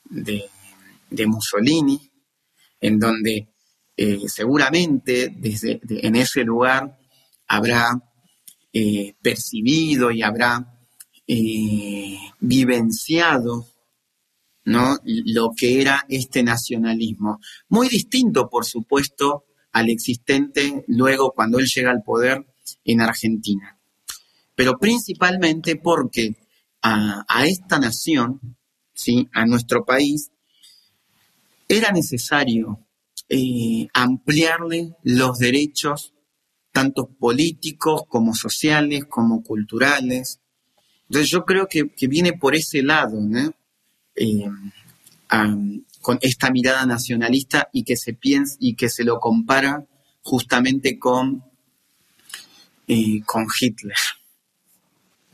[0.10, 2.12] de, Mussolini,
[2.80, 3.50] en donde
[3.96, 6.98] eh, seguramente desde en ese lugar
[7.48, 8.00] habrá
[8.72, 10.78] eh, percibido y habrá
[11.28, 13.68] eh, vivenciado
[14.66, 14.98] ¿no?
[15.04, 17.40] lo que era este nacionalismo.
[17.70, 22.46] Muy distinto, por supuesto, al existente luego cuando él llega al poder
[22.84, 23.78] en Argentina.
[24.56, 26.36] Pero principalmente porque
[26.82, 28.58] a, esta nación,
[28.94, 29.28] ¿sí?
[29.34, 30.32] a nuestro país,
[31.68, 32.80] era necesario
[33.30, 36.14] eh, ampliarle los derechos,
[36.72, 40.40] tanto políticos como sociales, como culturales.
[41.08, 43.20] Entonces yo creo que, viene por ese lado,
[44.16, 44.50] eh,
[46.02, 49.86] con esta mirada nacionalista y que se piensa y que se lo compara
[50.22, 51.44] justamente con
[52.90, 53.96] e com Hitler.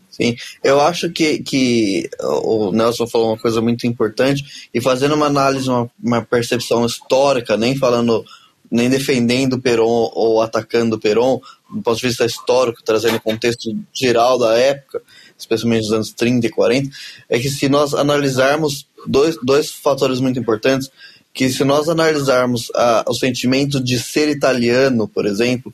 [0.10, 5.26] Sim, eu acho que, que o Nelson falou uma coisa muito importante e fazendo uma
[5.26, 8.24] análise, uma, uma percepção histórica, nem falando,
[8.72, 14.40] nem defendendo Peron ou atacando Peron, do ponto de vista histórico, trazendo o contexto geral
[14.40, 15.02] da época,
[15.38, 16.90] especialmente dos anos 30 e 40,
[17.28, 20.90] é que se nós analisarmos dois, dois fatores muito importantes,
[21.34, 25.74] que se nós analisarmos a, o sentimento de ser italiano, por exemplo,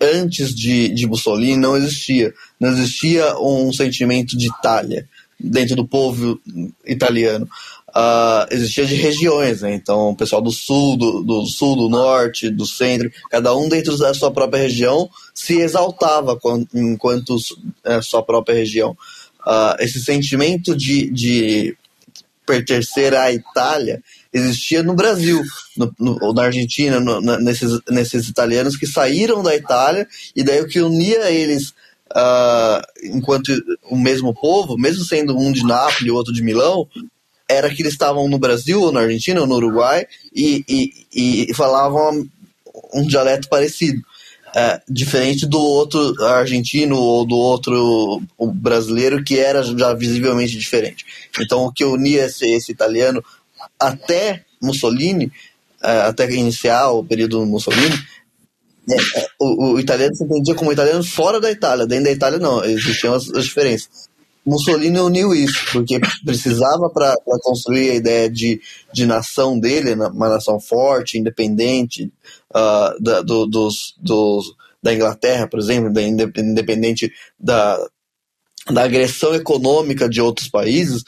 [0.00, 2.32] antes de, de Mussolini não existia.
[2.60, 5.08] Não existia um sentimento de Itália
[5.38, 6.40] dentro do povo
[6.84, 7.48] italiano.
[7.88, 9.74] Uh, existia de regiões, né?
[9.74, 13.96] então o pessoal do sul, do, do, sul, do norte, do centro, cada um dentro
[13.96, 16.38] da sua própria região se exaltava
[16.74, 17.38] enquanto
[17.82, 18.90] é, sua própria região.
[19.46, 21.76] Uh, esse sentimento de, de
[22.44, 24.02] pertencer à Itália
[24.36, 25.42] existia no Brasil,
[25.76, 30.60] no, no, na Argentina, no, na, nesses, nesses italianos que saíram da Itália, e daí
[30.60, 31.74] o que unia eles
[32.12, 33.52] uh, enquanto
[33.90, 36.86] o mesmo povo, mesmo sendo um de Nápoles e outro de Milão,
[37.48, 41.54] era que eles estavam no Brasil, ou na Argentina, ou no Uruguai, e, e, e
[41.54, 42.26] falavam
[42.92, 44.00] um dialeto parecido.
[44.58, 48.22] É, diferente do outro argentino ou do outro
[48.54, 51.04] brasileiro que era já visivelmente diferente.
[51.38, 53.22] Então o que unia esse, esse italiano
[53.78, 55.30] até Mussolini,
[55.82, 57.96] é, até iniciar o período Mussolini,
[58.88, 62.38] é, é, o, o, italiano se entendia como italiano fora da Itália, dentro da Itália
[62.38, 63.88] não, existiam as, as diferenças.
[64.46, 68.60] Mussolini uniu isso, porque precisava para construir a ideia de,
[68.92, 72.12] de nação dele, uma nação forte, independente
[72.54, 77.76] uh, da, do, dos, dos, da Inglaterra, por exemplo, da, independente da,
[78.70, 81.02] da agressão econômica de outros países,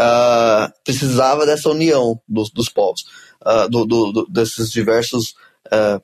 [0.00, 3.04] uh, precisava dessa união dos, dos povos,
[3.44, 5.34] uh, do, do, desses diversos
[5.66, 6.00] uh,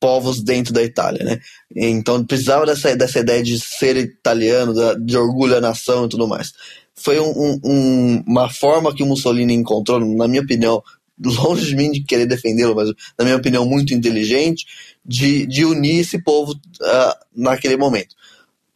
[0.00, 1.40] povos dentro da Itália, né?
[1.74, 6.52] Então precisava dessa, dessa ideia de ser italiano, de orgulho à nação e tudo mais.
[6.94, 10.82] Foi um, um, uma forma que o Mussolini encontrou, na minha opinião,
[11.18, 14.66] longe de mim de querer defendê-lo, mas na minha opinião muito inteligente,
[15.04, 18.14] de, de unir esse povo uh, naquele momento.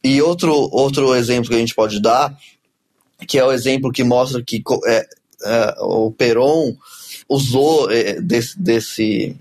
[0.04, 2.36] E outro, outro exemplo que a gente pode dar
[3.26, 5.06] que é o exemplo que mostra que é,
[5.44, 6.76] é, o Peron
[7.28, 9.36] usou é, desse, desse,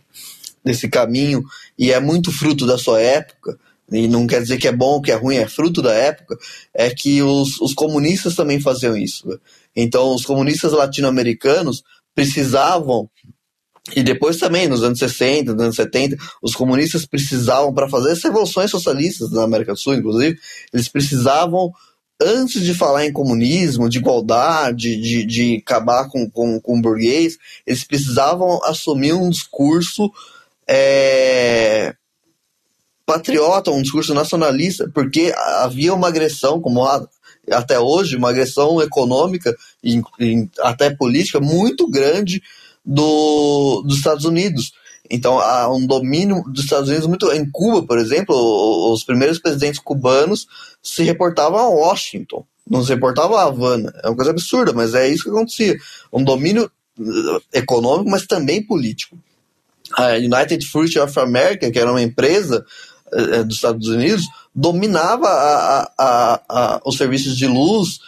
[0.63, 1.43] desse caminho
[1.77, 3.57] e é muito fruto da sua época,
[3.91, 6.37] e não quer dizer que é bom ou que é ruim, é fruto da época,
[6.73, 9.27] é que os, os comunistas também faziam isso.
[9.75, 11.83] Então, os comunistas latino-americanos
[12.15, 13.09] precisavam,
[13.93, 18.23] e depois também, nos anos 60, nos anos 70, os comunistas precisavam, para fazer as
[18.23, 20.37] revoluções socialistas na América do Sul, inclusive,
[20.71, 21.73] eles precisavam
[22.21, 27.37] antes de falar em comunismo, de igualdade, de, de acabar com, com, com o burguês,
[27.65, 30.11] eles precisavam assumir um discurso
[30.67, 31.95] é,
[33.05, 36.87] patriota, um discurso nacionalista, porque havia uma agressão, como
[37.51, 40.01] até hoje, uma agressão econômica e
[40.61, 42.41] até política muito grande
[42.85, 44.71] do, dos Estados Unidos.
[45.11, 47.31] Então há um domínio dos Estados Unidos muito.
[47.31, 48.33] Em Cuba, por exemplo,
[48.93, 50.47] os primeiros presidentes cubanos
[50.81, 53.93] se reportavam a Washington, não se reportavam a Havana.
[54.01, 55.77] É uma coisa absurda, mas é isso que acontecia.
[56.11, 59.17] Um domínio eh, econômico, mas também político.
[59.97, 62.65] A United Fruit of America, que era uma empresa
[63.11, 64.25] eh, dos Estados Unidos,
[64.55, 67.99] dominava a, a, a, os serviços de luz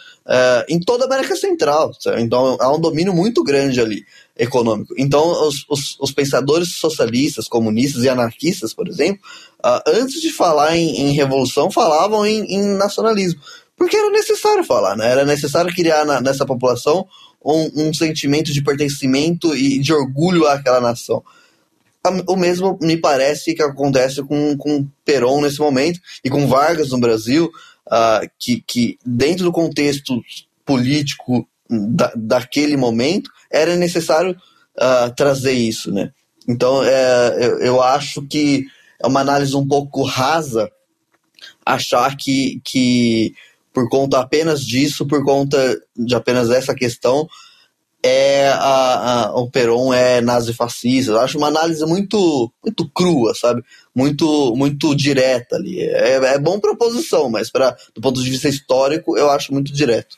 [0.68, 1.92] em toda a América Central.
[2.00, 2.18] Certo?
[2.18, 4.06] Então há um domínio muito grande ali
[4.36, 4.94] econômico.
[4.98, 9.20] Então os, os, os pensadores socialistas, comunistas e anarquistas, por exemplo,
[9.64, 13.40] uh, antes de falar em, em revolução, falavam em, em, nacionalismo.
[13.76, 15.10] Porque era necessário falar, né?
[15.10, 17.06] era necessário criar na, nessa população
[17.44, 21.22] um, um sentimento de pertencimento e de orgulho àquela nação
[22.26, 26.98] o mesmo me parece que acontece com, com Peron nesse momento e com Vargas no
[26.98, 27.50] Brasil,
[27.86, 30.20] uh, que, que dentro do contexto
[30.64, 34.36] político da, daquele momento era necessário
[34.76, 36.10] uh, trazer isso, né?
[36.48, 38.66] Então é, eu, eu acho que
[39.02, 40.70] é uma análise um pouco rasa
[41.64, 43.34] achar que, que
[43.72, 47.28] por conta apenas disso, por conta de apenas essa questão,
[48.02, 51.12] é a, a, o Peron é nazifascista.
[51.12, 53.62] Eu acho uma análise muito muito crua, sabe?
[53.94, 55.80] Muito muito direta ali.
[55.80, 59.72] É, é bom para oposição, mas para do ponto de vista histórico eu acho muito
[59.72, 60.16] direto.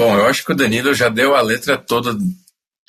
[0.00, 2.16] Bom, eu acho que o Danilo já deu a letra toda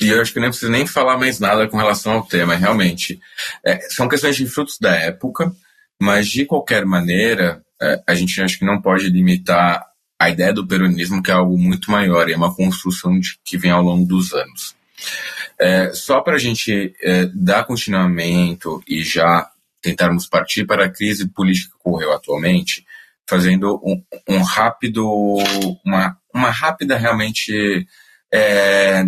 [0.02, 3.20] e eu acho que nem preciso nem falar mais nada com relação ao tema, realmente.
[3.66, 5.52] É, são questões de frutos da época,
[6.02, 9.86] mas de qualquer maneira, é, a gente acho que não pode limitar
[10.18, 13.58] a ideia do peronismo, que é algo muito maior, e é uma construção de, que
[13.58, 14.74] vem ao longo dos anos.
[15.60, 19.52] É, só para a gente é, dar continuamento e já
[19.82, 22.86] tentarmos partir para a crise política que ocorreu atualmente,
[23.28, 25.06] fazendo um, um rápido,
[25.86, 27.86] uma, uma rápida realmente,
[28.34, 29.04] é,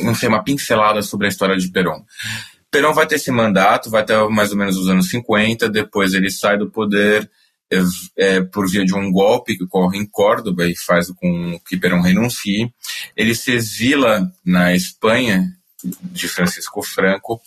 [0.00, 2.02] não sei, uma pincelada sobre a história de Perón.
[2.70, 6.30] Perón vai ter esse mandato, vai até mais ou menos os anos 50, depois ele
[6.30, 7.28] sai do poder
[8.16, 12.00] é, por via de um golpe que ocorre em Córdoba e faz com que Perón
[12.00, 12.72] renuncie.
[13.16, 17.40] Ele se exila na Espanha, de Francisco Franco,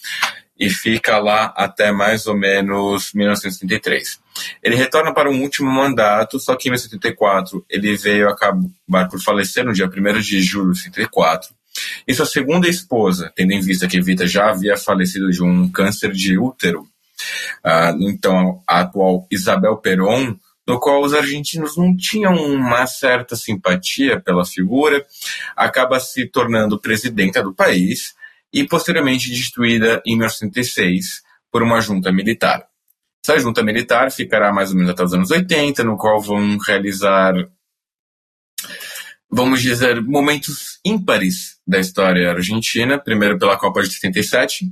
[0.60, 4.20] e fica lá até mais ou menos 1933.
[4.62, 9.66] Ele retorna para um último mandato, só que em 1974 ele veio acabar por falecer
[9.66, 9.90] no dia 1
[10.20, 11.54] de julho de 1974.
[12.08, 16.12] E sua segunda esposa, tendo em vista que Evita já havia falecido de um câncer
[16.12, 16.88] de útero,
[17.66, 20.36] Uh, então, a atual Isabel Perón,
[20.68, 25.06] no qual os argentinos não tinham uma certa simpatia pela figura,
[25.56, 28.16] acaba se tornando presidenta do país
[28.54, 32.66] e posteriormente destituída em 1906 por uma junta militar.
[33.26, 37.34] Essa junta militar ficará mais ou menos até os anos 80, no qual vão realizar,
[39.32, 44.66] vamos dizer, momentos ímpares da história argentina, primeiro pela Copa de 77,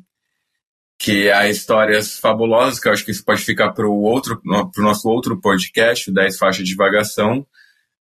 [1.00, 4.40] que há histórias fabulosas, que eu acho que isso pode ficar para o outro,
[4.72, 7.48] pro nosso outro podcast, 10 faixas de divagação,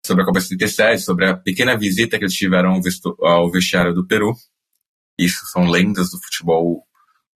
[0.05, 2.81] sobre a Copa 77, sobre a pequena visita que eles tiveram
[3.21, 4.35] ao vestiário do Peru.
[5.19, 6.87] Isso são lendas do futebol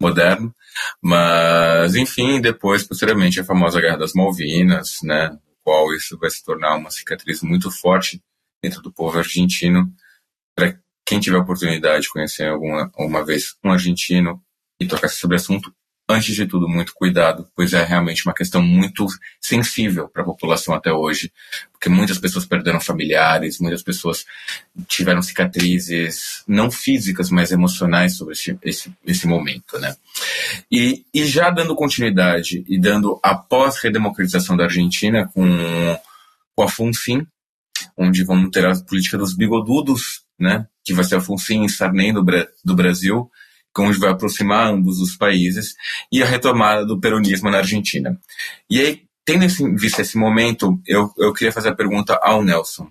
[0.01, 0.55] moderno.
[1.03, 6.77] Mas, enfim, depois, posteriormente, a famosa Guerra das Malvinas, né, qual isso vai se tornar
[6.77, 8.21] uma cicatriz muito forte
[8.63, 9.93] dentro do povo argentino.
[10.55, 14.43] Para quem tiver oportunidade de conhecer alguma, alguma vez um argentino,
[14.83, 15.75] e tocar sobre assunto,
[16.13, 19.07] antes de tudo, muito cuidado, pois é realmente uma questão muito
[19.41, 21.33] sensível para a população até hoje,
[21.73, 24.25] porque muitas pessoas perderam familiares, muitas pessoas
[24.87, 29.97] tiveram cicatrizes, não físicas, mas emocionais sobre esse, esse, esse momento, né?
[30.71, 35.99] E, e já dando continuidade e dando a pós-redemocratização da Argentina com,
[36.55, 36.69] com a
[37.97, 40.67] onde vamos ter a política dos bigodudos, né?
[40.85, 42.25] Que vai ser a FUNFIN e Sarney do,
[42.65, 43.31] do Brasil,
[43.79, 45.75] onde vai aproximar ambos os países,
[46.11, 48.19] e a retomada do peronismo na Argentina.
[48.69, 49.63] E aí, tendo esse,
[50.01, 52.91] esse momento, eu, eu queria fazer a pergunta ao Nelson.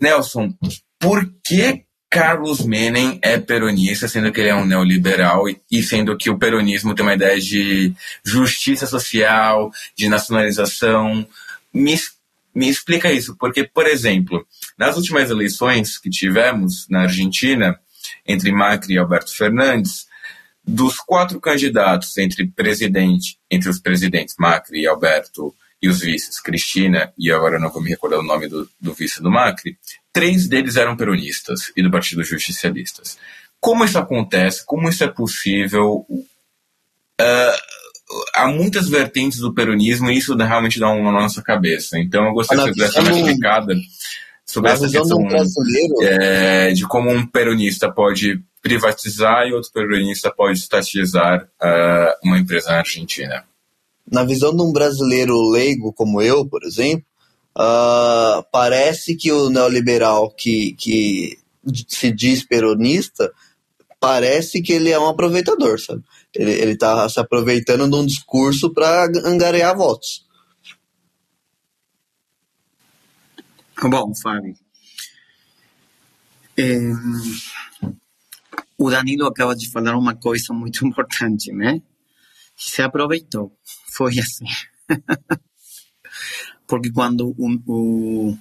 [0.00, 0.54] Nelson,
[0.98, 6.30] por que Carlos Menem é peronista, sendo que ele é um neoliberal e sendo que
[6.30, 7.92] o peronismo tem uma ideia de
[8.24, 11.26] justiça social, de nacionalização?
[11.72, 11.94] Me,
[12.54, 14.46] me explica isso, porque, por exemplo,
[14.78, 17.78] nas últimas eleições que tivemos na Argentina,
[18.26, 20.06] entre Macri e Alberto Fernandes,
[20.66, 27.12] dos quatro candidatos entre presidente, entre os presidentes Macri e Alberto e os vices Cristina,
[27.16, 29.78] e agora não vou me recordar o nome do, do vice do Macri,
[30.12, 33.16] três deles eram peronistas e do Partido Justicialistas.
[33.60, 36.06] como isso acontece, como isso é possível.
[36.08, 37.56] Uh,
[38.34, 41.98] há muitas vertentes do peronismo e isso realmente dá uma na nossa cabeça.
[41.98, 43.74] Então eu gostaria que você desse uma explicada
[44.44, 45.18] sobre essa questão
[46.02, 52.70] é, de como um peronista pode privatizar e outro peronista pode estatizar uh, uma empresa
[52.70, 53.44] na Argentina.
[54.10, 57.04] Na visão de um brasileiro leigo como eu, por exemplo,
[57.56, 61.38] uh, parece que o neoliberal que, que
[61.88, 63.32] se diz peronista
[64.00, 66.02] parece que ele é um aproveitador, sabe?
[66.34, 70.24] Ele, ele tá se aproveitando de um discurso para angariar votos.
[73.82, 74.56] Bom, Fábio,
[76.56, 76.78] é,
[78.78, 81.82] o Danilo acaba de falar uma coisa muito importante, né?
[82.56, 83.52] Se aproveitou,
[83.92, 84.46] foi assim.
[86.66, 88.38] Porque quando o, o,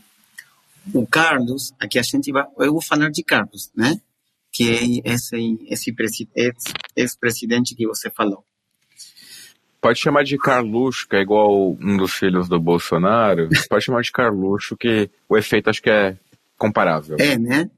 [0.93, 3.99] o Carlos, aqui a gente vai, eu vou falar de Carlos, né?
[4.55, 5.93] que é esse, esse
[6.95, 8.41] ex-presidente que você falou.
[9.81, 13.49] Pode chamar de Carluxo, que é igual um dos filhos do Bolsonaro.
[13.69, 16.17] Pode chamar de Carluxo, que o efeito acho que é
[16.57, 17.17] comparável.
[17.19, 17.69] É, né?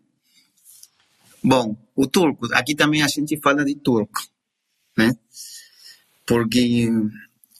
[1.43, 4.19] Bom, o turco, aqui também a gente fala de turco,
[4.97, 5.15] né?
[6.25, 6.89] Porque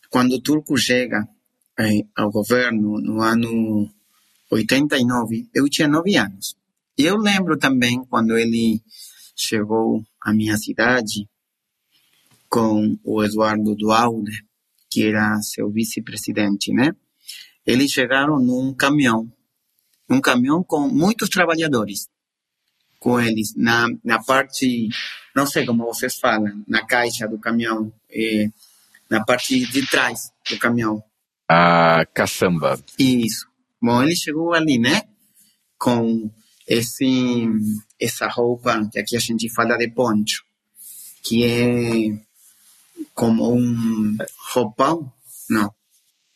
[0.10, 1.28] quando o turco chega
[1.80, 3.90] eh, ao governo no ano
[4.52, 6.56] 89, eu tinha nove anos.
[6.98, 8.82] E eu lembro também quando ele
[9.36, 11.30] chegou à minha cidade
[12.50, 14.44] com o Eduardo Dualde,
[14.90, 16.96] que era seu vice-presidente, né?
[17.66, 19.32] Eles chegaram num caminhão,
[20.10, 22.10] um caminhão com muitos trabalhadores,
[23.00, 24.90] com eles na, na parte,
[25.36, 28.50] não sei como vocês falam, na caixa do caminhão, eh,
[29.10, 31.04] na parte de trás do caminhão.
[31.50, 32.80] A caçamba.
[32.98, 33.48] Isso.
[33.82, 35.04] Bom, ele chegou ali, né?
[35.78, 36.30] Com
[36.68, 37.48] esse,
[38.00, 40.44] essa roupa que aqui a gente fala de poncho,
[41.24, 42.18] que é
[43.14, 44.18] como um
[44.54, 45.12] roupão,
[45.50, 45.74] não.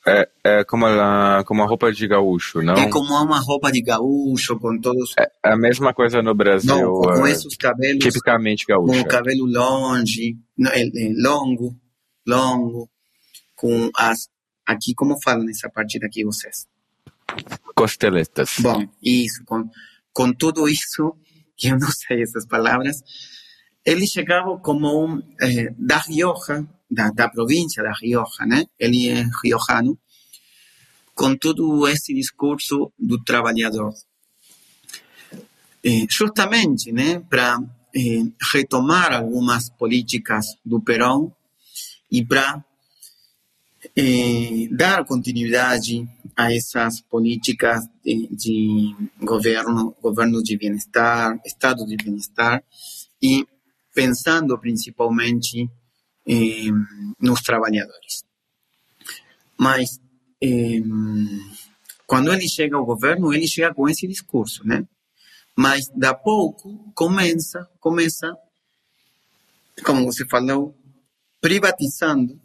[0.07, 2.73] É, é como, a, como a roupa de gaúcho, não?
[2.73, 5.14] É como uma roupa de gaúcho, com todos...
[5.18, 6.76] É a mesma coisa no Brasil.
[6.76, 8.03] Não, com, é, esses cabelos...
[8.03, 8.94] Tipicamente gaúcho.
[8.94, 10.36] Com o cabelo longe,
[10.72, 11.76] é, é, longo,
[12.26, 12.90] longo,
[13.56, 14.28] com as...
[14.65, 16.65] Aqui, como falam nessa parte daqui vocês?
[17.76, 18.56] Costeletas.
[18.60, 19.69] Bom, isso, com
[20.14, 21.15] com tudo isso,
[21.57, 23.02] que eu não sei essas palavras,
[23.86, 28.66] ele chegava como um, eh, da Rioja, da, da província da Rioja, né?
[28.80, 29.98] Ele é riojano,
[31.16, 33.94] com todo esse discurso do trabalhador.
[35.84, 37.58] Eh, justamente, né, para
[37.95, 41.32] eh, retomar algumas políticas do Perón
[42.12, 42.64] e para
[43.95, 49.95] eh, dar continuidade a essas políticas de, de, governo,
[50.44, 52.64] de bem-estar, estado de bem-estar,
[53.93, 55.69] pensando principalmente
[56.27, 56.72] eh,
[57.19, 58.23] nos trabalhadores.
[59.57, 59.99] Mas
[60.41, 60.81] eh,
[62.05, 64.88] quando ele chega ao governo, ele chega com esse discurso, né?
[65.55, 68.35] Mas da pouco começa, começa,
[69.84, 70.76] como você falou,
[71.39, 72.39] privatizando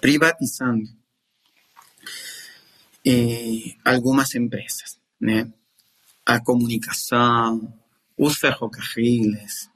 [0.00, 0.88] privatizando
[3.04, 5.52] eh, algumas empresas, né?
[6.24, 7.72] A comunicação,
[8.16, 9.70] os ferrocarriles.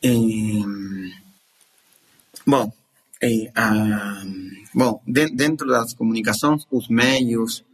[0.00, 0.62] Eh,
[2.46, 2.72] bom,
[3.20, 4.22] eh, a,
[4.72, 7.64] bom, de, dentro das comunicações, os meios,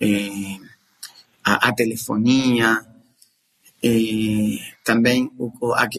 [0.00, 0.58] eh,
[1.44, 2.84] a, a, telefonia,
[3.82, 5.52] eh, também o,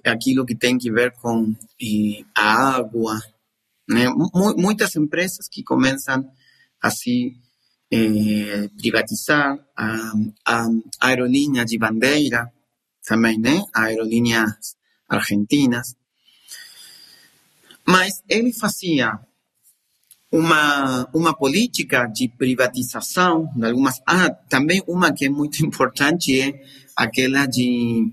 [0.03, 3.17] aquilo que tem que ver com eh, a água,
[3.87, 4.07] né?
[4.57, 6.29] Muitas empresas que começam
[6.81, 7.33] a se
[7.89, 10.11] eh, privatizar, a,
[10.45, 10.67] a,
[10.99, 12.51] aerolínea de bandeira
[13.05, 13.63] também, né?
[13.73, 14.75] aerolíneas
[15.11, 15.95] argentinas.
[17.85, 19.19] Mas ele fazia
[20.31, 24.01] uma, uma política de privatização de algumas.
[24.07, 26.63] Ah, também uma que é muito importante é
[26.95, 28.11] aquela de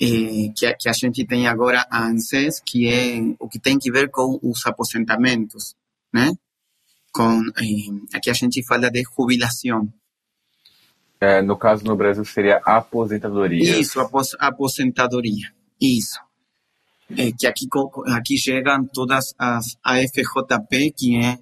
[0.00, 3.78] eh, que, a, que, a, gente tem agora a ANSES, que é o que tem
[3.78, 5.74] que ver com os aposentamentos,
[6.12, 6.32] né?
[7.12, 9.92] Com, eh, aqui a gente fala de jubilação.
[11.20, 13.78] É, no caso, no Brasil, seria aposentadoria.
[13.78, 15.53] Isso, apos, aposentadoria.
[15.80, 16.18] Isso.
[17.16, 17.68] É, que aqui,
[18.08, 21.38] aqui chegam todas as AFJP, que é,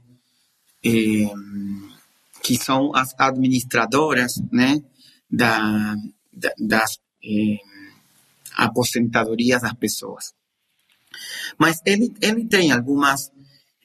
[0.85, 1.31] é
[2.43, 4.83] que são as administradoras, né,
[5.31, 5.95] da,
[6.33, 7.59] da das é,
[8.57, 10.35] aposentadorias das pessoas.
[11.59, 13.31] Mas ele, ele tem algumas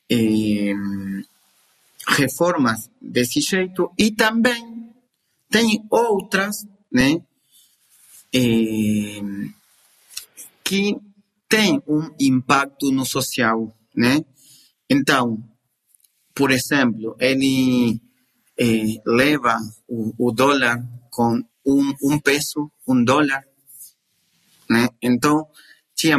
[0.10, 0.74] eh,
[2.08, 4.94] reformas desse jeito e também
[5.50, 7.22] tem outras, né?
[8.34, 9.22] Eh,
[10.68, 10.98] que
[11.48, 14.20] tem um impacto no social, né?
[14.90, 15.42] Então,
[16.36, 18.02] por exemplo, ele
[18.60, 19.58] eh, leva
[19.88, 23.46] o, o, dólar com um, um peso, um dólar,
[24.70, 24.90] né?
[25.02, 25.48] Então,
[25.96, 26.18] tinha,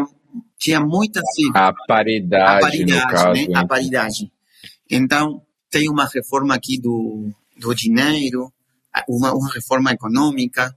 [0.59, 1.21] tinha muita...
[1.21, 3.51] Assim, a paridade, a paridade, no caso.
[3.51, 3.55] Né?
[3.55, 4.33] A paridade.
[4.91, 8.51] Então, tem uma reforma aqui do, do dinheiro,
[9.07, 10.75] uma, uma reforma econômica.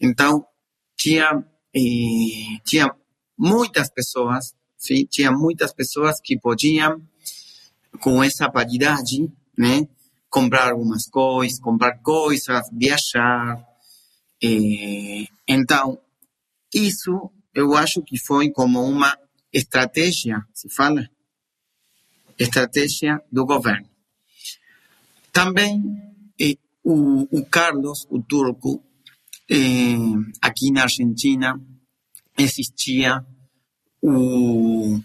[0.00, 0.46] Então,
[0.96, 2.94] tinha, eh, tinha
[3.38, 7.00] muitas pessoas, sim, tinha muitas pessoas que podiam,
[8.00, 9.88] com essa paridade, né,
[10.28, 13.64] comprar algumas coisas, comprar coisas, viajar.
[14.42, 15.98] Eh, então,
[16.72, 19.16] isso eu acho que foi como uma
[19.52, 21.08] estratégia, se fala,
[22.38, 23.88] estratégia do governo.
[25.32, 25.82] Também
[26.40, 28.82] eh, o, o, Carlos, o turco,
[29.50, 29.96] eh,
[30.42, 31.60] aqui na Argentina,
[32.38, 33.24] existia
[34.00, 34.98] o,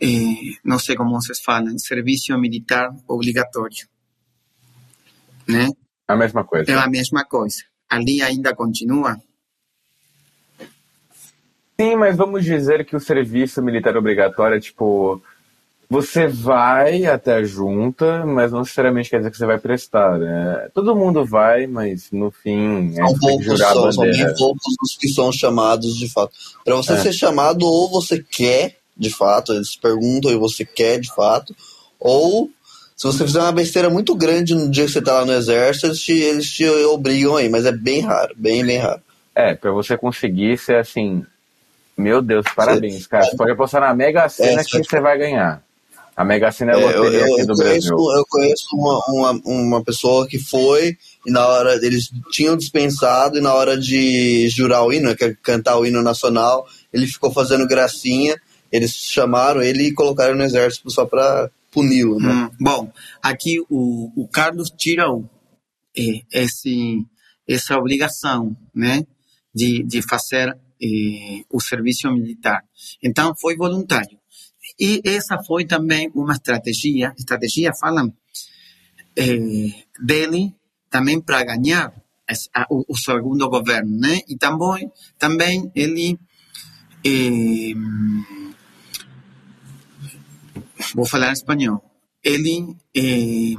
[0.00, 3.88] eh, não sei como vocês falam, serviço militar obrigatório.
[5.48, 5.68] Né?
[6.06, 6.70] A mesma coisa.
[6.70, 7.62] É a mesma coisa.
[7.88, 9.16] Ali ainda continua.
[11.78, 15.22] Sim, mas vamos dizer que o serviço militar obrigatório é tipo.
[15.88, 20.18] Você vai até a junta, mas não necessariamente quer dizer que você vai prestar.
[20.18, 20.68] Né?
[20.74, 22.92] Todo mundo vai, mas no fim.
[22.92, 26.32] São é, poucos, são, são bem poucos os que são chamados de fato.
[26.64, 26.96] Para você é.
[26.96, 31.54] ser chamado, ou você quer de fato, eles perguntam e você quer de fato,
[32.00, 32.50] ou
[32.96, 35.86] se você fizer uma besteira muito grande no dia que você tá lá no exército,
[35.86, 39.02] eles te, eles te obrigam aí, mas é bem raro, bem, bem raro.
[39.34, 41.22] É, pra você conseguir ser assim,
[41.96, 43.26] meu Deus, parabéns, cara.
[43.26, 45.62] Você pode apostar na Mega Sena é, que você vai ganhar.
[46.16, 47.96] A Mega Sena é a é, loteria eu, eu, aqui do conheço, Brasil.
[48.16, 53.40] Eu conheço uma, uma, uma pessoa que foi e na hora eles tinham dispensado e
[53.40, 57.66] na hora de jurar o hino, que é cantar o hino nacional, ele ficou fazendo
[57.66, 58.34] gracinha
[58.70, 62.18] eles chamaram ele e colocaram no exército só para puni-lo.
[62.18, 62.32] Né?
[62.32, 65.28] Hum, bom, aqui o, o Carlos tirou
[65.96, 67.04] eh, esse,
[67.48, 69.06] essa obrigação né,
[69.54, 72.62] de, de fazer eh, o serviço militar.
[73.02, 74.15] Então, foi voluntário.
[74.78, 78.12] E essa foi também uma estratégia, estratégia falam,
[79.16, 80.54] eh, dele
[80.90, 81.92] também para ganhar
[82.68, 84.20] o, o, segundo governo, né?
[84.28, 86.18] E também, também ele
[87.04, 87.74] eh,
[90.94, 91.32] vou falar
[92.94, 93.54] eh,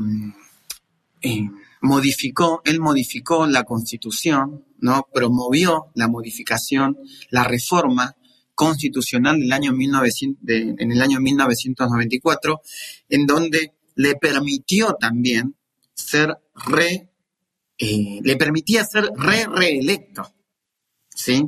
[1.22, 1.50] eh,
[1.82, 5.08] modificó, él modificó la constitución, ¿no?
[5.14, 6.98] promovió la modificación,
[7.32, 8.16] la reforma
[8.58, 12.60] constitucional del año 1900, de, en el año 1994,
[13.08, 15.56] en donde le permitió también
[15.94, 17.12] ser re,
[17.78, 20.34] eh, le permitía ser re reelecto,
[21.14, 21.44] ¿sí?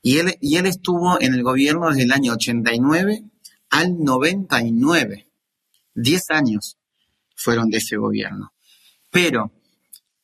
[0.00, 3.24] Y él, y él estuvo en el gobierno desde el año 89
[3.70, 5.28] al 99.
[5.96, 6.78] Diez años
[7.34, 8.52] fueron de ese gobierno.
[9.10, 9.50] Pero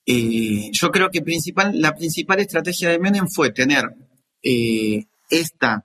[0.06, 3.84] eh, yo creo que principal, la principal estrategia de Menem fue tener
[4.40, 5.84] eh, esta,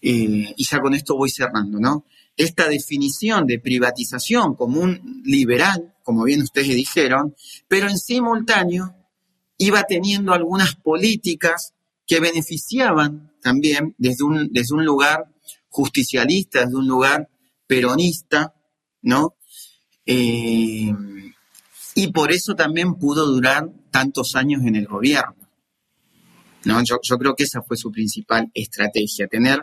[0.00, 2.04] eh, y ya con esto voy cerrando, ¿no?
[2.36, 7.34] Esta definición de privatización como un liberal, como bien ustedes dijeron,
[7.66, 8.94] pero en simultáneo
[9.58, 11.72] iba teniendo algunas políticas
[12.06, 15.24] que beneficiaban también desde un, desde un lugar
[15.68, 17.28] justicialista, desde un lugar
[17.66, 18.54] peronista,
[19.02, 19.36] ¿no?
[20.04, 20.92] Eh,
[21.94, 25.34] y por eso también pudo durar tantos años en el gobierno.
[26.64, 26.82] ¿no?
[26.82, 29.60] Yo, creo que esa fue su principal estrategia, tener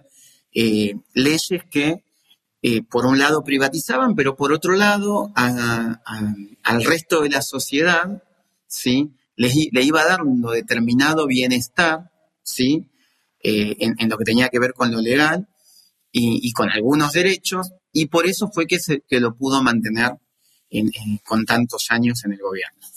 [0.53, 2.03] eh, leyes que
[2.61, 8.23] eh, por un lado privatizaban, pero por otro lado al resto de la sociedad
[8.67, 9.11] ¿sí?
[9.35, 12.11] le, iba dando determinado bienestar
[12.41, 12.89] ¿sí?
[13.41, 15.47] en, en, lo que tenía que ver con lo legal
[16.15, 20.11] y, con algunos derechos, y por eso fue que, se, que lo pudo mantener
[21.25, 22.87] con tantos años en el gobierno.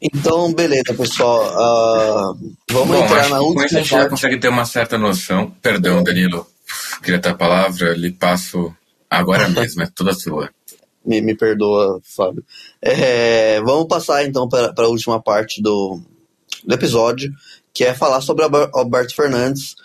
[0.00, 2.34] Então, beleza, pessoal.
[2.34, 3.62] Uh, vamos Bom, entrar na última.
[3.62, 5.50] Com isso a gente consegue ter uma certa noção.
[5.62, 6.46] Perdão, Danilo,
[7.02, 8.74] queria ter a palavra, lhe passo
[9.10, 10.50] agora mesmo, é toda sua.
[11.04, 12.44] Me, me perdoa, Fábio.
[12.82, 16.00] É, vamos passar então para a última parte do,
[16.64, 17.32] do episódio,
[17.72, 19.76] que é falar sobre Alberto Fernandes.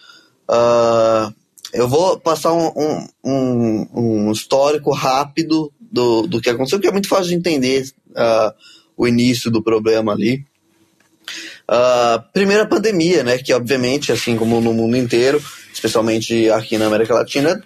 [0.50, 1.34] Uh,
[1.72, 6.92] eu vou passar um, um, um, um, histórico rápido do, do que aconteceu, que é
[6.92, 8.54] muito fácil de entender uh,
[9.02, 10.46] o início do problema ali.
[11.70, 15.42] Uh, primeira pandemia, né, que obviamente, assim como no mundo inteiro,
[15.74, 17.64] especialmente aqui na América Latina,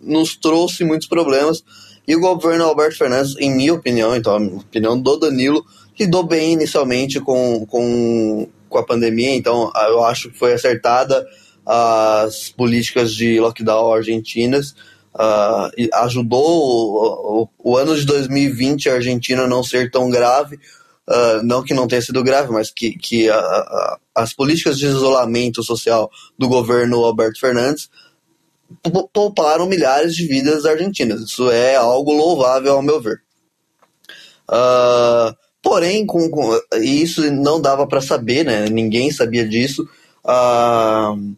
[0.00, 1.62] nos trouxe muitos problemas.
[2.08, 5.64] E o governo Alberto Fernandes, em minha opinião, então, a opinião do Danilo,
[5.98, 11.24] lidou bem inicialmente com, com com a pandemia, então eu acho que foi acertada
[11.64, 14.74] as políticas de lockdown argentinas.
[15.14, 15.68] Uh,
[16.04, 20.56] ajudou o, o, o, ano de 2020 a Argentina não ser tão grave,
[21.06, 24.86] uh, não que não tenha sido grave, mas que, que a, a, as políticas de
[24.86, 27.90] isolamento social do governo Alberto Fernandes
[29.12, 31.20] pouparam milhares de vidas argentinas.
[31.20, 33.20] Isso é algo louvável, ao meu ver.
[34.48, 38.66] Uh, porém, com, com, isso não dava para saber, né?
[38.70, 39.86] ninguém sabia disso.
[40.24, 41.34] Uh,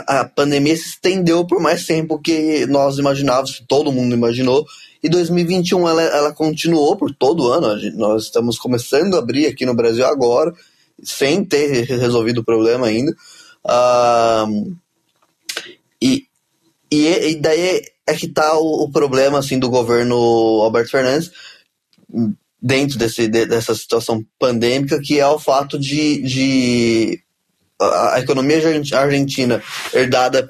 [0.00, 4.66] a, pandemia se estendeu por mais tempo que nós imaginávamos, que todo mundo imaginou.
[5.02, 7.68] E 2021 ela, ela continuou por todo ano.
[7.96, 10.52] Nós estamos começando a abrir aqui no Brasil agora,
[11.02, 13.12] sem ter resolvido o problema ainda.
[13.64, 14.76] Uh,
[16.00, 16.26] e,
[16.90, 21.30] e, e, daí é que está o, o, problema assim, do governo Alberto Fernandes
[22.60, 27.21] dentro desse, de, dessa situação pandêmica, que é o fato de, de
[28.14, 28.58] a, economia
[28.94, 30.42] argentina herdada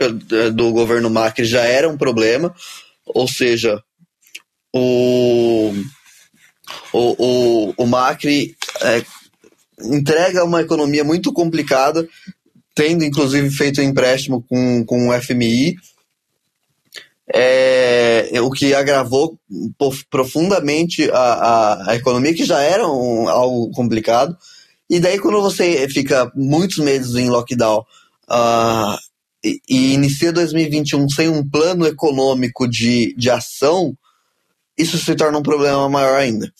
[0.52, 2.54] do governo Macri já era um problema,
[3.06, 3.82] ou seja,
[4.72, 5.72] o,
[6.92, 9.04] o, o, o Macri é,
[9.80, 12.06] entrega uma economia muito complicada,
[12.74, 15.76] tendo inclusive feito um empréstimo com, com o FMI,
[17.34, 19.38] é, o que agravou
[20.10, 24.36] profundamente a, a, a, economia, que já era um, algo complicado.
[24.88, 27.84] E daí, quando você fica muitos meses em lockdown
[28.28, 28.98] uh,
[29.44, 33.96] e, e, inicia 2021 sem um plano econômico de, de ação,
[34.76, 36.52] isso se torna um problema maior ainda.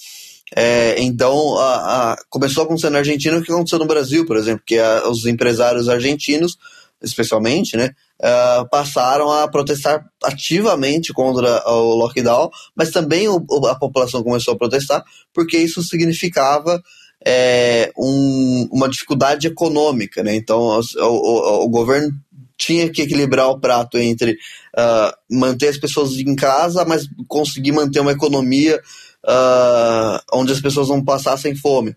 [0.54, 4.36] É, então, a, a, começou a acontecer na Argentina o que aconteceu no Brasil, por
[4.36, 6.58] exemplo, que a, os empresários argentinos,
[7.02, 7.90] especialmente, né,
[8.20, 14.58] uh, passaram a protestar ativamente contra o lockdown, mas também o, a população começou a
[14.58, 16.82] protestar porque isso significava
[17.26, 20.22] é, um, uma dificuldade econômica.
[20.22, 20.34] Né?
[20.34, 22.10] Então, o, o, o, governo
[22.56, 28.00] tinha que equilibrar o prato entre uh, manter as pessoas em casa, mas conseguir manter
[28.00, 28.80] uma economia
[29.24, 31.96] uh, onde as pessoas não passassem fome.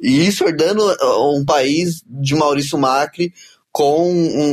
[0.00, 0.82] E isso herdando
[1.36, 3.32] um país de Maurício Macri
[3.70, 4.10] com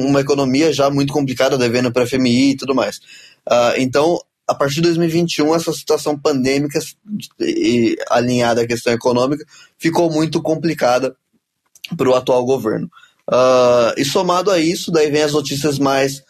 [0.07, 2.97] uma economia já muito complicada, devendo para a FMI e tudo mais.
[3.47, 4.19] Uh, então,
[4.49, 6.79] a partir de 2021, essa situação pandêmica
[7.39, 9.45] e alinhada à questão econômica
[9.77, 11.15] ficou muito complicada
[11.95, 12.89] para o atual governo.
[13.29, 16.23] Uh, e somado a isso, daí vem as notícias mais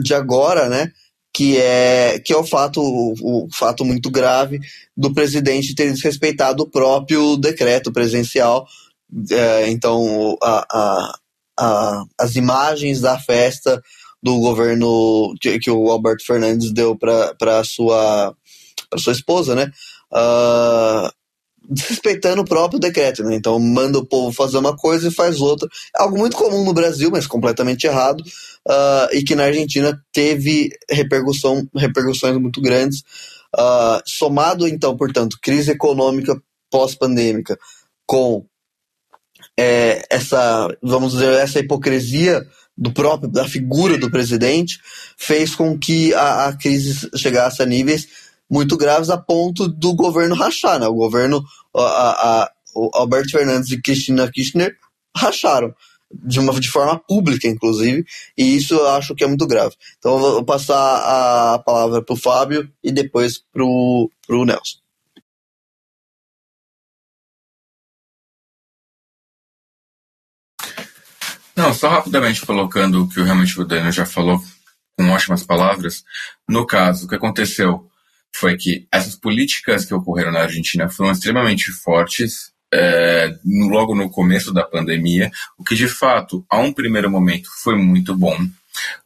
[0.00, 0.90] de agora, né?
[1.34, 4.58] Que é, que é o fato, o, o fato muito grave
[4.96, 8.66] do presidente ter desrespeitado o próprio decreto presidencial.
[9.12, 11.18] Uh, então, a, a,
[11.58, 13.82] a, as imagens da festa
[14.22, 18.34] do governo que, que o Alberto Fernandes deu para sua
[18.98, 19.70] sua esposa, né?
[20.12, 21.10] Uh,
[21.70, 23.36] desrespeitando o próprio decreto, né?
[23.36, 25.68] Então manda o povo fazer uma coisa e faz outra.
[25.96, 30.70] É algo muito comum no Brasil, mas completamente errado, uh, e que na Argentina teve
[30.90, 33.02] repercussão, repercussões muito grandes.
[33.56, 36.40] Uh, somado, então, portanto, crise econômica
[36.70, 37.58] pós-pandêmica
[38.06, 38.44] com
[39.58, 42.46] é, essa, vamos dizer, essa hipocrisia
[42.80, 44.80] do próprio, da figura do presidente,
[45.18, 48.08] fez com que a, a crise chegasse a níveis
[48.48, 50.88] muito graves a ponto do governo rachar, né?
[50.88, 51.44] O governo,
[51.76, 54.74] a, a, o Alberto Fernandes e Cristina Kirchner
[55.14, 55.74] racharam
[56.12, 58.04] de uma de forma pública, inclusive,
[58.36, 59.76] e isso eu acho que é muito grave.
[59.98, 64.79] Então eu vou passar a palavra para o Fábio e depois para o Nelson.
[71.60, 74.42] Não, só rapidamente colocando o que realmente o Daniel já falou
[74.96, 76.02] com ótimas palavras.
[76.48, 77.86] No caso, o que aconteceu
[78.34, 84.54] foi que essas políticas que ocorreram na Argentina foram extremamente fortes é, logo no começo
[84.54, 88.38] da pandemia, o que de fato, a um primeiro momento, foi muito bom.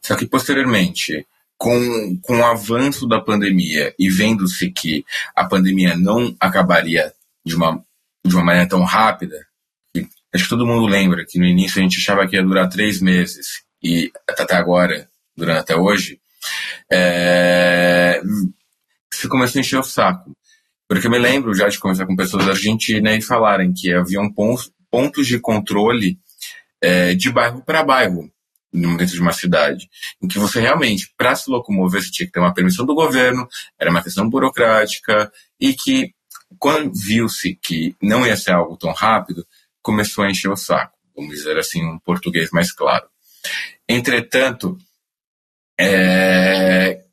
[0.01, 1.27] Só que posteriormente,
[1.57, 5.03] com, com o avanço da pandemia e vendo-se que
[5.35, 7.11] a pandemia não acabaria
[7.45, 7.83] de uma,
[8.25, 9.45] de uma maneira tão rápida,
[10.35, 13.01] Acho que todo mundo lembra que no início a gente achava que ia durar três
[13.01, 16.19] meses e até agora, durando até hoje,
[16.91, 18.21] é...
[19.11, 20.35] você começou a encher o saco.
[20.89, 24.29] Porque eu me lembro já de conversar com pessoas da Argentina e falarem que haviam
[24.31, 26.19] pontos de controle
[26.81, 28.29] é, de bairro para bairro
[28.71, 29.89] dentro de uma cidade,
[30.21, 33.47] em que você realmente, para se locomover, você tinha que ter uma permissão do governo,
[33.79, 36.13] era uma questão burocrática, e que
[36.59, 39.47] quando viu-se que não ia ser algo tão rápido,
[39.85, 43.05] começou a encher o saco, vamos dizer assim, um português mais claro.
[43.87, 44.75] Entretanto,
[45.79, 47.03] é,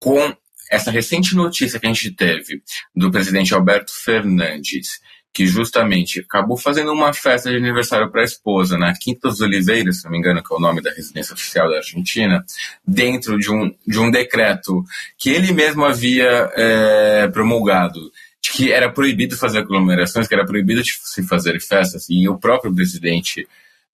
[0.00, 0.36] com
[0.68, 2.60] essa recente notícia que a gente teve
[2.92, 5.00] do presidente Alberto Fernandes
[5.32, 9.98] que justamente acabou fazendo uma festa de aniversário para a esposa na Quinta dos Oliveiras,
[9.98, 12.44] se não me engano, que é o nome da residência oficial da Argentina,
[12.86, 14.84] dentro de um, de um decreto
[15.16, 17.98] que ele mesmo havia é, promulgado,
[18.42, 22.74] de que era proibido fazer aglomerações, que era proibido se fazer festas, e o próprio
[22.74, 23.46] presidente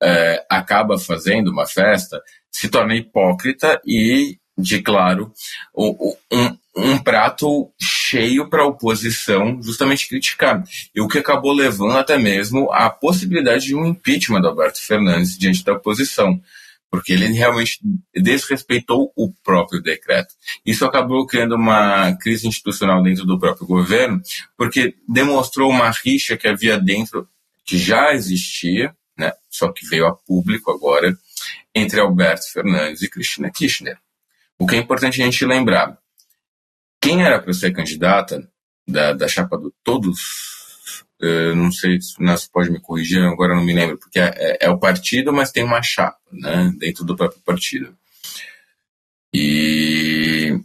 [0.02, 5.32] é, acaba fazendo uma festa, se torna hipócrita e, de claro,
[5.76, 6.16] um,
[6.76, 10.64] um prato cheio para a oposição justamente criticar.
[10.96, 15.38] E o que acabou levando até mesmo à possibilidade de um impeachment do Alberto Fernandes
[15.38, 16.40] diante da oposição,
[16.90, 17.80] porque ele realmente
[18.16, 20.34] desrespeitou o próprio decreto.
[20.66, 24.22] Isso acabou criando uma crise institucional dentro do próprio governo,
[24.58, 27.28] porque demonstrou uma rixa que havia dentro,
[27.66, 31.18] que já existia, né, só que veio a público agora,
[31.74, 33.98] entre Alberto Fernandes e Cristina Kirchner.
[34.58, 35.98] O que é importante a gente lembrar,
[37.02, 38.50] quem era para ser candidata
[38.88, 40.57] da, da chapa do Todos,
[41.22, 44.58] uh, não sei se você pode me corrigir, agora não me lembro, porque é, é,
[44.62, 47.96] é, o partido, mas tem uma chapa né, dentro do próprio partido.
[49.34, 50.60] E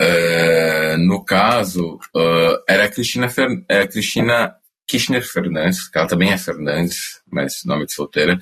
[0.00, 4.56] uh, no caso, uh, era a Cristina, Fer, é, Cristina
[4.88, 8.38] Kirchner Fernandes, que ela também é Fernandes, mas nome de solteira,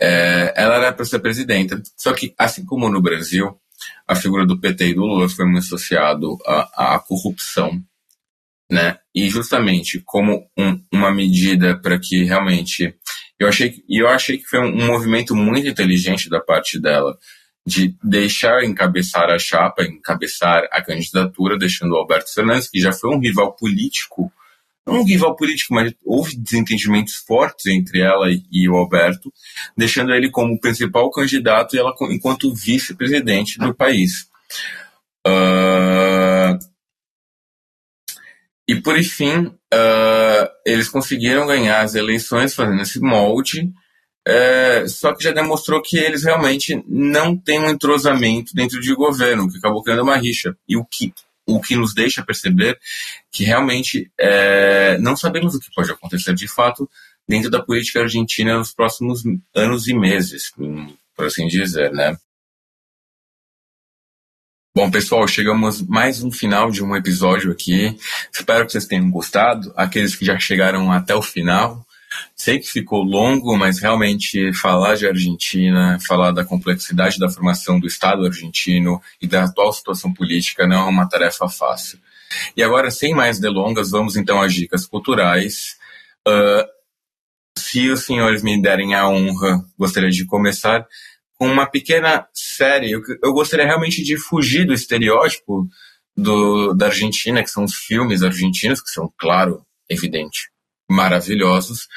[0.00, 1.82] ela era para ser presidenta.
[1.94, 3.60] Só que, assim como no Brasil,
[4.06, 7.82] a figura do PT e do Lula foi muito associado à, à corrupção,
[8.70, 8.98] né?
[9.14, 12.94] E justamente como um, uma medida para que realmente
[13.38, 17.16] eu achei eu achei que foi um, movimento muito inteligente da parte dela
[17.66, 23.14] de deixar encabeçar a chapa, encabeçar a candidatura, deixando o Alberto Fernandes, que já foi
[23.14, 24.30] um rival político
[24.86, 29.32] um rival político, mas houve desentendimentos fortes entre ela e o Alberto,
[29.76, 34.28] deixando ele como principal candidato e ela enquanto vice-presidente do país.
[35.26, 36.03] Uh,
[38.66, 43.72] e por fim, uh, eles conseguiram ganhar as eleições fazendo esse molde,
[44.26, 49.50] uh, só que já demonstrou que eles realmente não têm um entrosamento dentro de governo,
[49.50, 50.56] que acabou criando uma rixa.
[50.68, 51.12] E o que
[51.46, 52.78] o que nos deixa perceber
[53.30, 56.88] que realmente é, não sabemos o que pode acontecer de fato
[57.28, 59.22] dentro da política argentina nos próximos
[59.54, 60.52] anos e meses,
[61.16, 62.16] por assim dizer, né?
[64.76, 67.96] Bom, pessoal, chegamos mais um final de um episódio aqui.
[68.32, 69.72] Espero que vocês tenham gostado.
[69.76, 71.86] Aqueles que já chegaram até o final,
[72.34, 77.86] Sei que ficou longo, mas realmente falar de Argentina, falar da complexidade da formação do
[77.88, 81.98] Estado argentino e da atual situação política não é uma tarefa fácil.
[82.56, 85.76] E agora, sem mais delongas, vamos então às dicas culturais.
[86.26, 86.64] Uh,
[87.56, 90.86] se os senhores me derem a honra, gostaria de começar
[91.38, 92.92] com uma pequena série.
[92.92, 95.68] Eu, eu gostaria realmente de fugir do estereótipo
[96.16, 100.50] do, da Argentina, que são os filmes argentinos, que são, claro, evidente,
[100.88, 101.88] maravilhosos,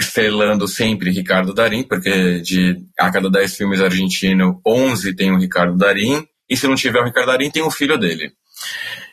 [0.00, 5.76] estrelando sempre Ricardo Darim, porque de a cada 10 filmes argentinos, 11 tem o Ricardo
[5.76, 8.32] Darim, e se não tiver o Ricardo Darim, tem o filho dele.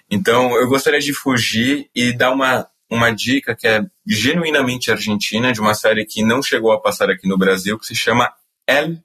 [0.09, 5.59] Então, eu gostaria de fugir e dar uma, uma dica que é genuinamente argentina, de
[5.59, 8.31] uma série que não chegou a passar aqui no Brasil, que se chama
[8.65, 8.97] El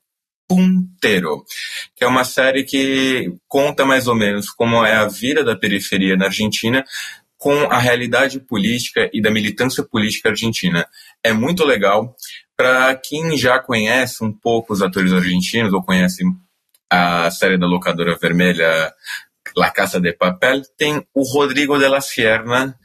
[0.48, 1.44] Puntero,
[1.97, 6.16] que é uma série que conta mais ou menos como é a vida da periferia
[6.16, 6.85] na Argentina,
[7.39, 10.86] com a realidade política e da militância política argentina.
[11.24, 12.14] É muito legal.
[12.56, 16.23] Para quem já conhece um pouco os atores argentinos ou conhece
[16.89, 18.94] a série da locadora vermelha
[19.56, 22.78] La Casa de Papel, tem o Rodrigo de la Sierra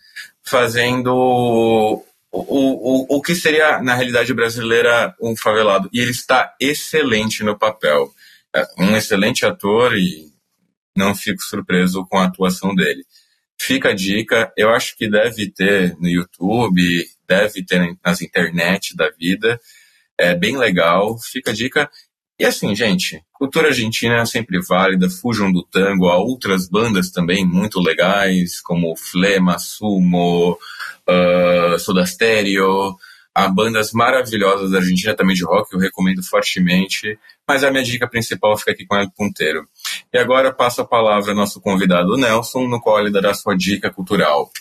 [0.43, 5.89] fazendo o, o, o, que seria, na realidade brasileira, um favelado.
[5.93, 8.13] E ele está excelente no papel.
[8.55, 10.31] É um excelente ator e
[10.95, 13.05] não fico surpreso com a atuação dele.
[13.59, 19.09] Fica a dica, eu acho que deve ter no YouTube, deve ter nas internet da
[19.09, 19.59] vida.
[20.17, 21.89] É bem legal, fica a dica.
[22.39, 27.43] E assim, gente, cultura argentina é sempre válida, fujam do tango, há outras bandas também
[27.43, 31.77] muito legais, como Flema, Sumo, uh,
[33.37, 38.07] há bandas maravilhosas da Argentina também de rock, eu recomendo fortemente, mas a minha dica
[38.07, 39.67] principal fica aqui com o Ponteiro.
[40.11, 43.91] E agora passo a palavra ao nosso convidado Nelson, no qual ele dará sua dica
[43.91, 44.51] cultural.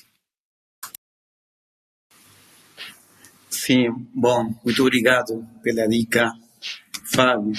[3.49, 6.31] Sim, bom, muito obrigado pela dica,
[7.13, 7.53] Fábio.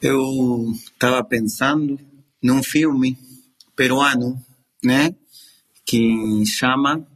[0.00, 1.98] Eu estava pensando
[2.42, 3.18] num filme
[3.74, 4.40] peruano,
[4.82, 5.14] né,
[5.84, 7.06] que chama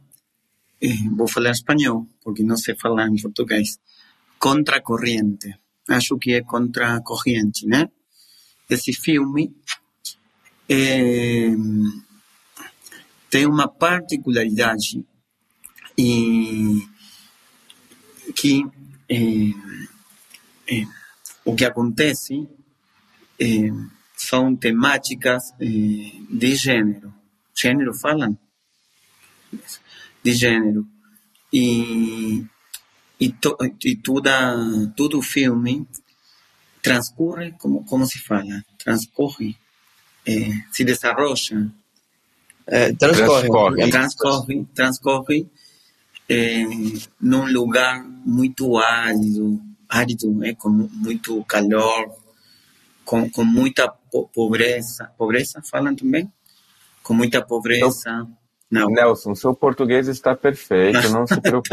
[0.81, 3.79] eh, vou falar espanhol, porque não sei falar em português.
[4.39, 5.55] Contracorrente.
[5.87, 7.87] Acho que é contracorrente, né?
[8.67, 9.53] Esse filme
[10.67, 11.51] é,
[13.29, 15.05] tem uma particularidade
[15.97, 16.81] e
[18.35, 18.63] que
[19.09, 19.17] é,
[20.67, 20.83] é,
[21.45, 22.47] o que acontece
[23.39, 23.45] é,
[24.15, 27.13] são temáticas de gênero.
[27.55, 28.37] Gênero falam?
[30.23, 30.87] De gênero.
[31.51, 32.45] E,
[33.19, 34.55] e, to, e toda,
[34.95, 35.87] todo o filme
[36.81, 38.63] transcorre, como, como se fala?
[38.77, 39.57] Transcorre,
[40.71, 41.35] se desarrolla
[42.67, 43.49] é, transcorre.
[43.49, 45.47] Transcorre, transcorre, transcorre
[46.29, 46.63] é,
[47.19, 52.15] num lugar muito árido, árido, é, com muito calor,
[53.03, 55.11] com, com muita po pobreza.
[55.17, 56.31] Pobreza falam também?
[57.03, 58.27] Com muita pobreza.
[58.69, 58.87] Não.
[58.87, 61.67] Nelson, seu português está perfeito, não se preocupe.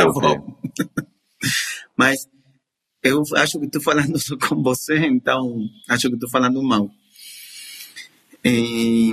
[0.74, 1.06] tá
[1.96, 2.28] Mas
[3.02, 5.56] eu acho que estou falando só com você, então
[5.88, 6.90] acho que estou falando mal.
[8.44, 9.12] E,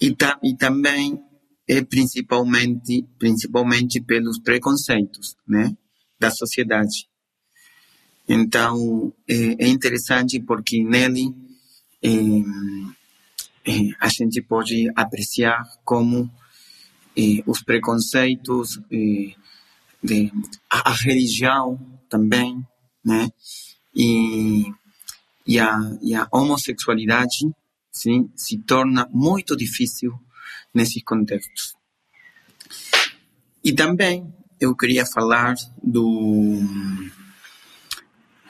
[0.00, 1.22] e, ta, e também
[1.68, 5.76] é principalmente principalmente pelos preconceitos, né,
[6.18, 7.08] da sociedade.
[8.28, 11.34] Então é, é interessante porque nele
[12.02, 12.10] é,
[13.64, 16.30] é, a gente pode apreciar como
[17.16, 19.34] é, os preconceitos, é,
[20.02, 20.32] de,
[20.70, 22.64] a, a, religião também,
[23.04, 23.30] né,
[23.94, 24.72] e,
[25.46, 27.50] e, a, e a homossexualidade
[27.90, 30.12] sim, se torna muito difícil
[30.72, 31.74] nesses contextos.
[33.64, 36.60] E também eu queria falar do,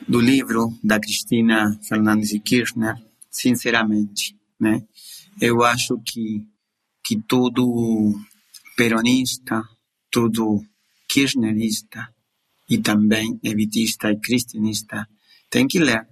[0.09, 2.95] do livro da Cristina Fernandes de Kirchner,
[3.31, 4.83] sinceramente, né?
[5.41, 6.45] Eu acho que,
[7.05, 8.19] que todo
[8.77, 9.63] peronista,
[10.11, 10.65] todo
[11.09, 12.09] kirchnerista
[12.69, 15.09] e também evitista e cristianista
[15.51, 16.07] tem que ler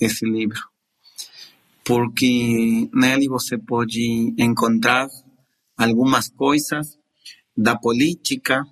[0.00, 0.74] esse livro
[1.84, 5.06] porque nele você pode encontrar
[5.76, 6.98] algumas coisas
[7.54, 8.66] da política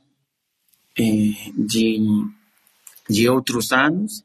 [0.99, 2.01] eh, de,
[3.09, 4.24] de outros anos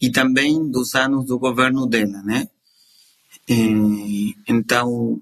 [0.00, 2.48] e também dos anos do governo dela, né?
[3.48, 5.20] Eh, então,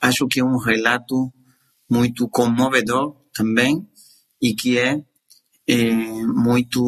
[0.00, 1.32] acho que é um relato
[1.88, 3.86] muito comovedor também
[4.40, 5.02] e que é,
[5.66, 5.92] é
[6.26, 6.82] muito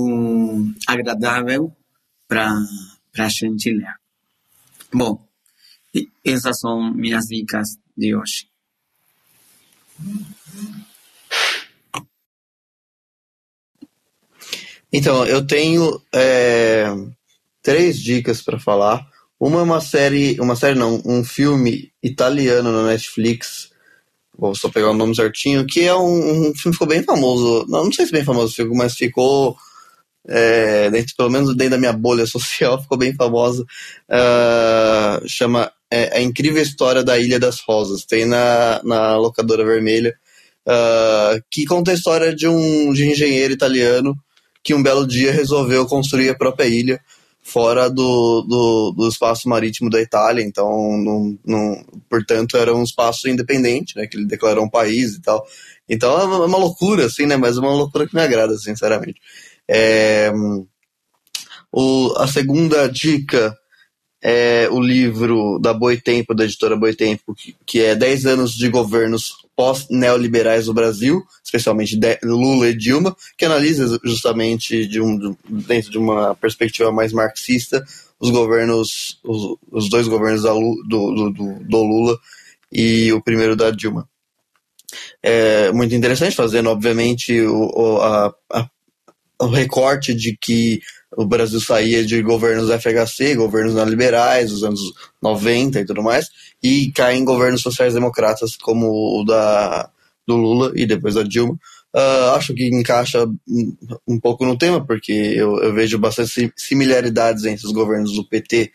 [0.87, 1.75] agradável
[2.27, 2.55] para
[3.19, 3.95] a gente ler.
[4.93, 5.27] Bom,
[6.25, 8.49] essas são minhas dicas de hoje.
[14.93, 16.87] Então, eu tenho é,
[17.63, 19.07] três dicas para falar.
[19.39, 23.71] Uma é uma série, uma série não, um filme italiano na Netflix.
[24.37, 27.67] Vou só pegar o nome certinho, que é um, um filme que ficou bem famoso.
[27.69, 29.57] Não, não sei se bem famoso, mas ficou
[30.27, 33.65] é, dentro, pelo menos dentro da minha bolha social, ficou bem famosa.
[34.09, 38.05] Uh, chama é, A Incrível História da Ilha das Rosas.
[38.05, 40.15] Tem na, na locadora vermelha.
[40.67, 44.15] Uh, que conta a história de um de engenheiro italiano
[44.69, 47.01] que um belo dia resolveu construir a própria ilha
[47.41, 51.39] fora do, do, do espaço marítimo da Itália, então,
[52.07, 55.43] portanto, era um espaço independente, né, que ele declarou um país e tal.
[55.89, 58.59] Então é uma, é uma loucura, assim, né, mas é uma loucura que me agrada,
[58.59, 59.19] sinceramente.
[59.67, 60.31] É,
[61.73, 63.57] o, a segunda dica
[64.23, 69.31] é o livro da Boitempo, da editora Boitempo, que, que é 10 anos de governos
[69.57, 76.35] pós-neoliberais no Brasil, especialmente Lula e Dilma, que analisa justamente de um, dentro de uma
[76.35, 77.85] perspectiva mais marxista
[78.21, 82.19] os governos, os, os dois governos do, do, do, do Lula
[82.73, 84.09] e o primeiro da Dilma.
[85.23, 88.69] É muito interessante, fazendo, obviamente, o, a, a
[89.41, 90.81] o recorte de que
[91.17, 94.81] o Brasil saía de governos FHC, governos neoliberais, dos anos
[95.23, 96.29] 90 e tudo mais,
[96.63, 99.91] e cai em governos sociais-democratas como o da,
[100.27, 101.59] do Lula e depois da Dilma.
[101.95, 103.27] Uh, acho que encaixa
[104.07, 108.71] um pouco no tema, porque eu, eu, vejo bastante similaridades entre os governos do PT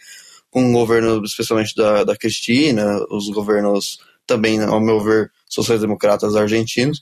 [0.50, 7.02] com o governo, especialmente da, da Cristina, os governos também, ao meu ver, sociais-democratas argentinos.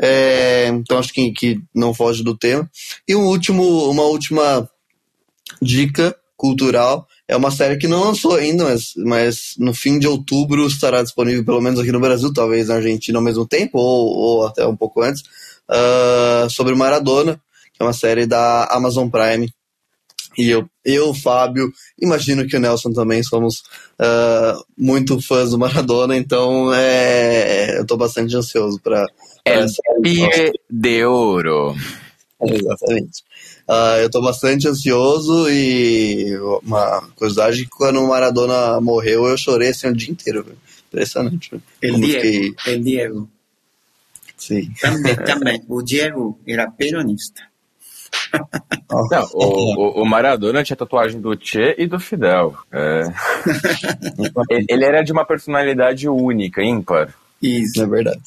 [0.00, 2.68] É, então acho que, que não foge do tema.
[3.06, 4.68] E um último, uma última
[5.60, 10.66] dica cultural é uma série que não lançou ainda, mas, mas no fim de outubro
[10.66, 14.46] estará disponível, pelo menos aqui no Brasil, talvez na Argentina ao mesmo tempo, ou, ou
[14.46, 15.22] até um pouco antes,
[15.70, 17.40] uh, sobre Maradona,
[17.72, 19.52] que é uma série da Amazon Prime,
[20.36, 23.60] e eu, eu, Fábio, imagino que o Nelson também somos
[24.00, 29.06] uh, muito fãs do Maradona, então é, eu estou bastante ansioso para.
[29.44, 29.64] É
[30.02, 31.74] Pie de Ouro.
[32.40, 33.22] É, exatamente.
[33.68, 39.68] Uh, eu estou bastante ansioso e uma curiosidade que quando o Maradona morreu eu chorei
[39.70, 40.44] assim o dia inteiro.
[40.88, 41.50] Impressionante.
[41.80, 43.28] El Como Diego, fiquei- el Diego.
[44.36, 44.70] Sim.
[44.80, 45.62] Também, também.
[45.68, 47.42] O Diego era peronista.
[49.10, 52.54] Não, o, o- o Maradona tinha tatuagem do Che e do Fidel.
[52.70, 53.02] É.
[54.50, 57.14] ele, ele era de uma personalidade única, ímpar.
[57.42, 57.82] Isso.
[57.82, 58.20] É verdade.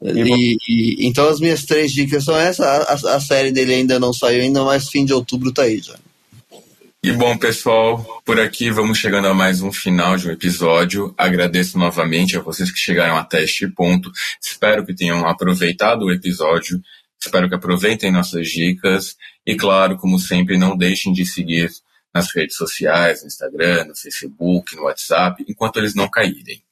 [0.00, 2.64] E, e- então as minhas três dicas são essas.
[2.64, 2.82] A,
[3.12, 5.96] a- a série dele ainda não saiu ainda, mas fim de outubro tá aí já.
[7.02, 11.14] E bom, pessoal, por aqui vamos chegando a mais um final de um episódio.
[11.16, 14.10] Agradeço novamente a vocês que chegaram até este ponto.
[14.42, 16.80] Espero que tenham aproveitado o episódio.
[17.20, 19.16] Espero que aproveitem nossas dicas.
[19.44, 21.70] E claro, como sempre, não deixem de seguir
[22.14, 26.62] nas redes sociais, no Instagram, no Facebook, no WhatsApp, enquanto eles não caírem.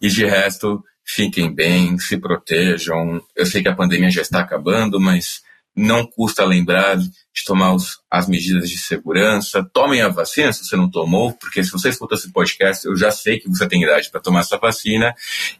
[0.00, 3.22] E de resto, fiquem bem, se protejam.
[3.36, 5.42] Eu sei que a pandemia já está acabando, mas
[5.78, 9.64] não custa lembrar de tomar os- as medidas de segurança.
[9.72, 13.10] Tomem a vacina se você não tomou, porque se você escuta esse podcast, eu já
[13.10, 15.14] sei que você tem idade para tomar essa vacina.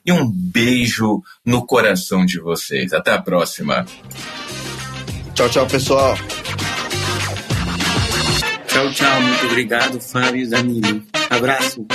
[0.05, 2.93] E um beijo no coração de vocês.
[2.93, 3.87] Até a próxima.
[5.35, 6.17] Tchau, tchau, pessoal.
[8.67, 9.21] Tchau, tchau.
[9.23, 11.03] Muito obrigado, Fábio e Danilo.
[11.31, 11.87] Abraço.